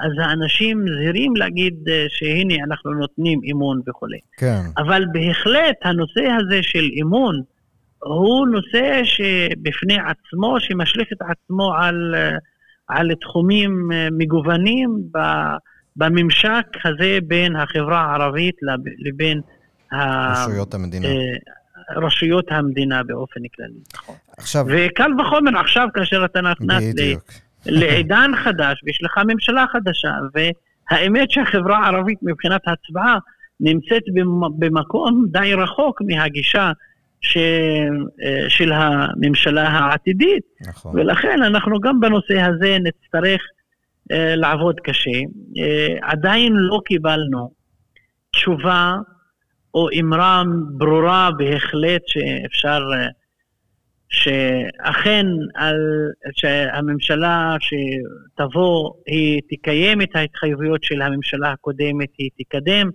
אז 0.00 0.12
האנשים 0.22 0.84
זהירים 0.96 1.36
להגיד 1.36 1.74
אה, 1.88 2.06
שהנה 2.08 2.54
אנחנו 2.64 2.90
נותנים 2.90 3.40
אמון 3.52 3.80
וכולי. 3.88 4.18
כן. 4.36 4.60
אבל 4.78 5.04
בהחלט 5.12 5.76
הנושא 5.82 6.24
הזה 6.40 6.62
של 6.62 6.88
אמון 7.02 7.42
הוא 7.98 8.46
נושא 8.46 9.00
שבפני 9.04 9.98
עצמו, 9.98 10.60
שמשליך 10.60 11.08
את 11.12 11.18
עצמו 11.22 11.74
על, 11.74 12.14
אה, 12.14 12.36
על 12.88 13.14
תחומים 13.20 13.88
אה, 13.92 14.08
מגוונים 14.12 14.98
בממשק 15.96 16.66
הזה 16.84 17.18
בין 17.26 17.56
החברה 17.56 18.00
הערבית 18.00 18.56
לבין 18.98 19.40
רשויות 19.92 20.74
המדינה. 20.74 21.08
רשויות 21.96 22.44
המדינה 22.50 23.02
באופן 23.02 23.40
כללי. 23.56 23.80
עכשיו... 24.36 24.66
וקל 24.68 25.20
וחומר 25.20 25.60
עכשיו 25.60 25.88
כאשר 25.94 26.24
אתה 26.24 26.40
נכנס 26.40 26.84
לעידן 27.66 28.30
חדש 28.44 28.80
ויש 28.84 29.02
לך 29.02 29.20
ממשלה 29.26 29.64
חדשה, 29.72 30.12
והאמת 30.34 31.30
שהחברה 31.30 31.78
הערבית 31.78 32.18
מבחינת 32.22 32.60
הצבעה 32.66 33.18
נמצאת 33.60 34.02
במקום 34.58 35.26
די 35.30 35.54
רחוק 35.54 36.02
מהגישה 36.02 36.72
ש... 37.20 37.36
אה, 37.36 38.44
של 38.48 38.72
הממשלה 38.72 39.68
העתידית, 39.68 40.44
נכון. 40.68 40.98
ולכן 40.98 41.42
אנחנו 41.42 41.80
גם 41.80 42.00
בנושא 42.00 42.40
הזה 42.40 42.78
נצטרך 42.82 43.40
uh, 44.12 44.16
לעבוד 44.36 44.80
קשה. 44.80 45.10
Uh, 45.10 45.62
עדיין 46.02 46.52
לא 46.52 46.80
קיבלנו 46.84 47.50
תשובה 48.32 48.96
או 49.74 49.88
אמרה 50.00 50.42
ברורה 50.76 51.30
בהחלט 51.38 52.02
שאפשר, 52.06 52.80
שאכן 54.10 55.26
על, 55.54 55.76
שהממשלה 56.32 57.56
שתבוא, 57.60 58.90
היא 59.06 59.40
תקיים 59.50 60.02
את 60.02 60.08
ההתחייבויות 60.16 60.84
של 60.84 61.02
הממשלה 61.02 61.52
הקודמת, 61.52 62.08
היא 62.18 62.30
תקדם 62.38 62.90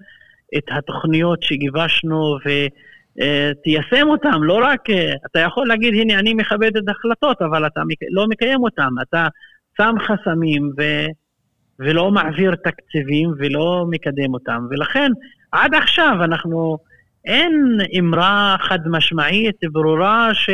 את 0.57 0.63
התוכניות 0.71 1.43
שגיבשנו 1.43 2.37
ותיישם 2.45 4.07
אותן, 4.07 4.39
לא 4.41 4.59
רק, 4.63 4.89
אתה 5.25 5.39
יכול 5.39 5.67
להגיד, 5.67 5.93
הנה, 5.93 6.19
אני 6.19 6.33
מכבד 6.33 6.77
את 6.77 6.83
ההחלטות, 6.87 7.41
אבל 7.41 7.67
אתה 7.67 7.81
לא 8.11 8.27
מקיים 8.27 8.63
אותן, 8.63 8.89
אתה 9.01 9.27
שם 9.77 9.95
חסמים 9.99 10.71
ו... 10.77 10.83
ולא 11.79 12.11
מעביר 12.11 12.55
תקציבים 12.55 13.33
ולא 13.37 13.85
מקדם 13.89 14.33
אותם, 14.33 14.67
ולכן 14.69 15.11
עד 15.51 15.75
עכשיו 15.75 16.23
אנחנו, 16.23 16.77
אין 17.25 17.77
אמרה 17.99 18.55
חד 18.59 18.79
משמעית 18.87 19.55
ברורה 19.71 20.29
ש... 20.33 20.49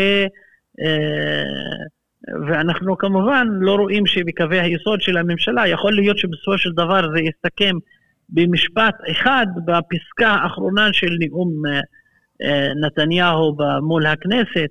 אה, 0.79 1.85
ואנחנו 2.47 2.97
כמובן 2.97 3.47
לא 3.51 3.75
רואים 3.75 4.05
שבקווי 4.05 4.59
היסוד 4.59 5.01
של 5.01 5.17
הממשלה, 5.17 5.67
יכול 5.67 5.95
להיות 5.95 6.17
שבסופו 6.17 6.57
של 6.57 6.71
דבר 6.71 7.01
זה 7.15 7.19
יסתכם 7.21 7.75
במשפט 8.29 8.95
אחד 9.11 9.45
בפסקה 9.65 10.27
האחרונה 10.29 10.93
של 10.93 11.11
נאום 11.19 11.61
אה, 11.67 11.81
אה, 12.41 12.73
נתניהו 12.85 13.57
מול 13.81 14.05
הכנסת, 14.05 14.69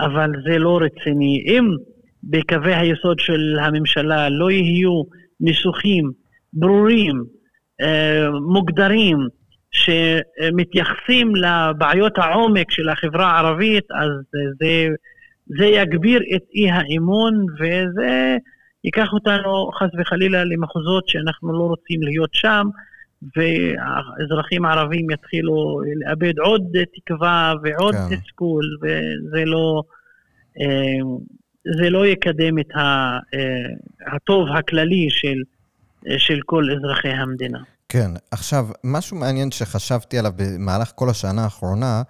אבל 0.00 0.30
זה 0.46 0.58
לא 0.58 0.78
רציני. 0.82 1.44
אם 1.46 1.64
בקווי 2.24 2.74
היסוד 2.74 3.18
של 3.18 3.58
הממשלה 3.60 4.28
לא 4.28 4.50
יהיו 4.50 5.02
ניסוחים 5.40 6.10
ברורים, 6.52 7.24
מוגדרים, 8.52 9.18
שמתייחסים 9.74 11.32
לבעיות 11.36 12.18
העומק 12.18 12.70
של 12.70 12.88
החברה 12.88 13.26
הערבית, 13.26 13.84
אז 13.90 14.10
זה, 14.60 14.86
זה 15.46 15.64
יגביר 15.64 16.20
את 16.36 16.42
אי 16.54 16.70
האמון 16.70 17.46
וזה 17.58 18.36
ייקח 18.84 19.08
אותנו 19.12 19.70
חס 19.78 19.88
וחלילה 20.00 20.44
למחוזות 20.44 21.08
שאנחנו 21.08 21.52
לא 21.52 21.62
רוצים 21.62 22.02
להיות 22.02 22.30
שם, 22.32 22.66
ואזרחים 23.36 24.64
ערבים 24.64 25.10
יתחילו 25.10 25.80
לאבד 25.96 26.38
עוד 26.38 26.62
תקווה 26.94 27.54
ועוד 27.62 27.94
כן. 27.94 28.16
תסכול, 28.16 28.64
וזה 28.82 29.44
לא, 29.44 29.82
אה, 30.60 30.98
זה 31.78 31.90
לא 31.90 32.06
יקדם 32.06 32.58
את 32.58 32.70
אה, 32.76 33.18
הטוב 34.14 34.48
הכללי 34.58 35.06
של, 35.10 35.42
של 36.18 36.40
כל 36.46 36.64
אזרחי 36.70 37.08
המדינה. 37.08 37.58
כן, 37.88 38.10
עכשיו, 38.30 38.66
משהו 38.84 39.16
מעניין 39.16 39.50
שחשבתי 39.50 40.18
עליו 40.18 40.32
במהלך 40.36 40.92
כל 40.94 41.10
השנה 41.10 41.44
האחרונה, 41.44 42.02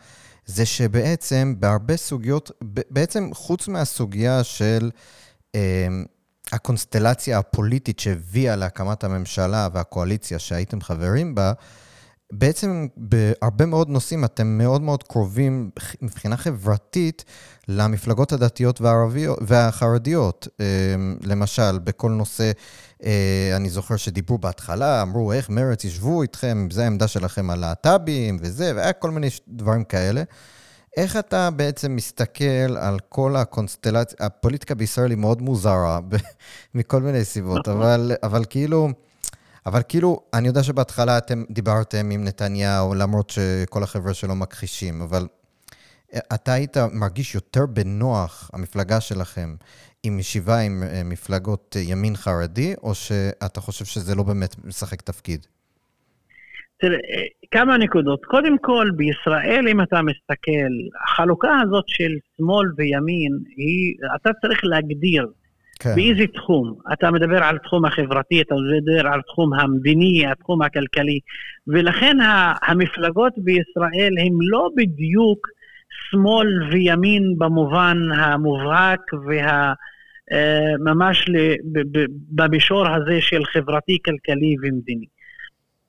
זה 0.47 0.67
שבעצם 0.67 1.55
בהרבה 1.59 1.97
סוגיות, 1.97 2.51
בעצם 2.91 3.31
חוץ 3.35 3.69
מהסוגיה 3.69 4.45
של 4.45 4.91
אה, 5.55 5.89
הקונסטלציה 6.53 7.39
הפוליטית 7.39 7.99
שהביאה 7.99 8.57
להקמת 8.57 9.05
הממשלה 9.05 9.69
והקואליציה 9.73 10.39
שהייתם 10.39 10.81
חברים 10.81 11.35
בה, 11.35 11.53
בעצם 12.33 12.87
בהרבה 12.97 13.67
מאוד 13.67 13.89
נושאים 13.89 14.25
אתם 14.25 14.59
מאוד 14.59 14.83
מאוד 14.83 15.03
קרובים 15.03 15.71
מבחינה 16.03 16.37
חברתית 16.37 17.25
למפלגות 17.69 18.33
הדתיות 18.33 18.81
והערביות, 18.81 19.39
והחרדיות. 19.43 20.49
אמ, 20.61 21.17
למשל, 21.23 21.79
בכל 21.79 22.11
נושא, 22.11 22.45
אה, 22.45 22.51
אני 23.57 23.71
זוכר 23.71 23.97
שדיברו 23.97 24.39
בהתחלה, 24.39 25.03
אמרו, 25.03 25.33
איך 25.33 25.51
מרצ 25.51 25.85
ישבו 25.85 26.23
איתכם, 26.23 26.69
זו 26.71 26.83
העמדה 26.83 27.09
שלכם 27.09 27.51
על 27.51 27.59
להט"בים 27.59 28.37
וזה, 28.41 28.73
והיה 28.77 28.93
כל 28.93 29.11
מיני 29.11 29.29
דברים 29.49 29.85
כאלה. 29.85 30.23
איך 30.97 31.17
אתה 31.17 31.51
בעצם 31.51 31.97
מסתכל 31.97 32.77
על 32.77 32.99
כל 33.09 33.37
הקונסטלציה, 33.37 34.17
הפוליטיקה 34.21 34.75
בישראל 34.75 35.11
היא 35.11 35.19
מאוד 35.19 35.43
מוזרה 35.43 36.01
מכל 36.75 37.03
מיני 37.03 37.25
סיבות, 37.25 37.69
נכון. 37.69 37.83
אבל, 37.83 38.13
אבל 38.23 38.45
כאילו, 38.51 38.89
אבל 39.67 39.83
כאילו, 39.89 40.21
אני 40.35 40.49
יודע 40.49 40.63
שבהתחלה 40.63 41.19
אתם 41.19 41.45
דיברתם 41.51 42.11
עם 42.11 42.25
נתניהו, 42.25 42.95
למרות 42.95 43.31
שכל 43.31 43.83
החבר'ה 43.83 44.15
שלו 44.15 44.35
מכחישים, 44.35 45.03
אבל 45.03 45.27
אתה 46.17 46.53
היית 46.53 46.77
מרגיש 46.77 47.35
יותר 47.35 47.67
בנוח, 47.67 48.51
המפלגה 48.53 49.01
שלכם, 49.01 49.55
עם 50.05 50.19
ישיבה 50.19 50.59
עם 50.59 50.83
אה, 50.83 51.03
מפלגות 51.05 51.77
ימין 51.79 52.17
חרדי, 52.17 52.75
או 52.83 52.95
שאתה 52.95 53.61
חושב 53.61 53.85
שזה 53.85 54.15
לא 54.15 54.23
באמת 54.23 54.55
משחק 54.65 55.03
תפקיד? 55.03 55.47
תראה, 56.81 56.99
כמה 57.51 57.79
נקודות. 57.79 58.25
קודם 58.25 58.59
כל, 58.59 58.91
בישראל, 58.97 59.69
אם 59.69 59.83
אתה 59.83 60.03
מסתכל, 60.03 60.73
החלוקה 61.05 61.61
הזאת 61.61 61.85
של 61.87 62.13
שמאל 62.37 62.67
וימין, 62.77 63.33
היא, 63.57 63.95
אתה 64.17 64.31
צריך 64.43 64.61
להגדיר 64.65 65.27
כן. 65.81 65.95
באיזה 65.95 66.25
תחום. 66.35 66.75
אתה 66.93 67.11
מדבר 67.11 67.45
על 67.45 67.59
תחום 67.59 67.85
החברתי, 67.85 68.41
אתה 68.41 68.55
מדבר 68.55 69.09
על 69.09 69.21
תחום 69.23 69.55
המדיני, 69.55 70.27
התחום 70.27 70.63
הכלכלי, 70.63 71.19
ולכן 71.67 72.17
המפלגות 72.63 73.33
בישראל 73.37 74.13
הן 74.19 74.33
לא 74.41 74.69
בדיוק 74.77 75.47
שמאל 76.11 76.49
וימין 76.73 77.35
במובן 77.39 77.99
המובהק 78.17 79.01
וה... 79.27 79.73
ממש 80.85 81.27
במישור 82.31 82.89
הזה 82.89 83.21
של 83.21 83.45
חברתי, 83.45 83.99
כלכלי 84.05 84.57
ומדיני. 84.63 85.07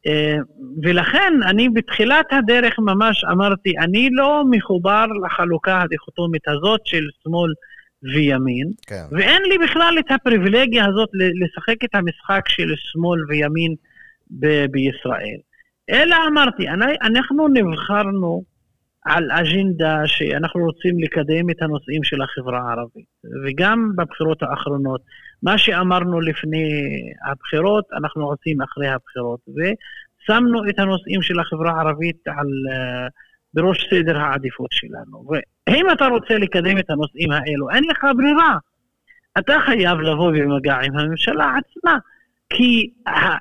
אה, 0.07 0.37
ולכן 0.83 1.33
אני 1.49 1.69
בתחילת 1.69 2.25
הדרך 2.31 2.79
ממש 2.79 3.23
אמרתי, 3.31 3.73
אני 3.77 4.09
לא 4.11 4.43
מחובר 4.51 5.05
לחלוקה 5.25 5.81
הדיכוטומית 5.81 6.47
הזאת 6.47 6.81
של 6.85 7.03
שמאל 7.23 7.53
וימין, 8.03 8.71
כן. 8.87 9.03
ואין 9.11 9.41
לי 9.43 9.57
בכלל 9.57 9.95
את 9.99 10.11
הפריבילגיה 10.11 10.85
הזאת 10.85 11.09
לשחק 11.13 11.83
את 11.83 11.95
המשחק 11.95 12.41
של 12.47 12.73
שמאל 12.75 13.19
וימין 13.27 13.75
ב- 14.39 14.65
בישראל. 14.71 15.37
אלא 15.89 16.15
אמרתי, 16.27 16.67
אנחנו 17.01 17.47
נבחרנו 17.47 18.43
על 19.05 19.31
אג'נדה 19.31 20.01
שאנחנו 20.05 20.61
רוצים 20.61 20.99
לקדם 20.99 21.49
את 21.49 21.61
הנושאים 21.61 22.03
של 22.03 22.21
החברה 22.21 22.59
הערבית, 22.59 23.05
וגם 23.45 23.91
בבחירות 23.95 24.43
האחרונות. 24.43 25.01
מה 25.43 25.57
שאמרנו 25.57 26.21
לפני 26.21 26.69
הבחירות, 27.31 27.85
אנחנו 27.97 28.25
עושים 28.25 28.61
אחרי 28.61 28.87
הבחירות, 28.87 29.39
ושמנו 29.47 30.69
את 30.69 30.79
הנושאים 30.79 31.21
של 31.21 31.39
החברה 31.39 31.71
הערבית 31.71 32.27
על, 32.27 32.35
uh, 32.35 33.09
בראש 33.53 33.87
סדר 33.89 34.17
העדיפות 34.17 34.71
שלנו. 34.71 35.27
ואם 35.69 35.85
אתה 35.91 36.07
רוצה 36.07 36.37
לקדם 36.37 36.77
את 36.77 36.89
הנושאים 36.89 37.31
האלו, 37.31 37.69
אין 37.69 37.83
לך 37.83 38.07
ברירה. 38.17 38.57
אתה 39.39 39.53
חייב 39.65 39.99
לבוא 39.99 40.31
במגע 40.31 40.75
עם 40.83 40.97
הממשלה 40.97 41.53
עצמה, 41.57 41.97
כי 42.49 42.89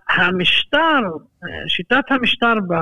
המשטר, 0.09 1.01
שיטת 1.69 2.05
המשטר 2.11 2.55
ב... 2.69 2.75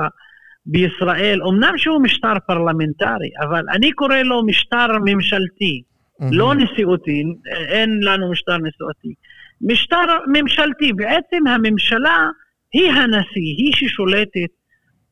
בישראל, 0.65 1.39
אמנם 1.49 1.73
שהוא 1.77 2.01
משטר 2.01 2.33
פרלמנטרי, 2.47 3.29
אבל 3.41 3.63
אני 3.75 3.91
קורא 3.91 4.15
לו 4.15 4.45
משטר 4.45 4.87
ממשלתי. 5.05 5.81
mm-hmm. 5.81 6.25
לא 6.31 6.55
נשיאותי, 6.55 7.23
אין 7.67 7.99
לנו 8.03 8.31
משטר 8.31 8.57
נשיאותי. 8.57 9.13
משטר 9.61 10.05
ממשלתי, 10.27 10.93
בעצם 10.93 11.47
הממשלה 11.47 12.27
היא 12.73 12.91
הנשיא, 12.91 13.53
היא 13.57 13.71
ששולטת 13.75 14.51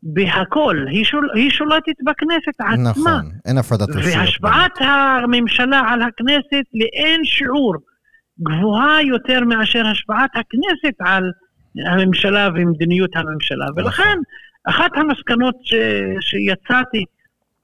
בהכל, 0.03 0.85
היא, 0.89 1.05
שול, 1.05 1.29
היא 1.35 1.49
שולטת 1.49 1.95
בכנסת 2.05 2.59
עצמה. 2.59 2.91
נכון, 2.91 3.31
אין 3.45 3.57
הפרדת 3.57 3.89
רשויות. 3.89 4.17
והשפעת 4.17 4.77
הממשלה 4.79 5.79
על 5.87 6.01
הכנסת 6.01 6.65
לאין 6.73 7.25
שיעור 7.25 7.75
גבוהה 8.39 9.01
יותר 9.01 9.39
מאשר 9.45 9.87
השפעת 9.87 10.29
הכנסת 10.35 10.95
על 10.99 11.23
הממשלה 11.91 12.49
ומדיניות 12.55 13.15
הממשלה. 13.15 13.65
נכון. 13.65 13.83
ולכן, 13.83 14.17
אחת 14.63 14.91
המסקנות 14.95 15.55
ש, 15.63 15.73
שיצאתי 16.19 17.05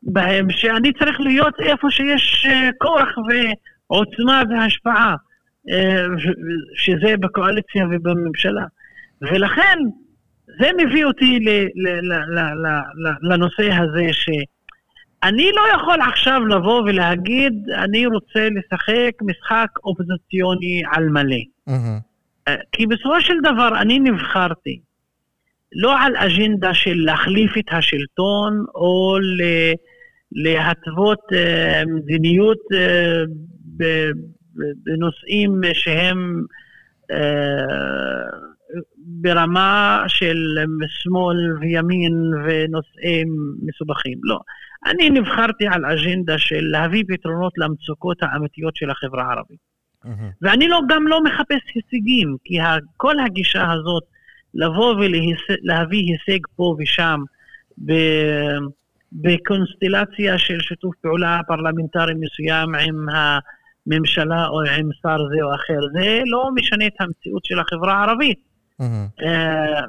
בהם, 0.03 0.49
שאני 0.49 0.93
צריך 0.93 1.19
להיות 1.19 1.59
איפה 1.59 1.87
שיש 1.91 2.45
אה, 2.49 2.69
כוח 2.77 3.09
ועוצמה 3.27 4.43
והשפעה, 4.49 5.15
אה, 5.69 6.05
שזה 6.75 7.17
בקואליציה 7.19 7.85
ובממשלה. 7.91 8.65
ולכן 9.21 9.77
זה 10.59 10.69
מביא 10.77 11.05
אותי 11.05 11.39
לנושא 13.29 13.73
הזה 13.73 14.07
שאני 14.11 15.51
לא 15.55 15.75
יכול 15.75 16.01
עכשיו 16.01 16.45
לבוא 16.45 16.81
ולהגיד, 16.81 17.53
אני 17.75 18.05
רוצה 18.05 18.47
לשחק 18.49 19.11
משחק 19.21 19.67
אופוזיציוני 19.83 20.81
על 20.91 21.09
מלא. 21.09 21.35
Mm-hmm. 21.69 22.51
כי 22.71 22.87
בסופו 22.87 23.21
של 23.21 23.39
דבר 23.39 23.81
אני 23.81 23.99
נבחרתי 23.99 24.79
לא 25.71 25.99
על 25.99 26.15
אג'נדה 26.15 26.73
של 26.73 26.95
להחליף 26.95 27.57
את 27.57 27.65
השלטון 27.71 28.65
או 28.75 29.17
להתוות 30.31 31.19
אה, 31.33 31.83
מדיניות 31.85 32.57
אה, 32.73 33.21
בנושאים 34.85 35.61
שהם 35.73 36.43
אה, 37.11 38.37
ברמה 38.97 40.03
של 40.07 40.37
שמאל 40.87 41.57
וימין 41.59 42.13
ונושאים 42.45 43.27
מסובכים. 43.61 44.19
לא. 44.23 44.39
אני 44.85 45.09
נבחרתי 45.09 45.67
על 45.67 45.85
אג'נדה 45.85 46.37
של 46.37 46.61
להביא 46.61 47.03
פתרונות 47.07 47.53
למצוקות 47.57 48.17
האמיתיות 48.21 48.75
של 48.75 48.89
החברה 48.89 49.23
הערבית. 49.23 49.59
Mm-hmm. 50.05 50.09
ואני 50.41 50.67
לא, 50.67 50.79
גם 50.89 51.07
לא 51.07 51.23
מחפש 51.23 51.61
הישגים, 51.75 52.35
כי 52.43 52.57
כל 52.97 53.19
הגישה 53.19 53.71
הזאת 53.71 54.03
לבוא 54.53 54.95
ולהביא 54.95 55.99
הישג 55.99 56.39
פה 56.55 56.75
ושם 56.79 57.19
בקונסטלציה 59.11 60.37
של 60.37 60.59
שיתוף 60.59 60.95
פעולה 61.01 61.39
פרלמנטרי 61.47 62.13
מסוים 62.13 62.75
עם 62.75 63.05
הממשלה 63.09 64.47
או 64.47 64.61
עם 64.61 64.89
שר 65.01 65.17
זה 65.17 65.43
או 65.43 65.55
אחר. 65.55 65.79
זה 65.93 66.21
לא 66.25 66.49
משנה 66.55 66.87
את 66.87 66.93
המציאות 66.99 67.45
של 67.45 67.59
החברה 67.59 67.93
הערבית. 67.93 68.39
Mm-hmm. 68.81 69.23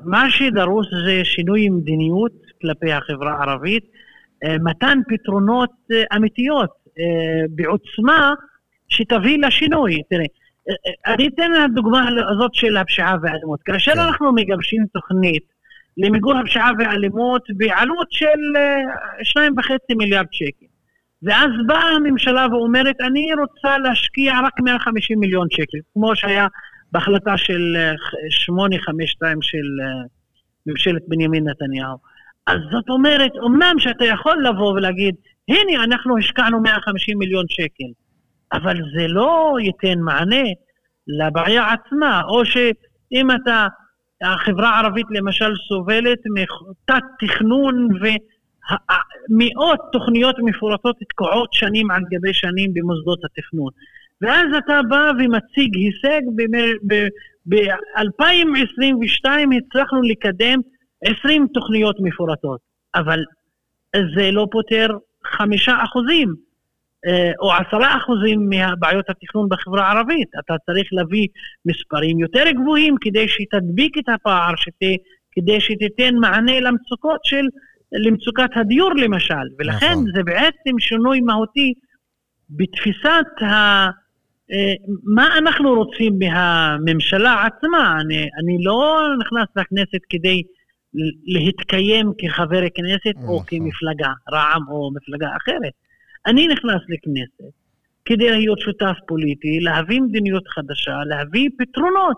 מה 0.05 0.31
שדרוש 0.31 0.87
זה 1.07 1.25
שינוי 1.25 1.69
מדיניות 1.69 2.33
כלפי 2.61 2.93
החברה 2.93 3.33
הערבית, 3.33 3.85
uh, 3.85 4.49
מתן 4.63 4.99
פתרונות 5.09 5.71
uh, 5.93 6.17
אמיתיות 6.17 6.71
בעוצמה 7.51 8.35
שתביא 8.89 9.39
לשינוי. 9.39 10.03
תראה, 10.11 10.25
אני 11.07 11.29
אתן 11.29 11.51
את 11.53 11.71
הדוגמה 11.71 12.09
הזאת 12.31 12.55
של 12.55 12.77
הפשיעה 12.77 13.16
והאלימות. 13.23 13.62
כאשר 13.62 13.93
כן. 13.93 13.99
אנחנו 13.99 14.33
מגבשים 14.33 14.85
תוכנית 14.93 15.43
למיגור 15.97 16.37
הפשיעה 16.37 16.71
והאלימות 16.79 17.43
בעלות 17.57 18.07
של 18.11 18.41
2.5 19.23 19.71
אה, 19.71 19.97
מיליארד 19.97 20.27
שקל, 20.31 20.66
ואז 21.23 21.51
באה 21.66 21.89
הממשלה 21.89 22.47
ואומרת, 22.51 23.01
אני 23.01 23.27
רוצה 23.41 23.79
להשקיע 23.79 24.33
רק 24.45 24.61
150 24.61 25.21
מיליון 25.21 25.47
שקל, 25.51 25.79
כמו 25.95 26.16
שהיה 26.16 26.47
בהחלטה 26.93 27.37
של 27.37 27.77
852 28.31 29.43
של 29.43 29.66
ממשלת 30.66 31.03
בנימין 31.09 31.49
נתניהו. 31.49 31.97
אז 32.47 32.59
זאת 32.73 32.89
אומרת, 32.89 33.33
אמנם 33.47 33.79
שאתה 33.79 34.05
יכול 34.05 34.47
לבוא 34.47 34.73
ולהגיד, 34.73 35.14
הנה, 35.49 35.85
אנחנו 35.85 36.19
השקענו 36.19 36.61
150 36.61 37.19
מיליון 37.19 37.45
שקל, 37.49 37.91
אבל 38.53 38.76
זה 38.96 39.07
לא 39.09 39.57
ייתן 39.61 40.01
מענה 40.01 40.44
לבעיה 41.07 41.72
עצמה, 41.72 42.22
או 42.22 42.44
שאם 42.44 43.30
אתה, 43.30 43.66
החברה 44.22 44.68
הערבית 44.68 45.07
למשל 45.11 45.53
סובלת 45.68 46.18
מתת 46.34 47.03
תכנון 47.18 47.88
ומאות 48.01 49.80
תוכניות 49.92 50.36
מפורטות 50.38 50.96
תקועות 51.09 51.53
שנים 51.53 51.90
על 51.90 52.03
גבי 52.11 52.34
שנים 52.34 52.74
במוסדות 52.74 53.24
התכנון. 53.24 53.70
ואז 54.22 54.46
אתה 54.59 54.80
בא 54.88 55.11
ומציג 55.18 55.74
הישג, 55.74 56.20
ב-2022 57.49 59.26
הצלחנו 59.57 60.03
לקדם 60.03 60.61
20 61.05 61.46
תוכניות 61.55 61.96
מפורטות, 62.01 62.61
אבל 62.94 63.24
זה 64.16 64.30
לא 64.30 64.46
פותר 64.51 64.88
חמישה 65.26 65.84
אחוזים 65.84 66.47
או 67.40 67.53
עשרה 67.53 67.96
אחוזים 67.96 68.49
מהבעיות 68.49 69.11
התכנון 69.11 69.49
בחברה 69.49 69.86
הערבית. 69.86 70.28
אתה 70.44 70.55
צריך 70.66 70.88
להביא 70.92 71.26
מספרים 71.66 72.18
יותר 72.18 72.44
גבוהים 72.51 72.94
כדי 73.01 73.28
שתדביק 73.28 73.99
את 73.99 74.09
הפער, 74.14 74.57
שת, 74.57 74.82
כדי 75.32 75.61
שתיתן 75.61 76.14
מענה 76.20 76.61
למצוקות 76.61 77.20
של, 77.24 77.44
למצוקת 77.92 78.51
הדיור 78.57 78.90
למשל. 78.94 79.34
ולכן 79.59 79.92
נכון. 79.92 80.05
זה 80.14 80.22
בעצם 80.22 80.78
שינוי 80.78 81.20
מהותי 81.20 81.74
בתפיסת 82.51 83.42
ה... 83.42 83.86
אה, 84.53 84.74
מה 85.05 85.38
אנחנו 85.38 85.74
רוצים 85.74 86.18
מהממשלה 86.18 87.46
עצמה? 87.46 87.96
אני, 88.01 88.16
אני 88.16 88.64
לא 88.64 89.01
נכנס 89.20 89.49
לכנסת 89.57 90.01
כדי 90.09 90.42
להתקיים 91.26 92.12
כחבר 92.18 92.61
כנסת 92.74 93.16
או 93.16 93.22
נכון. 93.22 93.44
כמפלגה, 93.46 94.12
רע"מ 94.32 94.68
או 94.68 94.90
מפלגה 94.94 95.28
אחרת. 95.36 95.72
אני 96.29 96.49
נכנס 96.49 96.83
לכנסת 96.89 97.55
כדי 98.05 98.31
להיות 98.31 98.59
שותף 98.61 98.97
פוליטי, 99.07 99.61
להביא 99.61 100.01
מדיניות 100.01 100.49
חדשה, 100.49 100.97
להביא 101.07 101.49
פתרונות 101.59 102.16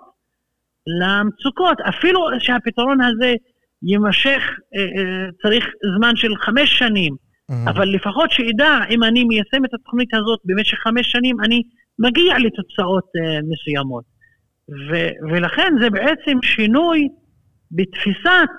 למצוקות. 1.00 1.80
אפילו 1.80 2.20
שהפתרון 2.38 3.00
הזה 3.00 3.34
יימשך, 3.82 4.42
אה, 4.76 4.82
אה, 4.82 5.28
צריך 5.42 5.64
זמן 5.96 6.16
של 6.16 6.36
חמש 6.36 6.78
שנים, 6.78 7.14
אבל 7.66 7.88
לפחות 7.88 8.30
שידע, 8.30 8.78
אם 8.90 9.02
אני 9.02 9.24
מיישם 9.24 9.64
את 9.64 9.74
התוכנית 9.74 10.14
הזאת 10.14 10.38
במשך 10.44 10.78
חמש 10.78 11.12
שנים, 11.12 11.36
אני 11.40 11.62
מגיע 11.98 12.34
לתוצאות 12.38 13.08
אה, 13.16 13.38
מסוימות. 13.50 14.04
ולכן 15.30 15.72
זה 15.80 15.90
בעצם 15.90 16.38
שינוי 16.42 17.08
בתפיסת 17.72 18.54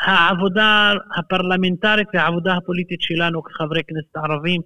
העבודה 0.00 0.92
הפרלמנטרית 1.16 2.08
והעבודה 2.14 2.54
הפוליטית 2.54 3.00
שלנו 3.00 3.42
כחברי 3.42 3.80
כנסת 3.88 4.16
ערבים 4.16 4.60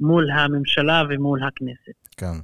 מול 0.00 0.30
הממשלה 0.30 1.02
ומול 1.10 1.40
הכנסת. 1.42 2.08
כן. 2.16 2.34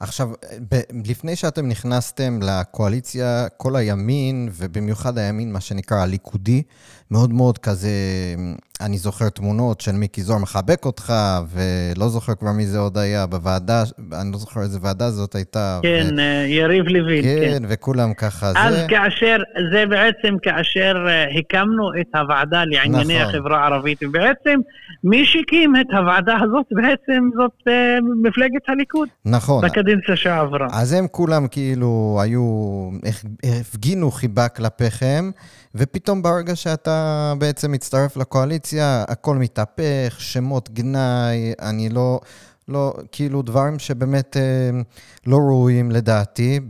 עכשיו, 0.00 0.28
ב- 0.70 1.08
לפני 1.08 1.36
שאתם 1.36 1.68
נכנסתם 1.68 2.38
לקואליציה, 2.42 3.48
כל 3.56 3.76
הימין, 3.76 4.48
ובמיוחד 4.52 5.18
הימין, 5.18 5.52
מה 5.52 5.60
שנקרא 5.60 5.96
הליכודי, 5.96 6.62
מאוד 7.10 7.32
מאוד 7.32 7.58
כזה, 7.58 7.88
אני 8.80 8.98
זוכר 8.98 9.28
תמונות 9.28 9.80
של 9.80 9.92
מיקי 9.92 10.22
זוהר 10.22 10.38
מחבק 10.38 10.84
אותך, 10.84 11.12
ולא 11.48 12.08
זוכר 12.08 12.34
כבר 12.34 12.52
מי 12.52 12.66
זה 12.66 12.78
עוד 12.78 12.98
היה 12.98 13.26
בוועדה, 13.26 13.82
אני 14.20 14.32
לא 14.32 14.38
זוכר 14.38 14.60
איזה 14.60 14.78
ועדה 14.82 15.10
זאת 15.10 15.34
הייתה. 15.34 15.80
כן, 15.82 16.06
ו... 16.16 16.20
אה, 16.20 16.44
יריב 16.48 16.84
לוין, 16.88 17.22
כן. 17.22 17.40
כן, 17.40 17.62
וכולם 17.68 18.14
ככה. 18.14 18.52
אז 18.56 18.74
זה... 18.74 18.86
כאשר, 18.88 19.36
זה 19.72 19.86
בעצם 19.86 20.34
כאשר 20.42 20.94
אה, 21.08 21.24
הקמנו 21.38 21.90
את 22.00 22.14
הוועדה 22.14 22.64
לענייני 22.64 23.18
נכון. 23.20 23.34
החברה 23.34 23.62
הערבית, 23.62 23.98
ובעצם 24.02 24.60
מי 25.04 25.24
שהקים 25.24 25.76
את 25.76 25.86
הוועדה 25.92 26.36
הזאת 26.42 26.66
בעצם 26.70 27.30
זאת 27.36 27.52
uh, 27.60 27.72
מפלגת 28.22 28.68
הליכוד. 28.68 29.08
נכון. 29.24 29.64
בקדנציה 29.64 30.16
שעברה. 30.16 30.66
אז 30.72 30.92
הם 30.92 31.06
כולם 31.10 31.48
כאילו 31.48 32.18
היו, 32.22 32.42
הפגינו 33.60 34.10
חיבה 34.10 34.48
כלפיכם. 34.48 35.30
ופתאום 35.78 36.22
ברגע 36.22 36.56
שאתה 36.56 37.34
בעצם 37.38 37.72
מצטרף 37.72 38.16
לקואליציה, 38.16 39.04
הכל 39.08 39.36
מתהפך, 39.36 40.16
שמות 40.18 40.70
גנאי, 40.70 41.52
אני 41.60 41.88
לא... 41.88 42.20
לא, 42.68 42.94
כאילו 43.12 43.42
דברים 43.42 43.78
שבאמת 43.78 44.36
אה, 44.36 44.80
לא 45.26 45.36
ראויים 45.36 45.90
לדעתי, 45.90 46.60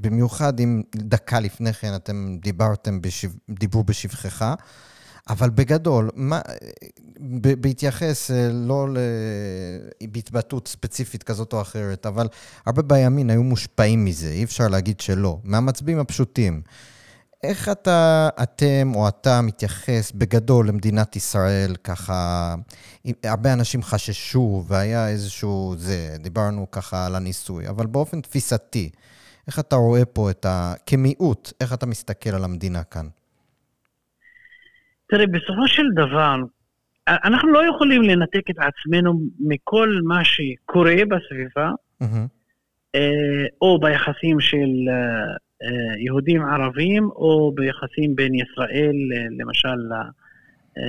במיוחד 0.00 0.60
אם 0.60 0.82
דקה 0.96 1.40
לפני 1.40 1.72
כן 1.72 1.94
אתם 1.94 2.36
דיברתם, 2.42 3.00
בשב, 3.00 3.28
דיברו 3.50 3.84
בשבחך. 3.84 4.54
אבל 5.28 5.50
בגדול, 5.50 6.10
מה, 6.14 6.40
ב, 7.20 7.54
בהתייחס 7.54 8.30
אה, 8.30 8.48
לא 8.52 8.86
בהתבטאות 10.10 10.68
ספציפית 10.68 11.22
כזאת 11.22 11.52
או 11.52 11.60
אחרת, 11.60 12.06
אבל 12.06 12.28
הרבה 12.66 12.82
בימין 12.82 13.30
היו 13.30 13.42
מושפעים 13.42 14.04
מזה, 14.04 14.28
אי 14.28 14.44
אפשר 14.44 14.68
להגיד 14.68 15.00
שלא, 15.00 15.38
מהמצביעים 15.44 15.98
הפשוטים. 15.98 16.62
איך 17.48 17.68
אתה, 17.68 18.28
אתם 18.42 18.92
או 18.94 19.08
אתה 19.08 19.40
מתייחס 19.42 20.12
בגדול 20.12 20.68
למדינת 20.68 21.16
ישראל, 21.16 21.76
ככה, 21.84 22.54
הרבה 23.24 23.52
אנשים 23.52 23.82
חששו 23.82 24.64
והיה 24.68 25.08
איזשהו, 25.08 25.74
זה, 25.76 26.16
דיברנו 26.18 26.70
ככה 26.70 27.06
על 27.06 27.14
הניסוי, 27.14 27.68
אבל 27.68 27.86
באופן 27.86 28.20
תפיסתי, 28.20 28.90
איך 29.46 29.58
אתה 29.58 29.76
רואה 29.76 30.04
פה 30.04 30.30
את 30.30 30.44
ה... 30.44 30.74
כמיעוט, 30.86 31.52
איך 31.60 31.72
אתה 31.72 31.86
מסתכל 31.86 32.30
על 32.30 32.44
המדינה 32.44 32.84
כאן? 32.84 33.06
תראה, 35.08 35.26
בסופו 35.26 35.68
של 35.68 35.86
דבר, 35.94 36.34
אנחנו 37.08 37.52
לא 37.52 37.62
יכולים 37.74 38.02
לנתק 38.02 38.50
את 38.50 38.56
עצמנו 38.58 39.20
מכל 39.40 39.88
מה 40.04 40.24
שקורה 40.24 40.94
בסביבה, 40.94 41.70
mm-hmm. 42.02 42.96
או 43.62 43.80
ביחסים 43.80 44.40
של 44.40 44.68
אה, 44.90 45.36
יהודים 45.98 46.42
ערבים 46.42 47.04
או 47.10 47.52
ביחסים 47.54 48.16
בין 48.16 48.34
ישראל 48.34 48.96
אה, 49.14 49.26
למשל 49.38 49.92
אה, 49.92 50.82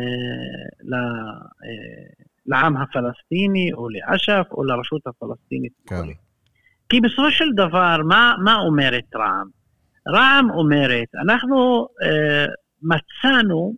לעם 2.46 2.78
הפלסטיני 2.78 3.74
או 3.74 3.90
לאש"ף 3.90 4.48
או 4.52 4.64
לרשות 4.64 5.02
הפלסטינית. 5.08 5.74
כן. 5.88 6.04
כי 6.90 7.02
בסופו 7.02 7.32
של 7.32 7.52
דבר, 7.56 7.98
מה, 8.08 8.36
מה 8.44 8.56
אומרת 8.56 9.16
רע"מ? 9.16 9.50
רע"מ 10.08 10.52
אומרת, 10.52 11.08
אנחנו 11.16 11.88
אה, 12.04 12.46
מצאנו 12.82 13.76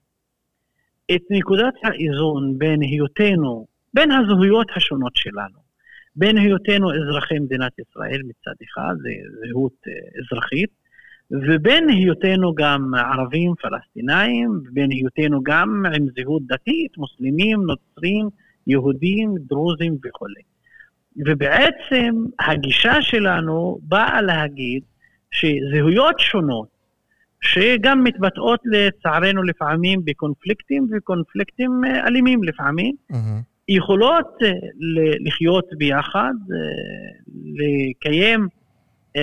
את 1.16 1.22
נקודת 1.30 1.74
האיזון 1.84 2.58
בין 2.58 2.82
היותנו, 2.82 3.68
בין 3.94 4.12
הזהויות 4.12 4.68
השונות 4.76 5.16
שלנו, 5.16 5.60
בין 6.16 6.38
היותנו 6.38 6.92
אזרחי 6.94 7.40
מדינת 7.40 7.72
ישראל 7.80 8.22
מצד 8.24 8.56
אחד, 8.64 8.96
זה 9.02 9.10
זהות 9.40 9.76
אזרחית, 10.20 10.79
ובין 11.32 11.90
היותנו 11.90 12.54
גם 12.56 12.92
ערבים 12.96 13.54
פלסטינאים, 13.62 14.50
ובין 14.50 14.92
היותנו 14.92 15.44
גם 15.44 15.84
עם 15.96 16.06
זהות 16.16 16.42
דתית, 16.48 16.98
מוסלמים, 16.98 17.60
נוצרים, 17.62 18.30
יהודים, 18.68 19.36
דרוזים 19.48 19.98
וכו'. 20.06 20.26
ובעצם 21.26 22.16
הגישה 22.40 23.02
שלנו 23.02 23.80
באה 23.82 24.22
להגיד 24.22 24.84
שזהויות 25.32 26.20
שונות, 26.20 26.68
שגם 27.42 28.04
מתבטאות 28.04 28.60
לצערנו 28.66 29.44
לפעמים 29.44 30.02
בקונפליקטים, 30.06 30.88
וקונפליקטים 30.92 31.82
אה, 31.86 32.08
אלימים 32.08 32.44
לפעמים, 32.44 32.96
mm-hmm. 33.12 33.16
יכולות 33.68 34.28
אה, 34.44 34.52
לחיות 35.26 35.66
ביחד, 35.78 36.34
אה, 36.52 36.58
לקיים 37.56 38.48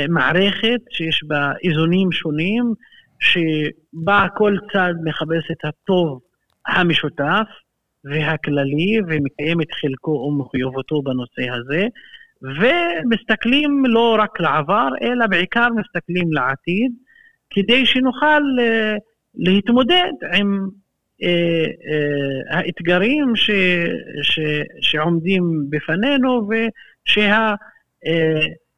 מערכת 0.08 0.80
שיש 0.90 1.24
בה 1.26 1.52
איזונים 1.64 2.12
שונים, 2.12 2.74
שבה 3.20 4.26
כל 4.36 4.56
צד 4.72 4.94
מחפש 5.04 5.50
את 5.50 5.64
הטוב 5.64 6.20
המשותף 6.66 7.46
והכללי 8.04 9.00
ומקיים 9.08 9.60
את 9.60 9.72
חלקו 9.80 10.10
ומחויבותו 10.10 11.02
בנושא 11.02 11.50
הזה, 11.52 11.86
ומסתכלים 12.42 13.84
לא 13.86 14.16
רק 14.18 14.40
לעבר, 14.40 14.88
אלא 15.02 15.26
בעיקר 15.26 15.68
מסתכלים 15.76 16.32
לעתיד, 16.32 16.92
כדי 17.50 17.86
שנוכל 17.86 18.42
uh, 18.42 18.98
להתמודד 19.34 20.12
עם 20.34 20.68
uh, 21.22 21.26
האתגרים 22.50 23.36
ש, 23.36 23.50
ש, 24.22 24.40
שעומדים 24.80 25.42
בפנינו 25.70 26.48
ושה... 26.48 27.54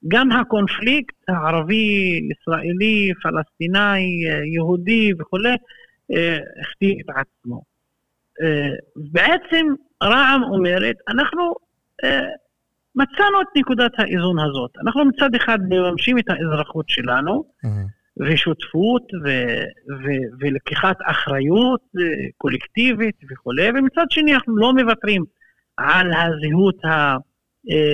גם 0.09 0.33
הקונפליקט 0.33 1.15
הערבי-ישראלי, 1.29 3.13
פלסטיני, 3.23 4.25
יהודי 4.55 5.13
וכולי, 5.19 5.57
אה, 6.13 6.39
הכתיב 6.61 6.97
את 7.01 7.17
עצמו. 7.17 7.63
אה, 8.43 8.71
בעצם 8.97 9.67
רע"מ 10.03 10.43
אומרת, 10.43 10.97
אנחנו 11.09 11.55
מצאנו 12.95 13.41
את 13.41 13.47
נקודת 13.57 13.93
האיזון 13.99 14.39
הזאת. 14.39 14.71
אנחנו 14.83 15.05
מצד 15.05 15.35
אחד 15.35 15.59
מממשים 15.69 16.19
את 16.19 16.25
האזרחות 16.29 16.89
שלנו, 16.89 17.45
ושותפות 18.21 19.03
ו- 19.25 19.65
ו- 19.91 20.29
ולקיחת 20.41 20.97
אחריות 21.07 21.81
קולקטיבית 22.37 23.17
וכולי, 23.31 23.69
ומצד 23.69 24.07
שני 24.11 24.35
אנחנו 24.35 24.57
לא 24.57 24.73
מוותרים 24.75 25.25
על 25.77 26.11
הזהות 26.13 26.77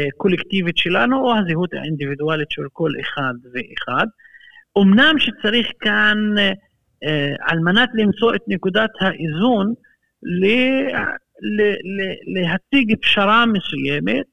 הקולקטיבית 0.08 0.76
שלנו 0.76 1.16
או 1.16 1.34
הזהות 1.36 1.74
האינדיבידואלית 1.74 2.50
של 2.50 2.62
כל 2.72 2.90
אחד 3.00 3.34
ואחד. 3.52 4.06
אמנם 4.78 5.14
שצריך 5.18 5.66
כאן, 5.80 6.18
על 7.40 7.58
מנת 7.58 7.88
למצוא 7.94 8.34
את 8.34 8.40
נקודת 8.48 8.90
האיזון, 9.00 9.74
להציג 12.34 12.96
פשרה 13.02 13.46
מסוימת, 13.46 14.26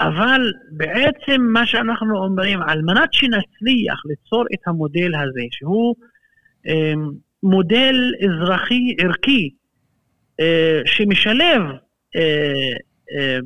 אבל 0.00 0.52
בעצם 0.70 1.42
מה 1.52 1.66
שאנחנו 1.66 2.24
אומרים, 2.24 2.62
על 2.62 2.82
מנת 2.82 3.12
שנצליח 3.12 4.02
ליצור 4.04 4.44
את 4.54 4.58
המודל 4.66 5.14
הזה, 5.14 5.42
שהוא 5.50 5.94
אה, 6.66 6.92
מודל 7.42 7.94
אזרחי 8.24 8.94
ערכי, 8.98 9.50
אה, 10.40 10.80
שמשלב 10.86 11.62
אה, 11.62 11.72
אה, 12.16 12.74
אה, 13.18 13.38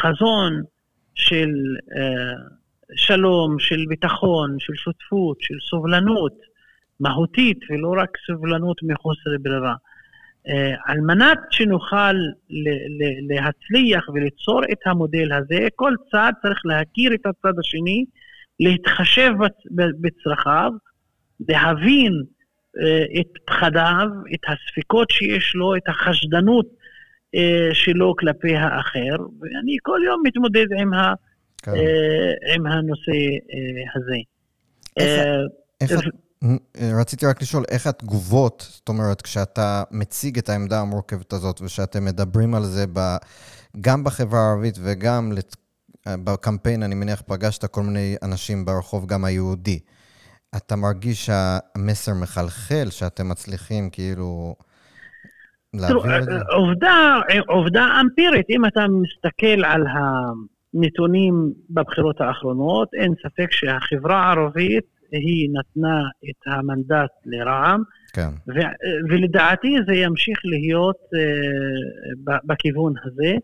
חזון 0.00 0.62
של 1.16 1.50
אה, 1.96 2.32
שלום, 2.96 3.58
של 3.58 3.84
ביטחון, 3.88 4.56
של 4.58 4.74
שותפות, 4.74 5.36
של 5.40 5.54
סובלנות 5.70 6.32
מהותית, 7.00 7.58
ולא 7.70 7.94
רק 8.02 8.10
סובלנות 8.26 8.82
מחוסר 8.82 9.30
ברירה. 9.42 9.74
אה, 10.48 10.74
על 10.84 11.00
מנת 11.00 11.38
שנוכל 11.50 12.16
להצליח 13.28 14.08
וליצור 14.08 14.60
את 14.72 14.78
המודל 14.86 15.32
הזה, 15.32 15.68
כל 15.74 15.92
צד 16.10 16.32
צריך 16.42 16.60
להכיר 16.64 17.14
את 17.14 17.26
הצד 17.26 17.58
השני, 17.58 18.04
להתחשב 18.60 19.32
בצרכיו, 20.00 20.72
להבין 21.48 22.12
אה, 22.80 23.20
את 23.20 23.28
פחדיו, 23.46 24.08
את 24.34 24.40
הספקות 24.48 25.10
שיש 25.10 25.54
לו, 25.54 25.76
את 25.76 25.88
החשדנות 25.88 26.66
אה, 26.66 26.85
שלו 27.72 28.14
כלפי 28.18 28.56
האחר, 28.56 29.16
ואני 29.40 29.76
כל 29.82 30.00
יום 30.06 30.22
מתמודד 30.24 30.66
עם, 30.78 30.94
ה, 30.94 31.14
כן. 31.62 31.72
עם 32.54 32.66
הנושא 32.66 33.12
הזה. 33.94 34.16
איך, 34.96 35.26
איך, 35.80 36.00
רציתי 36.98 37.26
רק 37.26 37.42
לשאול, 37.42 37.64
איך 37.68 37.86
התגובות, 37.86 38.66
זאת 38.70 38.88
אומרת, 38.88 39.22
כשאתה 39.22 39.82
מציג 39.90 40.38
את 40.38 40.48
העמדה 40.48 40.80
המורכבת 40.80 41.32
הזאת 41.32 41.60
ושאתם 41.60 42.04
מדברים 42.04 42.54
על 42.54 42.62
זה 42.62 42.84
ב, 42.92 43.16
גם 43.80 44.04
בחברה 44.04 44.40
הערבית 44.40 44.78
וגם 44.82 45.32
לת, 45.32 45.56
בקמפיין, 46.08 46.82
אני 46.82 46.94
מניח, 46.94 47.22
פגשת 47.26 47.64
כל 47.64 47.82
מיני 47.82 48.16
אנשים 48.22 48.64
ברחוב, 48.64 49.06
גם 49.06 49.24
היהודי. 49.24 49.78
אתה 50.56 50.76
מרגיש 50.76 51.26
שהמסר 51.26 52.14
מחלחל, 52.14 52.88
שאתם 52.90 53.28
מצליחים 53.28 53.90
כאילו 53.90 54.56
להעביר 55.80 56.18
את 56.18 56.24
זה? 56.24 56.38
עובדה, 56.56 57.20
עובדה 57.48 57.86
אמפירית, 58.00 58.46
אם 58.50 58.64
אתה 58.64 58.86
מסתכל 58.88 59.64
על 59.64 59.84
הנתונים 59.94 61.52
בבחירות 61.70 62.20
האחרונות, 62.20 62.88
אין 62.94 63.14
ספק 63.22 63.52
שהחברה 63.52 64.16
הערבית 64.16 64.84
היא 65.12 65.48
נתנה 65.52 66.00
את 66.30 66.46
המנדט 66.46 67.10
לרע"מ, 67.26 67.82
כן. 68.12 68.28
ו- 68.48 68.74
ולדעתי 69.10 69.76
זה 69.86 69.94
ימשיך 69.94 70.38
להיות 70.44 70.96
uh, 70.96 72.32
בכיוון 72.44 72.92
הזה, 73.04 73.34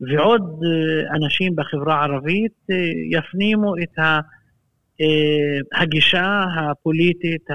ועוד 0.00 0.42
uh, 0.42 1.16
אנשים 1.16 1.56
בחברה 1.56 1.94
הערבית 1.94 2.52
uh, 2.70 2.74
יפנימו 3.10 3.74
את 3.82 3.98
ה, 3.98 4.18
uh, 4.18 5.80
הגישה 5.80 6.44
הפוליטית, 6.56 7.50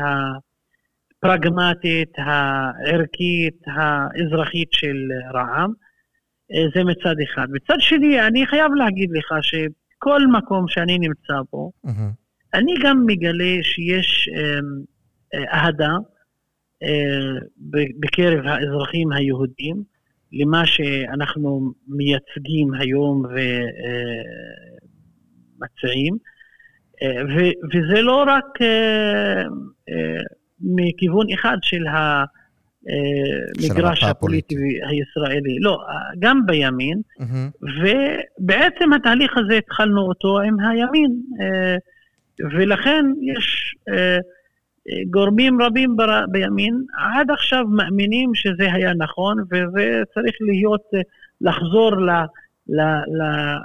הפרגמטית, 1.20 2.13
הערכית, 2.17 3.61
האזרחית 3.67 4.70
של 4.72 4.97
רע"מ. 5.34 5.72
Uh, 6.51 6.78
זה 6.78 6.84
מצד 6.84 7.15
אחד. 7.24 7.47
מצד 7.51 7.76
שני, 7.80 8.28
אני 8.28 8.45
חייב 8.45 8.74
להגיד 8.74 9.09
לך 9.11 9.34
שכל 9.41 10.28
מקום 10.28 10.67
שאני 10.67 10.97
נמצא 10.99 11.41
בו, 11.51 11.72
mm-hmm. 11.88 12.13
אני 12.53 12.74
גם 12.84 13.03
מגלה 13.05 13.57
שיש 13.61 14.30
אמ, 14.30 14.84
אה, 15.34 15.43
אהדה 15.53 15.93
אה, 16.84 17.39
בקרב 17.99 18.45
האזרחים 18.45 19.11
היהודים 19.11 19.84
למה 20.32 20.65
שאנחנו 20.65 21.74
מייצגים 21.88 22.74
היום 22.74 23.24
ומציעים, 25.59 26.17
אה, 27.01 27.22
וזה 27.74 28.01
לא 28.01 28.24
רק 28.28 28.59
מכיוון 30.62 31.28
אחד 31.34 31.57
של 31.62 31.84
המגרש 31.88 32.03
הפוליטי 34.03 34.55
הישראלי, 34.89 35.60
לא, 35.60 35.78
גם 36.20 36.45
בימין, 36.45 37.01
mm-hmm. 37.20 37.68
ובעצם 37.82 38.93
התהליך 38.93 39.38
הזה 39.38 39.57
התחלנו 39.57 40.01
אותו 40.01 40.39
עם 40.39 40.60
הימין. 40.60 41.22
ולכן 42.39 43.05
יש 43.22 43.76
אה, 43.89 44.18
אה, 44.89 45.01
גורמים 45.10 45.62
רבים 45.62 45.97
בר, 45.97 46.26
בימין 46.32 46.84
עד 46.97 47.32
עכשיו 47.32 47.68
מאמינים 47.68 48.36
שזה 48.36 48.74
היה 48.74 48.93
נכון 48.93 49.38
וזה 49.51 50.01
צריך 50.14 50.36
להיות, 50.41 50.82
אה, 50.95 51.01
לחזור 51.41 51.95
ל, 51.95 52.10
ל, 52.70 52.82
ל, 52.82 53.22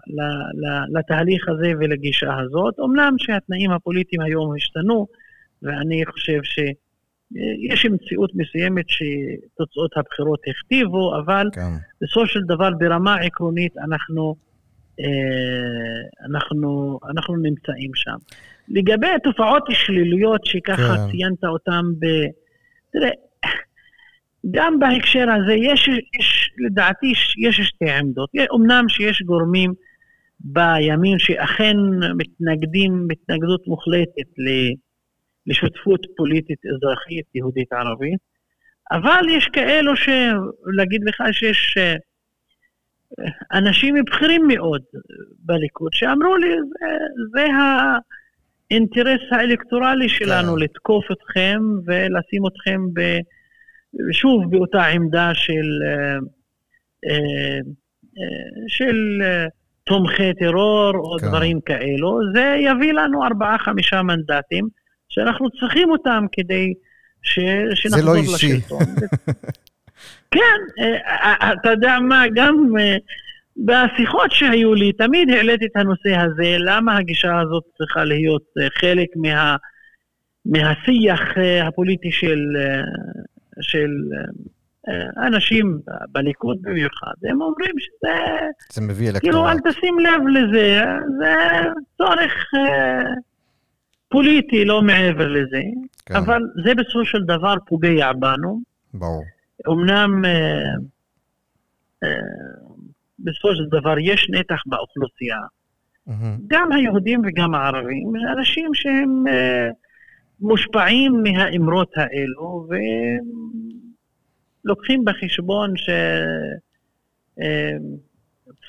ל, 0.06 0.20
ל, 0.54 0.98
לתהליך 0.98 1.48
הזה 1.48 1.72
ולגישה 1.80 2.38
הזאת. 2.38 2.80
אמנם 2.80 3.14
שהתנאים 3.18 3.70
הפוליטיים 3.70 4.22
היום 4.22 4.56
השתנו 4.56 5.06
ואני 5.62 6.06
חושב 6.06 6.40
שיש 7.32 7.86
מציאות 7.86 8.30
מסוימת 8.34 8.84
שתוצאות 8.88 9.90
הבחירות 9.96 10.40
הכתיבו, 10.46 11.16
אבל 11.18 11.46
כן. 11.52 11.72
בסופו 12.02 12.26
של 12.26 12.40
דבר 12.40 12.70
ברמה 12.78 13.14
עקרונית 13.16 13.76
אנחנו, 13.78 14.34
אנחנו, 16.30 16.98
אנחנו 17.10 17.36
נמצאים 17.36 17.90
שם. 17.94 18.16
לגבי 18.68 19.06
התופעות 19.06 19.62
השליליות 19.68 20.40
שככה 20.44 20.96
כן. 20.96 21.10
ציינת 21.10 21.44
אותן 21.44 21.82
ב... 21.98 22.06
תראה, 22.92 23.10
גם 24.50 24.78
בהקשר 24.78 25.26
הזה 25.30 25.52
יש, 25.52 25.88
יש 26.20 26.50
לדעתי 26.66 27.12
יש 27.46 27.60
שתי 27.60 27.90
עמדות. 27.90 28.30
אמנם 28.54 28.88
שיש 28.88 29.22
גורמים 29.22 29.74
בימין 30.40 31.18
שאכן 31.18 31.76
מתנגדים 32.16 33.08
התנגדות 33.12 33.66
מוחלטת 33.66 34.28
לשותפות 35.46 36.06
פוליטית 36.16 36.58
אזרחית 36.66 37.26
יהודית 37.34 37.72
ערבית, 37.72 38.20
אבל 38.92 39.24
יש 39.30 39.46
כאלו 39.46 39.96
שלהגיד 39.96 41.04
לך 41.04 41.22
שיש 41.32 41.74
אה, 41.78 41.94
אנשים 43.58 43.94
בכירים 44.06 44.46
מאוד 44.48 44.82
בליכוד 45.38 45.92
שאמרו 45.92 46.36
לי, 46.36 46.48
זה, 46.48 46.96
זה. 47.32 47.46
האינטרס 48.70 49.20
האלקטורלי 49.30 50.08
שלנו 50.08 50.54
כן. 50.54 50.62
לתקוף 50.62 51.04
אתכם 51.12 51.60
ולשים 51.86 52.46
אתכם 52.46 52.80
ב, 52.94 53.00
שוב 54.12 54.50
באותה 54.50 54.84
עמדה 54.84 55.30
של, 55.34 55.68
אה, 55.86 56.16
אה, 57.10 57.60
של 58.68 59.22
תומכי 59.84 60.34
טרור 60.34 60.92
או 60.94 61.16
כן. 61.20 61.26
דברים 61.28 61.60
כאלו, 61.60 62.18
זה 62.34 62.56
יביא 62.58 62.92
לנו 62.92 63.24
ארבעה-חמישה 63.24 64.02
מנדטים 64.02 64.68
שאנחנו 65.14 65.50
צריכים 65.50 65.90
אותם 65.90 66.24
כדי 66.32 66.74
ש, 67.22 67.38
שנחזור 67.74 68.14
לשלטון. 68.14 68.78
זה 68.78 68.84
לא 68.84 69.00
אישי. 69.00 69.24
כן, 70.34 70.84
אתה 71.60 71.70
יודע 71.70 71.98
מה, 72.00 72.24
גם 72.34 72.72
בשיחות 73.56 74.32
שהיו 74.32 74.74
לי, 74.74 74.92
תמיד 74.92 75.30
העליתי 75.30 75.66
את 75.66 75.76
הנושא 75.76 76.16
הזה, 76.16 76.56
למה 76.58 76.96
הגישה 76.96 77.40
הזאת 77.40 77.64
צריכה 77.78 78.04
להיות 78.04 78.42
אה, 78.62 78.68
חלק 78.80 79.08
מה, 79.16 79.56
מהשיח 80.46 81.20
אה, 81.38 81.66
הפוליטי 81.66 82.12
של, 82.12 82.40
אה, 82.56 82.82
של 83.60 83.90
אנשים 85.26 85.78
בליכוד 86.12 86.58
במיוחד. 86.62 87.14
הם 87.30 87.42
אומרים 87.42 87.74
שזה... 87.78 88.12
זה 88.72 88.80
מביא 88.80 89.06
אלקטורט. 89.06 89.22
כאילו, 89.22 89.48
אל 89.48 89.58
תשים 89.58 89.98
לב 89.98 90.26
לזה, 90.28 90.82
זה 91.18 91.34
צורך 91.98 92.50
פוליטי, 94.14 94.64
לא 94.64 94.82
מעבר 94.82 95.28
לזה. 95.28 95.62
כן. 96.06 96.16
אבל 96.16 96.40
זה 96.64 96.74
בסופו 96.74 97.04
של 97.04 97.22
דבר 97.22 97.54
פוגע 97.66 98.12
בנו. 98.12 98.60
ברור. 98.94 99.24
אמנם... 99.68 100.22
בסופו 103.18 103.54
של 103.54 103.64
דבר 103.78 103.94
יש 103.98 104.30
נתח 104.30 104.62
באוכלוסייה, 104.66 105.38
mm-hmm. 106.08 106.12
גם 106.46 106.72
היהודים 106.72 107.22
וגם 107.24 107.54
הערבים, 107.54 108.12
אנשים 108.38 108.70
שהם 108.74 109.24
uh, 109.26 109.30
מושפעים 110.40 111.22
מהאמרות 111.22 111.92
האלו 111.96 112.68
ולוקחים 114.64 115.04
בחשבון 115.04 115.74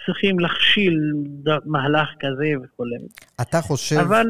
צריכים 0.05 0.39
להכשיל 0.39 0.99
מהלך 1.65 2.07
כזה 2.19 2.45
וכולי. 2.63 2.95
אתה 3.41 3.61
חושב, 3.61 3.97
אבל... 3.97 4.27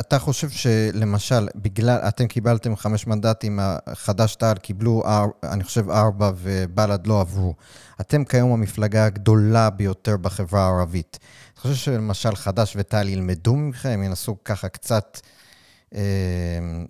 אתה 0.00 0.18
חושב 0.18 0.48
שלמשל, 0.48 1.48
בגלל, 1.56 1.98
אתם 2.08 2.26
קיבלתם 2.26 2.76
חמש 2.76 3.06
מנדטים, 3.06 3.58
חד"ש-תע"ל 3.94 4.56
קיבלו, 4.56 5.02
אני 5.44 5.64
חושב, 5.64 5.90
ארבע 5.90 6.30
ובל"ד 6.36 7.06
לא 7.06 7.20
עברו. 7.20 7.54
אתם 8.00 8.24
כיום 8.24 8.52
המפלגה 8.52 9.04
הגדולה 9.04 9.70
ביותר 9.70 10.16
בחברה 10.16 10.60
הערבית. 10.60 11.18
אתה 11.52 11.60
חושב 11.60 11.74
שלמשל 11.74 12.34
חד"ש 12.34 12.76
ותע"ל 12.76 13.08
ילמדו 13.08 13.56
מכם, 13.56 14.02
ינסו 14.04 14.36
ככה 14.44 14.68
קצת, 14.68 15.20
אה, 15.94 16.00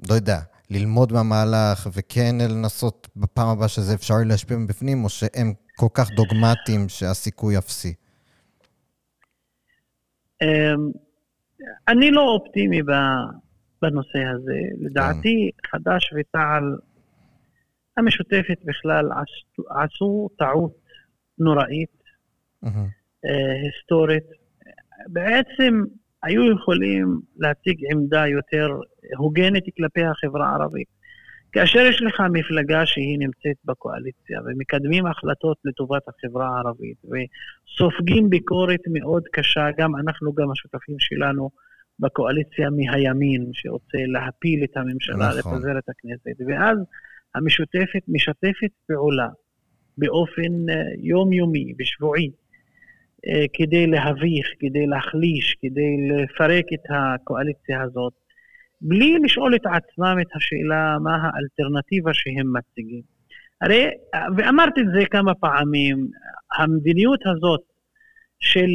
לא 0.08 0.14
יודע, 0.14 0.40
ללמוד 0.70 1.12
מהמהלך 1.12 1.88
וכן 1.92 2.36
לנסות 2.40 3.08
בפעם 3.16 3.48
הבאה 3.48 3.68
שזה 3.68 3.94
אפשרי 3.94 4.24
להשפיע 4.24 4.56
מבפנים, 4.56 5.04
או 5.04 5.08
שהם 5.08 5.54
כל 5.76 5.86
כך 5.94 6.10
דוגמטיים 6.10 6.88
שהסיכוי 6.88 7.58
אפסי? 7.58 7.94
אמ, 10.42 10.90
אני 11.88 12.10
לא 12.10 12.20
אופטימי 12.20 12.82
בנושא 13.82 14.18
הזה. 14.18 14.60
לדעתי. 14.80 15.50
חד"ש 15.70 16.12
ותע"ל, 16.16 16.76
המשותפת 17.96 18.58
בכלל, 18.64 19.08
עשו 19.70 20.28
טעות 20.38 20.76
נוראית, 21.38 22.02
היסטורית. 23.22 24.24
בעצם 25.06 25.82
היו 26.22 26.52
יכולים 26.52 27.20
להציג 27.36 27.78
עמדה 27.92 28.26
יותר 28.26 28.68
הוגנת 29.16 29.62
כלפי 29.76 30.04
החברה 30.04 30.48
הערבית. 30.48 30.88
כאשר 31.56 31.78
יש 31.78 32.02
לך 32.02 32.22
מפלגה 32.32 32.86
שהיא 32.86 33.18
נמצאת 33.18 33.56
בקואליציה 33.64 34.40
ומקדמים 34.46 35.06
החלטות 35.06 35.56
לטובת 35.64 36.02
החברה 36.08 36.48
הערבית 36.48 36.96
וסופגים 37.04 38.30
ביקורת 38.30 38.80
מאוד 38.92 39.22
קשה, 39.32 39.66
גם 39.78 39.96
אנחנו, 39.96 40.32
גם 40.32 40.50
השותפים 40.50 40.96
שלנו 40.98 41.50
בקואליציה 42.00 42.70
מהימין, 42.70 43.50
שרוצה 43.52 43.98
להפיל 44.06 44.64
את 44.64 44.76
הממשלה, 44.76 45.28
נכון. 45.38 45.54
לפזר 45.54 45.78
את 45.78 45.88
הכנסת, 45.88 46.40
ואז 46.48 46.78
המשותפת 47.34 48.02
משתפת 48.08 48.72
פעולה 48.86 49.28
באופן 49.98 50.68
אה, 50.70 50.82
יומיומי 50.98 51.72
ושבועי 51.78 52.30
אה, 53.26 53.44
כדי 53.52 53.86
להביך, 53.86 54.46
כדי 54.60 54.86
להחליש, 54.86 55.56
כדי 55.62 56.08
לפרק 56.10 56.64
את 56.74 56.86
הקואליציה 56.90 57.82
הזאת. 57.82 58.25
בלי 58.80 59.18
לשאול 59.24 59.54
את 59.54 59.66
עצמם 59.66 60.16
את 60.20 60.36
השאלה 60.36 60.96
מה 61.02 61.16
האלטרנטיבה 61.22 62.14
שהם 62.14 62.52
מציגים. 62.56 63.02
הרי, 63.60 63.86
ואמרתי 64.36 64.80
את 64.80 64.86
זה 64.94 65.06
כמה 65.10 65.34
פעמים, 65.34 66.08
המדיניות 66.58 67.20
הזאת 67.26 67.60
של 68.40 68.70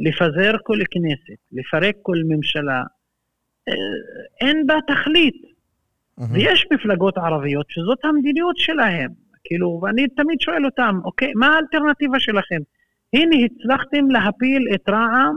לפזר 0.00 0.52
כל 0.62 0.78
כנסת, 0.90 1.40
לפרק 1.52 1.94
כל 2.02 2.16
ממשלה, 2.28 2.82
אה, 3.68 3.74
אין 4.40 4.66
בה 4.66 4.74
תכלית. 4.86 5.34
Mm-hmm. 6.20 6.24
ויש 6.32 6.66
מפלגות 6.72 7.18
ערביות 7.18 7.66
שזאת 7.68 8.04
המדיניות 8.04 8.56
שלהם. 8.56 9.10
כאילו, 9.44 9.80
ואני 9.82 10.08
תמיד 10.08 10.40
שואל 10.40 10.64
אותם, 10.64 10.98
אוקיי, 11.04 11.32
מה 11.36 11.46
האלטרנטיבה 11.46 12.20
שלכם? 12.20 12.58
הנה, 13.12 13.36
הצלחתם 13.44 14.10
להפיל 14.10 14.68
את 14.74 14.88
רע"מ 14.88 15.34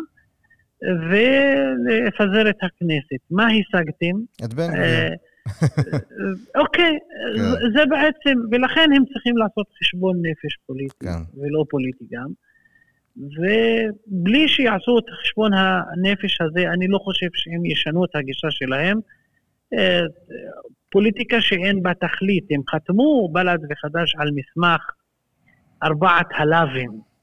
ולפזר 1.09 2.49
את 2.49 2.63
הכנסת. 2.63 3.21
מה 3.31 3.47
השגתם? 3.47 4.15
את 4.45 4.53
בן 4.53 4.67
גביר. 4.67 4.81
אה, 4.81 5.09
אוקיי, 6.61 6.93
כן. 7.35 7.41
זה 7.73 7.83
בעצם, 7.89 8.39
ולכן 8.51 8.89
הם 8.95 9.03
צריכים 9.13 9.37
לעשות 9.37 9.67
חשבון 9.79 10.17
נפש 10.21 10.57
פוליטי, 10.65 11.05
כן. 11.05 11.39
ולא 11.41 11.65
פוליטי 11.69 12.05
גם. 12.11 12.27
ובלי 13.17 14.47
שיעשו 14.47 14.99
את 14.99 15.03
חשבון 15.21 15.51
הנפש 15.53 16.41
הזה, 16.41 16.69
אני 16.73 16.87
לא 16.87 16.97
חושב 16.97 17.27
שהם 17.33 17.65
ישנו 17.65 18.05
את 18.05 18.15
הגישה 18.15 18.47
שלהם. 18.51 18.99
אה, 19.73 20.01
פוליטיקה 20.91 21.41
שאין 21.41 21.83
בה 21.83 21.93
תכלית. 21.93 22.45
הם 22.51 22.61
חתמו, 22.69 23.29
בל"ד 23.31 23.59
וחד"ש, 23.69 24.15
על 24.15 24.29
מסמך 24.31 24.81
ארבעת 25.83 26.27
הלאווים. 26.31 27.14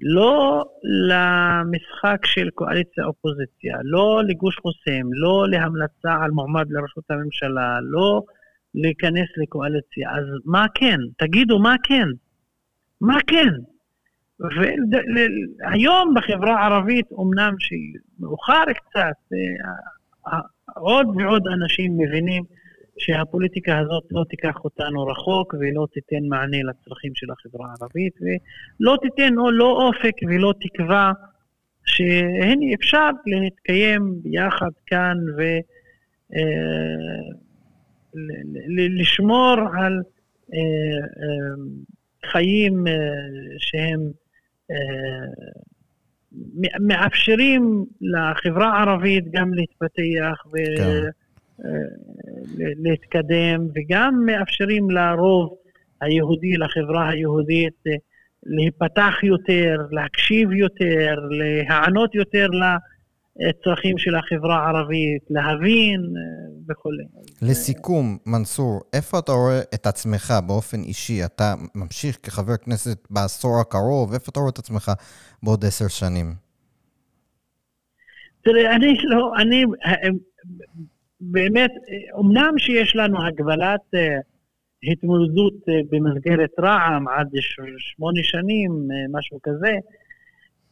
לא 0.00 0.64
למשחק 0.84 2.26
של 2.26 2.50
קואליציה-אופוזיציה, 2.54 3.76
לא 3.82 4.22
לגוש 4.28 4.56
חוסם, 4.56 5.12
לא 5.12 5.46
להמלצה 5.48 6.24
על 6.24 6.30
מועמד 6.30 6.66
לראשות 6.70 7.04
הממשלה, 7.10 7.78
לא 7.82 8.22
להיכנס 8.74 9.28
לקואליציה. 9.36 10.10
אז 10.10 10.24
מה 10.44 10.66
כן? 10.74 10.98
תגידו 11.18 11.58
מה 11.58 11.76
כן. 11.82 12.08
מה 13.00 13.18
כן? 13.26 13.52
והיום 14.40 16.14
בחברה 16.14 16.60
הערבית, 16.60 17.06
אמנם 17.12 17.54
שמאוחר 17.58 18.64
קצת, 18.74 19.16
אה, 20.26 20.38
עוד 20.76 21.06
ועוד 21.06 21.42
אנשים 21.48 21.92
מבינים 21.98 22.44
שהפוליטיקה 22.98 23.78
הזאת 23.78 24.04
לא 24.10 24.24
תיקח 24.28 24.64
אותנו 24.64 25.06
רחוק 25.06 25.54
ולא 25.54 25.86
תיתן 25.92 26.28
מענה 26.28 26.56
לצרכים 26.62 27.12
של 27.14 27.26
החברה 27.30 27.66
הערבית 27.68 28.14
ולא 28.20 28.96
תיתן 29.02 29.38
או 29.38 29.50
לא 29.50 29.86
אופק 29.86 30.14
ולא 30.28 30.54
תקווה 30.60 31.12
שהנה 31.88 32.66
אפשר 32.74 33.10
להתקיים 33.26 34.14
ביחד 34.22 34.70
כאן 34.86 35.16
ולשמור 38.76 39.56
אה, 39.58 39.84
על 39.84 40.02
אה, 40.54 40.58
אה, 40.58 41.54
חיים 42.30 42.84
שהם 43.58 44.00
מאפשרים 46.80 47.84
לחברה 48.00 48.78
הערבית 48.78 49.24
גם 49.30 49.54
להתפתח 49.54 50.44
כן. 50.76 51.08
להתקדם, 52.58 53.66
וגם 53.74 54.22
מאפשרים 54.26 54.90
לרוב 54.90 55.54
היהודי, 56.00 56.56
לחברה 56.56 57.08
היהודית, 57.08 57.74
אה, 57.86 57.92
להיפתח 58.42 59.14
יותר, 59.22 59.76
להקשיב 59.90 60.52
יותר, 60.52 61.14
להיענות 61.30 62.14
יותר 62.14 62.46
לצרכים 62.46 63.98
של 63.98 64.14
החברה 64.14 64.56
הערבית, 64.56 65.22
להבין 65.30 66.00
אה, 66.00 66.72
וכולי. 66.72 67.04
לסיכום, 67.42 68.18
מנסור, 68.26 68.80
איפה 68.92 69.18
אתה 69.18 69.32
רואה 69.32 69.60
את 69.74 69.86
עצמך 69.86 70.34
באופן 70.46 70.80
אישי? 70.80 71.24
אתה 71.24 71.54
ממשיך 71.74 72.18
כחבר 72.22 72.56
כנסת 72.56 73.06
בעשור 73.10 73.60
הקרוב, 73.60 74.12
איפה 74.12 74.30
אתה 74.32 74.40
רואה 74.40 74.50
את 74.50 74.58
עצמך 74.58 74.92
בעוד 75.42 75.64
עשר 75.64 75.88
שנים? 75.88 76.34
תראה, 78.42 78.76
אני 78.76 78.94
לא, 79.04 79.32
אני, 79.38 79.64
באמת, 81.20 81.70
אמנם 82.20 82.58
שיש 82.58 82.96
לנו 82.96 83.26
הגבלת 83.26 83.80
אה, 83.94 84.18
התמודדות 84.92 85.54
אה, 85.68 85.80
במסגרת 85.90 86.50
רע"מ 86.60 87.08
עד 87.08 87.28
שמונה 87.78 88.22
שנים, 88.22 88.70
אה, 88.70 89.18
משהו 89.18 89.38
כזה, 89.42 89.72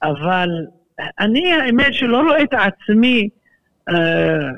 אבל 0.02 0.48
אני 1.18 1.52
האמת 1.52 1.94
שלא 1.94 2.22
רואה 2.22 2.42
את 2.42 2.52
עצמי, 2.52 3.28
אה, 3.88 4.50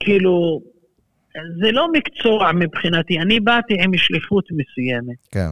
כאילו, 0.00 0.60
זה 1.62 1.72
לא 1.72 1.88
מקצוע 1.92 2.52
מבחינתי, 2.52 3.18
אני 3.18 3.40
באתי 3.40 3.74
עם 3.82 3.96
שליחות 3.96 4.48
מסוימת. 4.50 5.16
כן. 5.30 5.50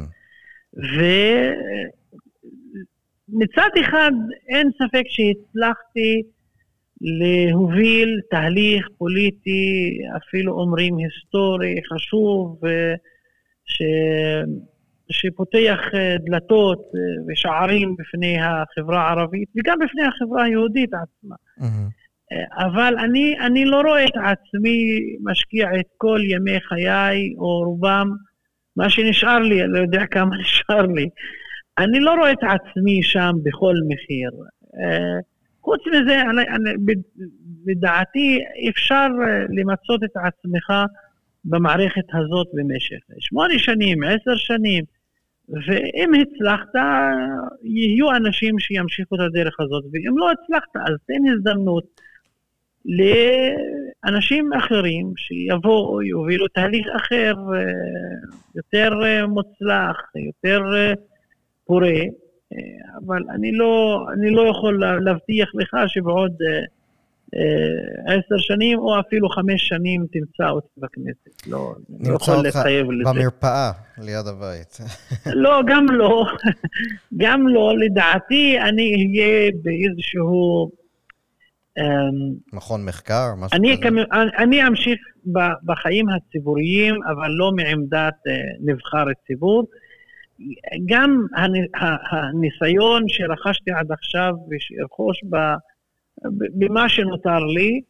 ומצד 3.29 3.71
אחד 3.81 4.11
אין 4.49 4.71
ספק 4.79 5.05
שהצלחתי 5.09 6.23
להוביל 7.01 8.21
תהליך 8.31 8.89
פוליטי, 8.99 9.99
אפילו 10.17 10.53
אומרים 10.53 10.97
היסטורי, 10.97 11.81
חשוב, 11.93 12.61
ש... 13.65 13.83
שפותח 15.11 15.79
דלתות 16.25 16.83
ושערים 17.29 17.97
בפני 17.99 18.37
החברה 18.41 19.09
הערבית 19.09 19.49
וגם 19.57 19.79
בפני 19.79 20.03
החברה 20.05 20.45
היהודית 20.45 20.91
עצמה. 20.95 21.37
Mm-hmm. 21.61 22.07
אבל 22.57 22.95
אני, 22.99 23.39
אני 23.41 23.65
לא 23.65 23.81
רואה 23.81 24.05
את 24.05 24.17
עצמי 24.17 25.01
משקיע 25.23 25.69
את 25.81 25.87
כל 25.97 26.21
ימי 26.25 26.61
חיי, 26.61 27.35
או 27.39 27.63
רובם, 27.65 28.11
מה 28.77 28.91
שנשאר 28.91 29.39
לי, 29.39 29.63
אני 29.63 29.73
לא 29.73 29.79
יודע 29.79 30.07
כמה 30.15 30.37
נשאר 30.37 30.87
לי. 30.87 31.09
אני 31.79 32.01
לא 32.01 32.15
רואה 32.15 32.33
את 32.33 32.39
עצמי 32.43 33.03
שם 33.03 33.33
בכל 33.43 33.75
מחיר. 33.89 34.31
חוץ 35.67 35.81
מזה, 35.87 36.21
אני, 36.21 36.43
אני, 36.43 36.71
בדעתי 37.65 38.39
אפשר 38.71 39.07
אה, 39.23 39.45
למצות 39.49 40.05
את 40.05 40.17
עצמך 40.17 40.73
במערכת 41.45 42.09
הזאת 42.15 42.47
במשך 42.55 42.97
שמונה 43.19 43.59
שנים, 43.59 44.03
עשר 44.05 44.37
שנים, 44.37 44.85
ואם 45.49 46.11
הצלחת, 46.15 46.75
יהיו 47.63 48.17
אנשים 48.17 48.59
שימשיכו 48.59 49.15
את 49.15 49.21
הדרך 49.21 49.61
הזאת, 49.61 49.85
ואם 49.93 50.19
לא 50.19 50.31
הצלחת, 50.31 50.77
אז 50.77 50.97
תן 51.07 51.23
הזדמנות 51.33 51.85
לאנשים 54.05 54.53
אחרים 54.53 55.13
שיבואו, 55.17 56.03
יובילו 56.03 56.49
תהליך 56.49 56.87
אחר, 56.97 57.35
אה, 57.55 57.63
יותר 58.55 58.91
אה, 59.05 59.27
מוצלח, 59.27 59.97
יותר 60.27 60.61
פורה. 61.65 62.01
אבל 63.07 63.23
אני 63.35 63.53
לא, 63.53 64.07
אני 64.13 64.31
לא 64.31 64.51
יכול 64.51 64.83
להבטיח 65.05 65.49
לך 65.55 65.77
שבעוד 65.87 66.33
עשר 68.07 68.39
שנים 68.39 68.79
או 68.79 69.01
אפילו 69.01 69.29
חמש 69.29 69.69
שנים 69.69 70.07
תמצא 70.13 70.49
אותי 70.49 70.69
בכנסת. 70.77 71.47
לא, 71.47 71.75
לא 72.01 72.15
יכול 72.15 72.35
להתחייב 72.43 72.91
לזה. 72.91 73.11
במרפאה 73.11 73.73
ליד 73.99 74.27
הבית. 74.27 74.79
לא, 75.45 75.61
גם 75.67 75.87
לא. 75.91 76.27
גם 77.23 77.49
לא. 77.49 77.73
לדעתי 77.79 78.59
אני 78.61 78.93
אהיה 78.95 79.51
באיזשהו... 79.63 80.71
אמ, 81.79 82.35
מכון 82.53 82.85
מחקר, 82.85 83.35
משהו 83.39 83.57
אני, 83.57 83.77
כזה? 83.83 84.01
אני 84.39 84.67
אמשיך 84.67 84.99
בחיים 85.65 86.07
הציבוריים, 86.09 86.95
אבל 86.95 87.31
לא 87.31 87.51
מעמדת 87.57 88.15
אה, 88.29 88.33
נבחר 88.61 89.05
ציבור. 89.27 89.67
גם 90.87 91.27
הניסיון 91.75 93.03
שרכשתי 93.09 93.71
עד 93.71 93.93
עכשיו 93.93 94.33
ושארכוש 94.51 95.25
במה 96.59 96.89
שנותר 96.89 97.39
לי, 97.39 97.81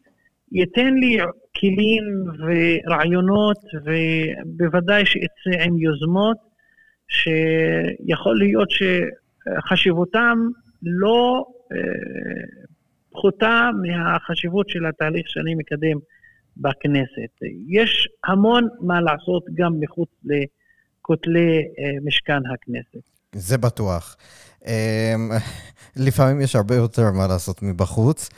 ייתן 0.52 0.94
לי 0.94 1.16
כלים 1.60 2.04
ורעיונות, 2.38 3.58
ובוודאי 3.84 5.06
שאצא 5.06 5.62
עם 5.64 5.78
יוזמות 5.78 6.36
שיכול 7.08 8.38
להיות 8.38 8.68
שחשיבותם 8.70 10.38
לא 10.82 11.44
אה, 11.72 11.78
פחותה 13.10 13.70
מהחשיבות 13.82 14.68
של 14.68 14.86
התהליך 14.86 15.28
שאני 15.28 15.54
מקדם 15.54 15.98
בכנסת. 16.56 17.32
יש 17.68 18.08
המון 18.24 18.68
מה 18.80 19.00
לעשות 19.00 19.44
גם 19.54 19.72
מחוץ 19.80 20.08
לכותלי 20.24 20.46
אה, 21.10 21.84
משכן 22.04 22.42
הכנסת. 22.54 23.08
זה 23.32 23.58
בטוח. 23.58 24.16
אמ, 24.66 25.30
לפעמים 25.96 26.40
יש 26.40 26.56
הרבה 26.56 26.76
יותר 26.76 27.10
מה 27.10 27.26
לעשות 27.26 27.62
מבחוץ. 27.62 28.28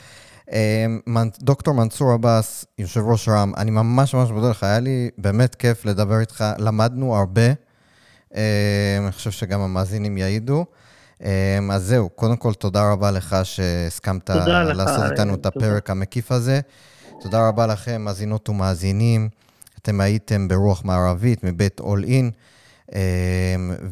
אמ, 0.53 1.01
דוקטור 1.41 1.75
מנסור 1.75 2.12
עבאס, 2.12 2.64
יושב 2.79 3.01
ראש 3.01 3.29
רם, 3.29 3.53
אני 3.57 3.71
ממש 3.71 4.14
ממש 4.14 4.31
מודה 4.31 4.51
לך, 4.51 4.62
היה 4.62 4.81
לי 4.81 5.11
באמת 5.19 5.55
כיף 5.55 5.85
לדבר 5.85 6.21
איתך, 6.21 6.45
למדנו 6.59 7.16
הרבה. 7.16 7.53
אמ, 8.35 8.41
אני 9.03 9.12
חושב 9.12 9.31
שגם 9.31 9.61
המאזינים 9.61 10.19
יעידו. 10.19 10.64
אז 11.73 11.83
זהו, 11.83 12.09
קודם 12.09 12.37
כל 12.37 12.55
תודה 12.55 12.93
רבה 12.93 13.11
לך 13.11 13.37
שהסכמת 13.45 14.31
לעשות 14.31 15.05
לך, 15.05 15.11
איתנו 15.11 15.35
את 15.35 15.47
הפרק 15.47 15.87
תודה. 15.87 15.99
המקיף 15.99 16.33
הזה. 16.33 16.61
תודה 17.21 17.49
רבה 17.49 17.66
לכם, 17.66 18.03
מאזינות 18.03 18.49
ומאזינים. 18.49 19.29
אתם 19.83 20.01
הייתם 20.01 20.49
ברוח 20.49 20.85
מערבית 20.85 21.45
מבית 21.45 21.81
אול 21.81 22.05
אין. 22.05 22.31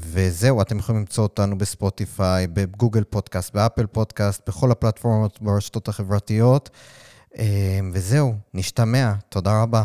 וזהו, 0.01 0.62
אתם 0.62 0.78
יכולים 0.78 1.01
למצוא 1.01 1.24
אותנו 1.24 1.59
בספוטיפיי, 1.59 2.47
בגוגל 2.47 3.05
פודקאסט, 3.05 3.55
באפל 3.55 3.86
פודקאסט, 3.86 4.49
בכל 4.49 4.70
הפלטפורמות 4.70 5.38
ברשתות 5.42 5.88
החברתיות. 5.88 6.70
וזהו, 7.92 8.34
נשתמע. 8.55 9.12
תודה 9.28 9.62
רבה. 9.62 9.82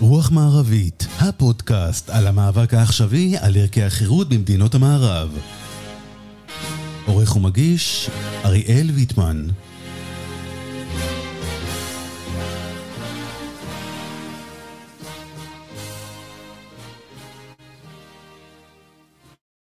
רוח 0.00 0.30
מערבית, 0.30 1.06
הפודקאסט 1.18 2.10
על 2.10 2.26
המאבק 2.26 2.74
העכשווי 2.74 3.36
על 3.40 3.56
ערכי 3.56 3.82
החירות 3.82 4.28
במדינות 4.28 4.74
המערב. 4.74 5.38
עורך 7.06 7.36
ומגיש, 7.36 8.10
אריאל 8.44 8.90
ויטמן. 8.94 9.46